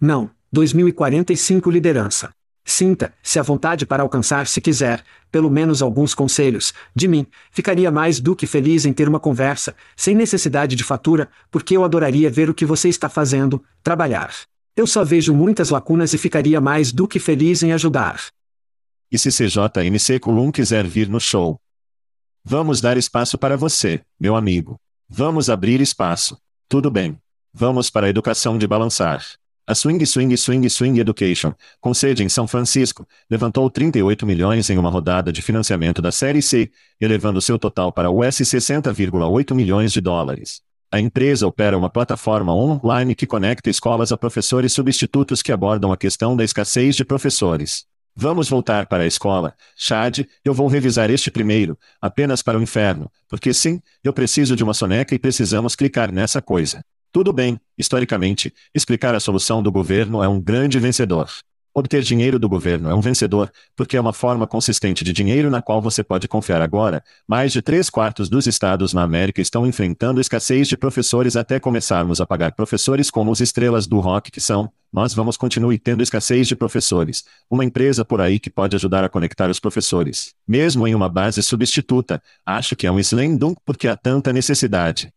Não, 0.00 0.30
2045 0.52 1.68
liderança. 1.68 2.30
Sinta-se 2.64 3.40
à 3.40 3.42
vontade 3.42 3.84
para 3.84 4.04
alcançar 4.04 4.46
se 4.46 4.60
quiser, 4.60 5.04
pelo 5.32 5.50
menos 5.50 5.82
alguns 5.82 6.14
conselhos, 6.14 6.72
de 6.94 7.08
mim. 7.08 7.26
Ficaria 7.50 7.90
mais 7.90 8.20
do 8.20 8.36
que 8.36 8.46
feliz 8.46 8.84
em 8.84 8.92
ter 8.92 9.08
uma 9.08 9.18
conversa, 9.18 9.74
sem 9.96 10.14
necessidade 10.14 10.76
de 10.76 10.84
fatura, 10.84 11.28
porque 11.50 11.76
eu 11.76 11.82
adoraria 11.82 12.30
ver 12.30 12.48
o 12.48 12.54
que 12.54 12.64
você 12.64 12.88
está 12.88 13.08
fazendo, 13.08 13.60
trabalhar. 13.82 14.32
Eu 14.76 14.86
só 14.86 15.02
vejo 15.02 15.34
muitas 15.34 15.70
lacunas 15.70 16.14
e 16.14 16.18
ficaria 16.18 16.60
mais 16.60 16.92
do 16.92 17.08
que 17.08 17.18
feliz 17.18 17.64
em 17.64 17.72
ajudar. 17.72 18.24
E 19.10 19.18
se 19.18 19.30
CJMC 19.30 20.20
Colum 20.20 20.52
quiser 20.52 20.86
vir 20.86 21.08
no 21.08 21.18
show? 21.18 21.58
Vamos 22.46 22.78
dar 22.78 22.98
espaço 22.98 23.38
para 23.38 23.56
você, 23.56 24.02
meu 24.20 24.36
amigo. 24.36 24.78
Vamos 25.08 25.48
abrir 25.48 25.80
espaço. 25.80 26.36
Tudo 26.68 26.90
bem. 26.90 27.18
Vamos 27.54 27.88
para 27.88 28.06
a 28.06 28.10
educação 28.10 28.58
de 28.58 28.66
balançar. 28.66 29.24
A 29.66 29.74
Swing 29.74 30.04
Swing 30.04 30.36
Swing 30.36 30.68
Swing 30.68 31.00
Education, 31.00 31.54
com 31.80 31.94
sede 31.94 32.22
em 32.22 32.28
São 32.28 32.46
Francisco, 32.46 33.08
levantou 33.30 33.70
38 33.70 34.26
milhões 34.26 34.68
em 34.68 34.76
uma 34.76 34.90
rodada 34.90 35.32
de 35.32 35.40
financiamento 35.40 36.02
da 36.02 36.12
Série 36.12 36.42
C, 36.42 36.70
elevando 37.00 37.40
seu 37.40 37.58
total 37.58 37.90
para 37.90 38.10
US 38.10 38.36
60,8 38.36 39.54
milhões 39.54 39.90
de 39.90 40.02
dólares. 40.02 40.60
A 40.92 41.00
empresa 41.00 41.46
opera 41.46 41.78
uma 41.78 41.88
plataforma 41.88 42.54
online 42.54 43.14
que 43.14 43.26
conecta 43.26 43.70
escolas 43.70 44.12
a 44.12 44.18
professores 44.18 44.74
substitutos 44.74 45.40
que 45.40 45.50
abordam 45.50 45.90
a 45.90 45.96
questão 45.96 46.36
da 46.36 46.44
escassez 46.44 46.94
de 46.94 47.06
professores. 47.06 47.86
Vamos 48.16 48.48
voltar 48.48 48.86
para 48.86 49.02
a 49.02 49.06
escola, 49.06 49.56
Chad, 49.76 50.20
eu 50.44 50.54
vou 50.54 50.68
revisar 50.68 51.10
este 51.10 51.32
primeiro, 51.32 51.76
apenas 52.00 52.42
para 52.42 52.56
o 52.56 52.62
inferno, 52.62 53.10
porque 53.28 53.52
sim, 53.52 53.80
eu 54.04 54.12
preciso 54.12 54.54
de 54.54 54.62
uma 54.62 54.72
soneca 54.72 55.16
e 55.16 55.18
precisamos 55.18 55.74
clicar 55.74 56.12
nessa 56.12 56.40
coisa. 56.40 56.84
Tudo 57.10 57.32
bem, 57.32 57.60
historicamente, 57.76 58.54
explicar 58.72 59.16
a 59.16 59.20
solução 59.20 59.60
do 59.60 59.72
governo 59.72 60.22
é 60.22 60.28
um 60.28 60.40
grande 60.40 60.78
vencedor. 60.78 61.28
Obter 61.76 62.02
dinheiro 62.02 62.38
do 62.38 62.48
governo 62.48 62.88
é 62.88 62.94
um 62.94 63.00
vencedor, 63.00 63.50
porque 63.74 63.96
é 63.96 64.00
uma 64.00 64.12
forma 64.12 64.46
consistente 64.46 65.02
de 65.02 65.12
dinheiro 65.12 65.50
na 65.50 65.60
qual 65.60 65.82
você 65.82 66.04
pode 66.04 66.28
confiar 66.28 66.62
agora. 66.62 67.02
Mais 67.26 67.52
de 67.52 67.60
três 67.60 67.90
quartos 67.90 68.28
dos 68.28 68.46
estados 68.46 68.94
na 68.94 69.02
América 69.02 69.42
estão 69.42 69.66
enfrentando 69.66 70.20
escassez 70.20 70.68
de 70.68 70.76
professores 70.76 71.34
até 71.34 71.58
começarmos 71.58 72.20
a 72.20 72.26
pagar 72.26 72.52
professores 72.52 73.10
como 73.10 73.32
os 73.32 73.40
estrelas 73.40 73.88
do 73.88 73.98
rock 73.98 74.30
que 74.30 74.40
são. 74.40 74.70
Nós 74.92 75.12
vamos 75.14 75.36
continuar 75.36 75.76
tendo 75.82 76.04
escassez 76.04 76.46
de 76.46 76.54
professores. 76.54 77.24
Uma 77.50 77.64
empresa 77.64 78.04
por 78.04 78.20
aí 78.20 78.38
que 78.38 78.50
pode 78.50 78.76
ajudar 78.76 79.02
a 79.02 79.08
conectar 79.08 79.50
os 79.50 79.58
professores. 79.58 80.32
Mesmo 80.46 80.86
em 80.86 80.94
uma 80.94 81.08
base 81.08 81.42
substituta, 81.42 82.22
acho 82.46 82.76
que 82.76 82.86
é 82.86 82.92
um 82.92 83.00
slam 83.00 83.34
dunk 83.34 83.60
porque 83.66 83.88
há 83.88 83.96
tanta 83.96 84.32
necessidade. 84.32 85.12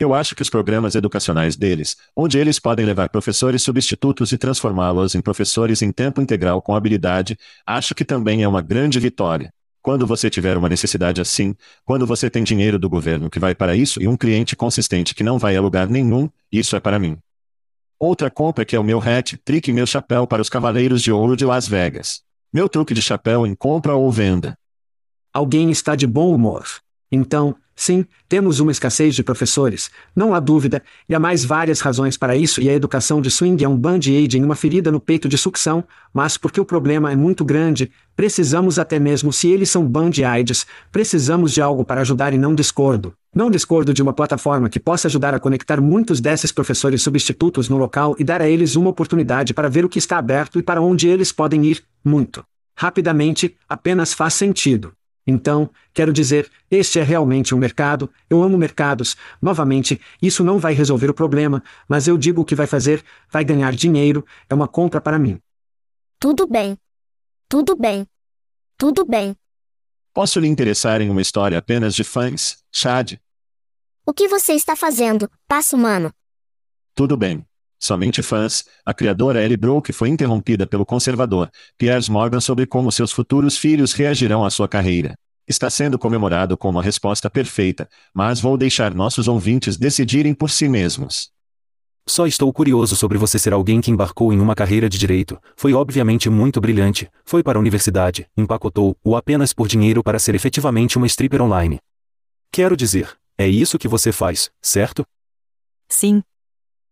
Eu 0.00 0.14
acho 0.14 0.34
que 0.34 0.40
os 0.40 0.48
programas 0.48 0.94
educacionais 0.94 1.56
deles, 1.56 1.94
onde 2.16 2.38
eles 2.38 2.58
podem 2.58 2.86
levar 2.86 3.10
professores 3.10 3.62
substitutos 3.62 4.32
e 4.32 4.38
transformá-los 4.38 5.14
em 5.14 5.20
professores 5.20 5.82
em 5.82 5.92
tempo 5.92 6.22
integral 6.22 6.62
com 6.62 6.74
habilidade, 6.74 7.36
acho 7.66 7.94
que 7.94 8.02
também 8.02 8.42
é 8.42 8.48
uma 8.48 8.62
grande 8.62 8.98
vitória. 8.98 9.52
Quando 9.82 10.06
você 10.06 10.30
tiver 10.30 10.56
uma 10.56 10.70
necessidade 10.70 11.20
assim, 11.20 11.54
quando 11.84 12.06
você 12.06 12.30
tem 12.30 12.42
dinheiro 12.42 12.78
do 12.78 12.88
governo 12.88 13.28
que 13.28 13.38
vai 13.38 13.54
para 13.54 13.76
isso 13.76 14.02
e 14.02 14.08
um 14.08 14.16
cliente 14.16 14.56
consistente 14.56 15.14
que 15.14 15.22
não 15.22 15.38
vai 15.38 15.54
a 15.54 15.60
lugar 15.60 15.86
nenhum, 15.86 16.30
isso 16.50 16.74
é 16.76 16.80
para 16.80 16.98
mim. 16.98 17.18
Outra 17.98 18.30
compra 18.30 18.64
que 18.64 18.74
é 18.74 18.80
o 18.80 18.84
meu 18.84 19.00
hat 19.00 19.36
trick 19.44 19.68
e 19.68 19.74
meu 19.74 19.86
chapéu 19.86 20.26
para 20.26 20.40
os 20.40 20.48
Cavaleiros 20.48 21.02
de 21.02 21.12
Ouro 21.12 21.36
de 21.36 21.44
Las 21.44 21.68
Vegas. 21.68 22.22
Meu 22.50 22.70
truque 22.70 22.94
de 22.94 23.02
chapéu 23.02 23.46
em 23.46 23.54
compra 23.54 23.94
ou 23.94 24.10
venda. 24.10 24.56
Alguém 25.30 25.70
está 25.70 25.94
de 25.94 26.06
bom 26.06 26.34
humor. 26.34 26.64
Então, 27.12 27.56
sim, 27.74 28.04
temos 28.28 28.60
uma 28.60 28.70
escassez 28.70 29.16
de 29.16 29.24
professores, 29.24 29.90
não 30.14 30.32
há 30.32 30.38
dúvida, 30.38 30.82
e 31.08 31.14
há 31.14 31.18
mais 31.18 31.44
várias 31.44 31.80
razões 31.80 32.16
para 32.16 32.36
isso, 32.36 32.60
e 32.60 32.68
a 32.68 32.74
educação 32.74 33.20
de 33.20 33.30
swing 33.30 33.64
é 33.64 33.68
um 33.68 33.76
band-aid 33.76 34.38
em 34.38 34.44
uma 34.44 34.54
ferida 34.54 34.92
no 34.92 35.00
peito 35.00 35.28
de 35.28 35.36
sucção, 35.36 35.82
mas 36.14 36.36
porque 36.36 36.60
o 36.60 36.64
problema 36.64 37.10
é 37.10 37.16
muito 37.16 37.44
grande, 37.44 37.90
precisamos 38.14 38.78
até 38.78 38.98
mesmo 38.98 39.32
se 39.32 39.48
eles 39.48 39.70
são 39.70 39.84
band-aids, 39.84 40.66
precisamos 40.92 41.52
de 41.52 41.60
algo 41.60 41.84
para 41.84 42.02
ajudar 42.02 42.32
e 42.32 42.38
não 42.38 42.54
discordo. 42.54 43.12
Não 43.34 43.50
discordo 43.50 43.94
de 43.94 44.02
uma 44.02 44.12
plataforma 44.12 44.68
que 44.68 44.78
possa 44.78 45.08
ajudar 45.08 45.34
a 45.34 45.40
conectar 45.40 45.80
muitos 45.80 46.20
desses 46.20 46.52
professores 46.52 47.02
substitutos 47.02 47.68
no 47.68 47.76
local 47.76 48.14
e 48.18 48.24
dar 48.24 48.42
a 48.42 48.48
eles 48.48 48.76
uma 48.76 48.90
oportunidade 48.90 49.54
para 49.54 49.68
ver 49.68 49.84
o 49.84 49.88
que 49.88 49.98
está 49.98 50.18
aberto 50.18 50.58
e 50.58 50.62
para 50.62 50.82
onde 50.82 51.08
eles 51.08 51.32
podem 51.32 51.64
ir, 51.64 51.82
muito. 52.04 52.44
Rapidamente, 52.76 53.56
apenas 53.68 54.12
faz 54.12 54.34
sentido. 54.34 54.92
Então, 55.26 55.70
quero 55.92 56.12
dizer, 56.12 56.50
este 56.70 56.98
é 56.98 57.02
realmente 57.02 57.54
um 57.54 57.58
mercado, 57.58 58.10
eu 58.28 58.42
amo 58.42 58.56
mercados. 58.56 59.16
Novamente, 59.40 60.00
isso 60.20 60.42
não 60.42 60.58
vai 60.58 60.72
resolver 60.72 61.10
o 61.10 61.14
problema, 61.14 61.62
mas 61.88 62.08
eu 62.08 62.16
digo 62.16 62.42
o 62.42 62.44
que 62.44 62.54
vai 62.54 62.66
fazer, 62.66 63.04
vai 63.30 63.44
ganhar 63.44 63.74
dinheiro, 63.74 64.24
é 64.48 64.54
uma 64.54 64.66
compra 64.66 65.00
para 65.00 65.18
mim. 65.18 65.40
Tudo 66.18 66.46
bem. 66.46 66.76
Tudo 67.48 67.76
bem. 67.76 68.06
Tudo 68.76 69.04
bem. 69.04 69.36
Posso 70.12 70.40
lhe 70.40 70.48
interessar 70.48 71.00
em 71.00 71.10
uma 71.10 71.22
história 71.22 71.58
apenas 71.58 71.94
de 71.94 72.02
fãs, 72.02 72.64
Chad? 72.72 73.14
O 74.06 74.12
que 74.12 74.26
você 74.26 74.54
está 74.54 74.74
fazendo, 74.74 75.30
passo 75.46 75.76
humano? 75.76 76.12
Tudo 76.94 77.16
bem. 77.16 77.46
Somente 77.82 78.22
fãs, 78.22 78.66
a 78.84 78.92
criadora 78.92 79.42
Ellie 79.42 79.56
Brook 79.56 79.90
foi 79.94 80.10
interrompida 80.10 80.66
pelo 80.66 80.84
conservador, 80.84 81.50
Piers 81.78 82.10
Morgan 82.10 82.38
sobre 82.38 82.66
como 82.66 82.92
seus 82.92 83.10
futuros 83.10 83.56
filhos 83.56 83.94
reagirão 83.94 84.44
à 84.44 84.50
sua 84.50 84.68
carreira. 84.68 85.14
Está 85.48 85.70
sendo 85.70 85.98
comemorado 85.98 86.58
com 86.58 86.68
uma 86.68 86.82
resposta 86.82 87.30
perfeita, 87.30 87.88
mas 88.14 88.38
vou 88.38 88.58
deixar 88.58 88.94
nossos 88.94 89.26
ouvintes 89.28 89.78
decidirem 89.78 90.34
por 90.34 90.50
si 90.50 90.68
mesmos. 90.68 91.30
Só 92.06 92.26
estou 92.26 92.52
curioso 92.52 92.94
sobre 92.96 93.16
você 93.16 93.38
ser 93.38 93.54
alguém 93.54 93.80
que 93.80 93.90
embarcou 93.90 94.30
em 94.30 94.40
uma 94.40 94.54
carreira 94.54 94.86
de 94.86 94.98
direito, 94.98 95.40
foi 95.56 95.72
obviamente 95.72 96.28
muito 96.28 96.60
brilhante, 96.60 97.10
foi 97.24 97.42
para 97.42 97.58
a 97.58 97.60
universidade, 97.60 98.26
empacotou-o 98.36 99.16
apenas 99.16 99.54
por 99.54 99.66
dinheiro 99.66 100.02
para 100.02 100.18
ser 100.18 100.34
efetivamente 100.34 100.98
uma 100.98 101.06
stripper 101.06 101.40
online. 101.40 101.78
Quero 102.52 102.76
dizer, 102.76 103.16
é 103.38 103.48
isso 103.48 103.78
que 103.78 103.88
você 103.88 104.12
faz, 104.12 104.50
certo? 104.60 105.06
Sim, 105.88 106.22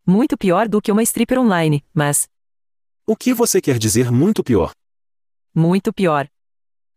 muito 0.05 0.37
pior 0.37 0.67
do 0.67 0.81
que 0.81 0.91
uma 0.91 1.03
stripper 1.03 1.39
online, 1.39 1.83
mas. 1.93 2.27
O 3.05 3.15
que 3.15 3.33
você 3.33 3.61
quer 3.61 3.77
dizer 3.77 4.11
muito 4.11 4.43
pior? 4.43 4.71
Muito 5.53 5.91
pior. 5.93 6.27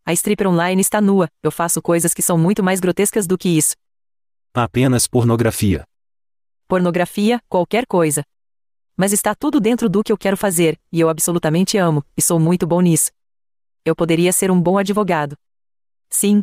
A 0.05 0.13
stripper 0.13 0.49
online 0.49 0.81
está 0.81 1.01
nua, 1.01 1.29
eu 1.43 1.51
faço 1.51 1.81
coisas 1.81 2.13
que 2.13 2.23
são 2.23 2.37
muito 2.37 2.63
mais 2.63 2.81
grotescas 2.81 3.27
do 3.27 3.39
que 3.39 3.49
isso. 3.49 3.75
Apenas 4.55 5.07
pornografia. 5.07 5.85
Pornografia, 6.67 7.41
qualquer 7.49 7.87
coisa. 7.87 8.23
Mas 8.97 9.13
está 9.13 9.35
tudo 9.35 9.61
dentro 9.61 9.89
do 9.89 10.03
que 10.03 10.13
eu 10.13 10.19
quero 10.19 10.37
fazer, 10.37 10.79
e 10.91 11.01
eu 11.01 11.09
absolutamente 11.09 11.79
amo, 11.79 12.05
e 12.17 12.23
sou 12.23 12.39
muito 12.39 12.67
bom 12.67 12.81
nisso. 12.81 13.11
Eu 13.85 13.97
poderia 13.97 14.33
ser 14.33 14.51
um 14.51 14.61
bom 14.61 14.79
advogado. 14.79 15.37
Sim. 16.11 16.43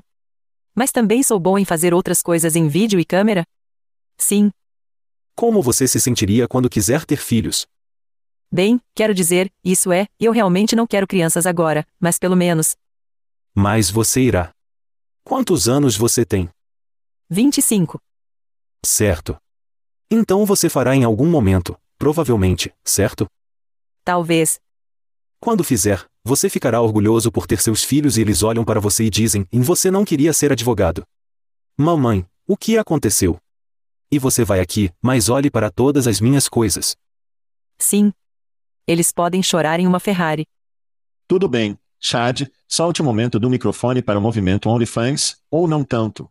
Mas 0.74 0.92
também 0.92 1.22
sou 1.22 1.40
bom 1.40 1.58
em 1.58 1.66
fazer 1.66 1.94
outras 1.94 2.22
coisas 2.22 2.56
em 2.56 2.68
vídeo 2.68 3.00
e 3.00 3.06
câmera? 3.06 3.44
Sim. 4.18 4.52
Como 5.40 5.62
você 5.62 5.88
se 5.88 6.02
sentiria 6.02 6.50
quando 6.50 6.70
quiser 6.70 7.06
ter 7.06 7.16
filhos? 7.16 7.66
Bem, 8.52 8.78
quero 8.94 9.14
dizer, 9.14 9.50
isso 9.64 9.90
é, 9.90 10.06
eu 10.20 10.34
realmente 10.34 10.76
não 10.76 10.86
quero 10.86 11.08
crianças 11.08 11.46
agora, 11.46 11.88
mas 11.98 12.20
pelo 12.20 12.36
menos. 12.36 12.76
Mas 13.56 13.90
você 13.90 14.20
irá. 14.20 14.52
Quantos 15.24 15.70
anos 15.70 15.96
você 15.96 16.26
tem? 16.26 16.50
25. 17.30 18.02
Certo. 18.86 19.38
Então 20.12 20.46
você 20.46 20.68
fará 20.68 20.94
em 20.94 21.06
algum 21.06 21.30
momento, 21.30 21.74
provavelmente, 21.98 22.74
certo? 22.84 23.26
Talvez. 24.04 24.60
Quando 25.40 25.64
fizer, 25.64 26.06
você 26.22 26.50
ficará 26.50 26.82
orgulhoso 26.82 27.32
por 27.32 27.48
ter 27.48 27.62
seus 27.62 27.82
filhos 27.82 28.18
e 28.18 28.22
eles 28.22 28.44
olham 28.44 28.66
para 28.66 28.82
você 28.82 29.06
e 29.06 29.10
dizem: 29.10 29.48
em 29.54 29.62
você 29.62 29.90
não 29.90 30.04
queria 30.04 30.34
ser 30.34 30.52
advogado. 30.52 31.02
Mamãe, 31.78 32.26
o 32.46 32.58
que 32.58 32.78
aconteceu? 32.78 33.40
E 34.12 34.18
você 34.18 34.44
vai 34.44 34.60
aqui, 34.60 34.92
mas 35.02 35.30
olhe 35.30 35.52
para 35.52 35.70
todas 35.70 36.08
as 36.08 36.20
minhas 36.20 36.50
coisas. 36.50 36.98
Sim. 37.78 38.12
Eles 38.88 39.12
podem 39.12 39.44
chorar 39.44 39.80
em 39.80 39.86
uma 39.86 40.00
Ferrari. 40.00 40.48
Tudo 41.28 41.48
bem, 41.48 41.78
Chad, 42.00 42.48
solte 42.68 43.02
o 43.02 43.06
momento 43.06 43.40
do 43.40 43.50
microfone 43.50 44.02
para 44.02 44.18
o 44.18 44.22
movimento 44.22 44.68
OnlyFans, 44.68 45.38
ou 45.52 45.68
não 45.68 45.84
tanto. 45.84 46.28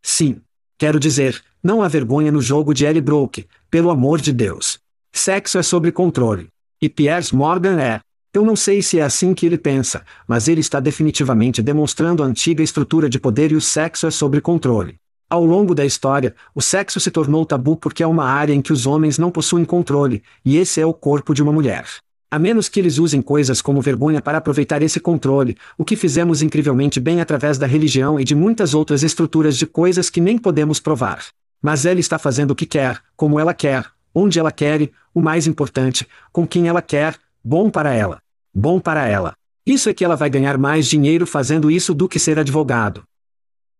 Sim. 0.00 0.40
Quero 0.78 1.00
dizer, 1.00 1.42
não 1.62 1.82
há 1.82 1.88
vergonha 1.88 2.30
no 2.30 2.40
jogo 2.40 2.72
de 2.72 2.84
Ellie 2.84 3.00
Broke, 3.00 3.48
pelo 3.68 3.90
amor 3.90 4.20
de 4.20 4.32
Deus. 4.32 4.78
Sexo 5.12 5.58
é 5.58 5.62
sobre 5.62 5.90
controle. 5.90 6.48
E 6.80 6.88
Piers 6.88 7.32
Morgan 7.32 7.80
é. 7.80 8.00
Eu 8.32 8.44
não 8.44 8.56
sei 8.56 8.80
se 8.80 8.98
é 8.98 9.02
assim 9.02 9.34
que 9.34 9.44
ele 9.44 9.58
pensa, 9.58 10.04
mas 10.26 10.48
ele 10.48 10.60
está 10.60 10.80
definitivamente 10.80 11.60
demonstrando 11.62 12.22
a 12.22 12.26
antiga 12.26 12.62
estrutura 12.62 13.08
de 13.08 13.20
poder 13.20 13.52
e 13.52 13.56
o 13.56 13.60
sexo 13.60 14.06
é 14.06 14.10
sobre 14.10 14.40
controle. 14.40 15.01
Ao 15.32 15.42
longo 15.46 15.74
da 15.74 15.82
história, 15.82 16.34
o 16.54 16.60
sexo 16.60 17.00
se 17.00 17.10
tornou 17.10 17.46
tabu 17.46 17.74
porque 17.74 18.02
é 18.02 18.06
uma 18.06 18.26
área 18.26 18.52
em 18.52 18.60
que 18.60 18.70
os 18.70 18.84
homens 18.84 19.16
não 19.16 19.30
possuem 19.30 19.64
controle, 19.64 20.22
e 20.44 20.58
esse 20.58 20.78
é 20.78 20.84
o 20.84 20.92
corpo 20.92 21.32
de 21.32 21.42
uma 21.42 21.50
mulher. 21.50 21.86
A 22.30 22.38
menos 22.38 22.68
que 22.68 22.78
eles 22.78 22.98
usem 22.98 23.22
coisas 23.22 23.62
como 23.62 23.80
vergonha 23.80 24.20
para 24.20 24.36
aproveitar 24.36 24.82
esse 24.82 25.00
controle, 25.00 25.56
o 25.78 25.86
que 25.86 25.96
fizemos 25.96 26.42
incrivelmente 26.42 27.00
bem 27.00 27.22
através 27.22 27.56
da 27.56 27.66
religião 27.66 28.20
e 28.20 28.24
de 28.24 28.34
muitas 28.34 28.74
outras 28.74 29.02
estruturas 29.02 29.56
de 29.56 29.64
coisas 29.64 30.10
que 30.10 30.20
nem 30.20 30.36
podemos 30.36 30.78
provar. 30.78 31.24
Mas 31.62 31.86
ela 31.86 31.98
está 31.98 32.18
fazendo 32.18 32.50
o 32.50 32.54
que 32.54 32.66
quer, 32.66 33.00
como 33.16 33.40
ela 33.40 33.54
quer, 33.54 33.86
onde 34.14 34.38
ela 34.38 34.52
quer 34.52 34.82
e, 34.82 34.92
o 35.14 35.22
mais 35.22 35.46
importante, 35.46 36.06
com 36.30 36.46
quem 36.46 36.68
ela 36.68 36.82
quer, 36.82 37.16
bom 37.42 37.70
para 37.70 37.94
ela. 37.94 38.20
Bom 38.52 38.78
para 38.78 39.08
ela. 39.08 39.32
Isso 39.64 39.88
é 39.88 39.94
que 39.94 40.04
ela 40.04 40.14
vai 40.14 40.28
ganhar 40.28 40.58
mais 40.58 40.86
dinheiro 40.86 41.26
fazendo 41.26 41.70
isso 41.70 41.94
do 41.94 42.06
que 42.06 42.18
ser 42.18 42.38
advogado. 42.38 43.02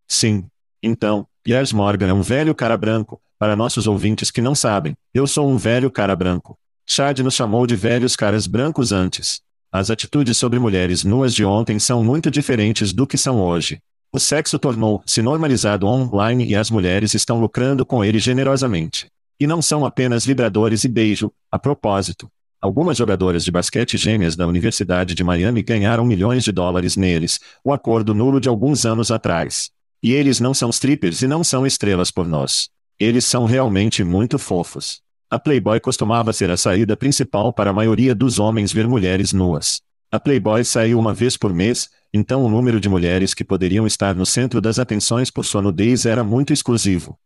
Sim. 0.09 0.47
Então, 0.83 1.29
Piers 1.45 1.73
Morgan 1.73 2.07
é 2.07 2.13
um 2.13 2.23
velho 2.23 2.55
cara 2.55 2.77
branco. 2.77 3.21
Para 3.37 3.57
nossos 3.57 3.89
ouvintes 3.89 4.31
que 4.31 4.41
não 4.41 4.55
sabem, 4.55 4.95
eu 5.13 5.27
sou 5.27 5.51
um 5.51 5.57
velho 5.57 5.91
cara 5.91 6.15
branco. 6.15 6.57
Chad 6.87 7.19
nos 7.19 7.35
chamou 7.35 7.67
de 7.67 7.75
velhos 7.75 8.15
caras 8.15 8.47
brancos 8.47 8.93
antes. 8.93 9.41
As 9.73 9.91
atitudes 9.91 10.39
sobre 10.39 10.61
mulheres 10.61 11.03
nuas 11.03 11.35
de 11.35 11.45
ontem 11.45 11.81
são 11.81 12.05
muito 12.05 12.31
diferentes 12.31 12.93
do 12.93 13.09
que 13.09 13.19
são 13.19 13.41
hoje. 13.41 13.81
O 14.13 14.21
sexo 14.21 14.57
tornou-se 14.57 15.21
normalizado 15.21 15.85
online 15.89 16.47
e 16.47 16.55
as 16.55 16.71
mulheres 16.71 17.13
estão 17.13 17.41
lucrando 17.41 17.85
com 17.85 18.05
ele 18.05 18.21
generosamente. 18.21 19.09
E 19.41 19.45
não 19.45 19.61
são 19.61 19.85
apenas 19.85 20.25
vibradores 20.25 20.85
e 20.85 20.89
beijo, 20.89 21.33
a 21.51 21.59
propósito. 21.59 22.29
Algumas 22.61 22.97
jogadoras 22.97 23.43
de 23.45 23.51
basquete 23.51 23.99
gêmeas 23.99 24.37
da 24.37 24.47
Universidade 24.47 25.13
de 25.13 25.25
Miami 25.25 25.65
ganharam 25.65 26.05
milhões 26.05 26.45
de 26.45 26.53
dólares 26.53 26.97
neles, 26.97 27.41
o 27.65 27.73
acordo 27.73 28.15
nulo 28.15 28.41
de 28.41 28.49
alguns 28.49 28.87
anos 28.87 29.11
atrás. 29.11 29.73
E 30.03 30.13
eles 30.13 30.41
não 30.41 30.53
são 30.53 30.69
strippers 30.71 31.23
e 31.23 31.29
não 31.29 31.45
são 31.45 31.65
estrelas 31.65 32.11
por 32.11 32.27
nós. 32.27 32.69
Eles 32.99 33.25
são 33.25 33.45
realmente 33.45 34.03
muito 34.03 34.39
fofos. 34.39 35.01
A 35.31 35.39
Playboy 35.39 35.81
costumava 35.81 36.33
ser 36.33 36.51
a 36.51 36.57
saída 36.57 36.97
principal 36.97 37.53
para 37.53 37.71
a 37.71 37.73
maioria 37.73 38.15
dos 38.15 38.39
homens 38.39 38.73
ver 38.73 38.89
mulheres 38.89 39.33
nuas. 39.33 39.81
A 40.11 40.21
Playboy 40.21 40.65
saiu 40.65 40.99
uma 40.99 41.15
vez 41.15 41.37
por 41.37 41.55
mês, 41.55 41.89
então 42.13 42.45
o 42.45 42.49
número 42.49 42.79
de 42.79 42.89
mulheres 42.89 43.33
que 43.33 43.45
poderiam 43.45 43.87
estar 43.87 44.15
no 44.15 44.27
centro 44.27 44.61
das 44.61 44.79
atenções 44.79 45.31
por 45.31 45.45
sua 45.45 45.63
nudez 45.63 46.05
era 46.05 46.23
muito 46.23 46.53
exclusivo. 46.53 47.19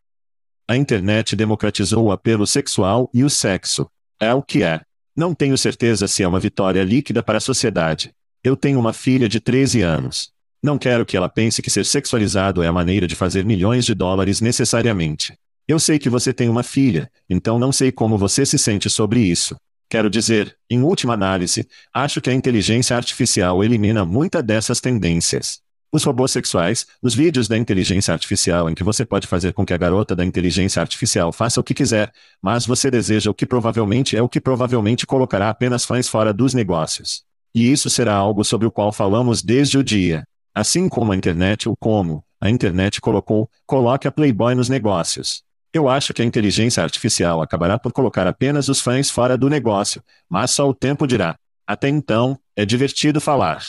A 0.68 0.76
internet 0.76 1.34
democratizou 1.34 2.04
o 2.04 2.12
apelo 2.12 2.46
sexual 2.46 3.10
e 3.12 3.24
o 3.24 3.30
sexo. 3.30 3.90
É 4.20 4.32
o 4.32 4.42
que 4.42 4.62
é. 4.62 4.82
Não 5.16 5.34
tenho 5.34 5.56
certeza 5.56 6.06
se 6.06 6.22
é 6.22 6.28
uma 6.28 6.38
vitória 6.38 6.84
líquida 6.84 7.22
para 7.22 7.38
a 7.38 7.40
sociedade. 7.40 8.12
Eu 8.44 8.56
tenho 8.56 8.78
uma 8.78 8.92
filha 8.92 9.28
de 9.28 9.40
13 9.40 9.82
anos. 9.82 10.30
Não 10.62 10.78
quero 10.78 11.06
que 11.06 11.16
ela 11.16 11.28
pense 11.28 11.62
que 11.62 11.70
ser 11.70 11.84
sexualizado 11.84 12.62
é 12.62 12.66
a 12.66 12.72
maneira 12.72 13.06
de 13.06 13.14
fazer 13.14 13.44
milhões 13.44 13.84
de 13.84 13.94
dólares 13.94 14.40
necessariamente. 14.40 15.34
Eu 15.68 15.78
sei 15.78 15.98
que 15.98 16.08
você 16.08 16.32
tem 16.32 16.48
uma 16.48 16.62
filha, 16.62 17.10
então 17.28 17.58
não 17.58 17.72
sei 17.72 17.90
como 17.90 18.16
você 18.16 18.46
se 18.46 18.58
sente 18.58 18.88
sobre 18.88 19.20
isso. 19.20 19.56
Quero 19.88 20.10
dizer, 20.10 20.56
em 20.68 20.82
última 20.82 21.14
análise, 21.14 21.66
acho 21.94 22.20
que 22.20 22.30
a 22.30 22.34
inteligência 22.34 22.96
artificial 22.96 23.62
elimina 23.62 24.04
muitas 24.04 24.42
dessas 24.42 24.80
tendências. 24.80 25.60
Os 25.92 26.02
robôs 26.02 26.32
sexuais, 26.32 26.86
os 27.00 27.14
vídeos 27.14 27.46
da 27.46 27.56
inteligência 27.56 28.12
artificial 28.12 28.68
em 28.68 28.74
que 28.74 28.82
você 28.82 29.04
pode 29.04 29.26
fazer 29.26 29.52
com 29.52 29.64
que 29.64 29.72
a 29.72 29.76
garota 29.76 30.16
da 30.16 30.24
inteligência 30.24 30.82
artificial 30.82 31.32
faça 31.32 31.60
o 31.60 31.64
que 31.64 31.72
quiser, 31.72 32.12
mas 32.42 32.66
você 32.66 32.90
deseja 32.90 33.30
o 33.30 33.34
que 33.34 33.46
provavelmente 33.46 34.16
é 34.16 34.22
o 34.22 34.28
que 34.28 34.40
provavelmente 34.40 35.06
colocará 35.06 35.48
apenas 35.48 35.84
fãs 35.84 36.08
fora 36.08 36.34
dos 36.34 36.52
negócios. 36.52 37.22
E 37.54 37.70
isso 37.70 37.88
será 37.88 38.14
algo 38.14 38.44
sobre 38.44 38.66
o 38.66 38.70
qual 38.70 38.92
falamos 38.92 39.42
desde 39.42 39.78
o 39.78 39.84
dia. 39.84 40.24
Assim 40.56 40.88
como 40.88 41.12
a 41.12 41.16
internet 41.16 41.68
ou 41.68 41.76
como 41.76 42.24
a 42.40 42.48
internet 42.48 42.98
colocou, 42.98 43.50
coloque 43.66 44.08
a 44.08 44.10
Playboy 44.10 44.54
nos 44.54 44.70
negócios. 44.70 45.44
Eu 45.70 45.86
acho 45.86 46.14
que 46.14 46.22
a 46.22 46.24
inteligência 46.24 46.82
artificial 46.82 47.42
acabará 47.42 47.78
por 47.78 47.92
colocar 47.92 48.26
apenas 48.26 48.66
os 48.70 48.80
fãs 48.80 49.10
fora 49.10 49.36
do 49.36 49.50
negócio, 49.50 50.02
mas 50.26 50.52
só 50.52 50.66
o 50.66 50.72
tempo 50.72 51.06
dirá. 51.06 51.36
Até 51.66 51.90
então, 51.90 52.40
é 52.56 52.64
divertido 52.64 53.20
falar. 53.20 53.62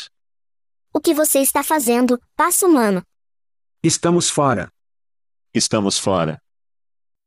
O 0.93 1.01
que 1.01 1.13
você 1.13 1.39
está 1.39 1.61
fazendo, 1.61 2.17
passo 2.37 2.65
humano? 2.65 3.03
Estamos 3.83 4.29
fora. 4.29 4.69
Estamos 5.53 5.99
fora. 5.99 6.41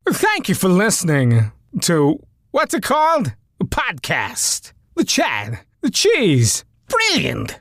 Thank 0.06 0.50
you 0.50 0.56
for 0.56 0.70
listening 0.70 1.52
to 1.82 2.18
what's 2.50 2.72
it 2.72 2.88
called? 2.88 3.36
A 3.60 3.64
podcast. 3.66 4.72
The 4.96 5.04
Chad. 5.04 5.58
The 5.82 5.90
Cheese. 5.90 6.64
Brilliant. 6.88 7.60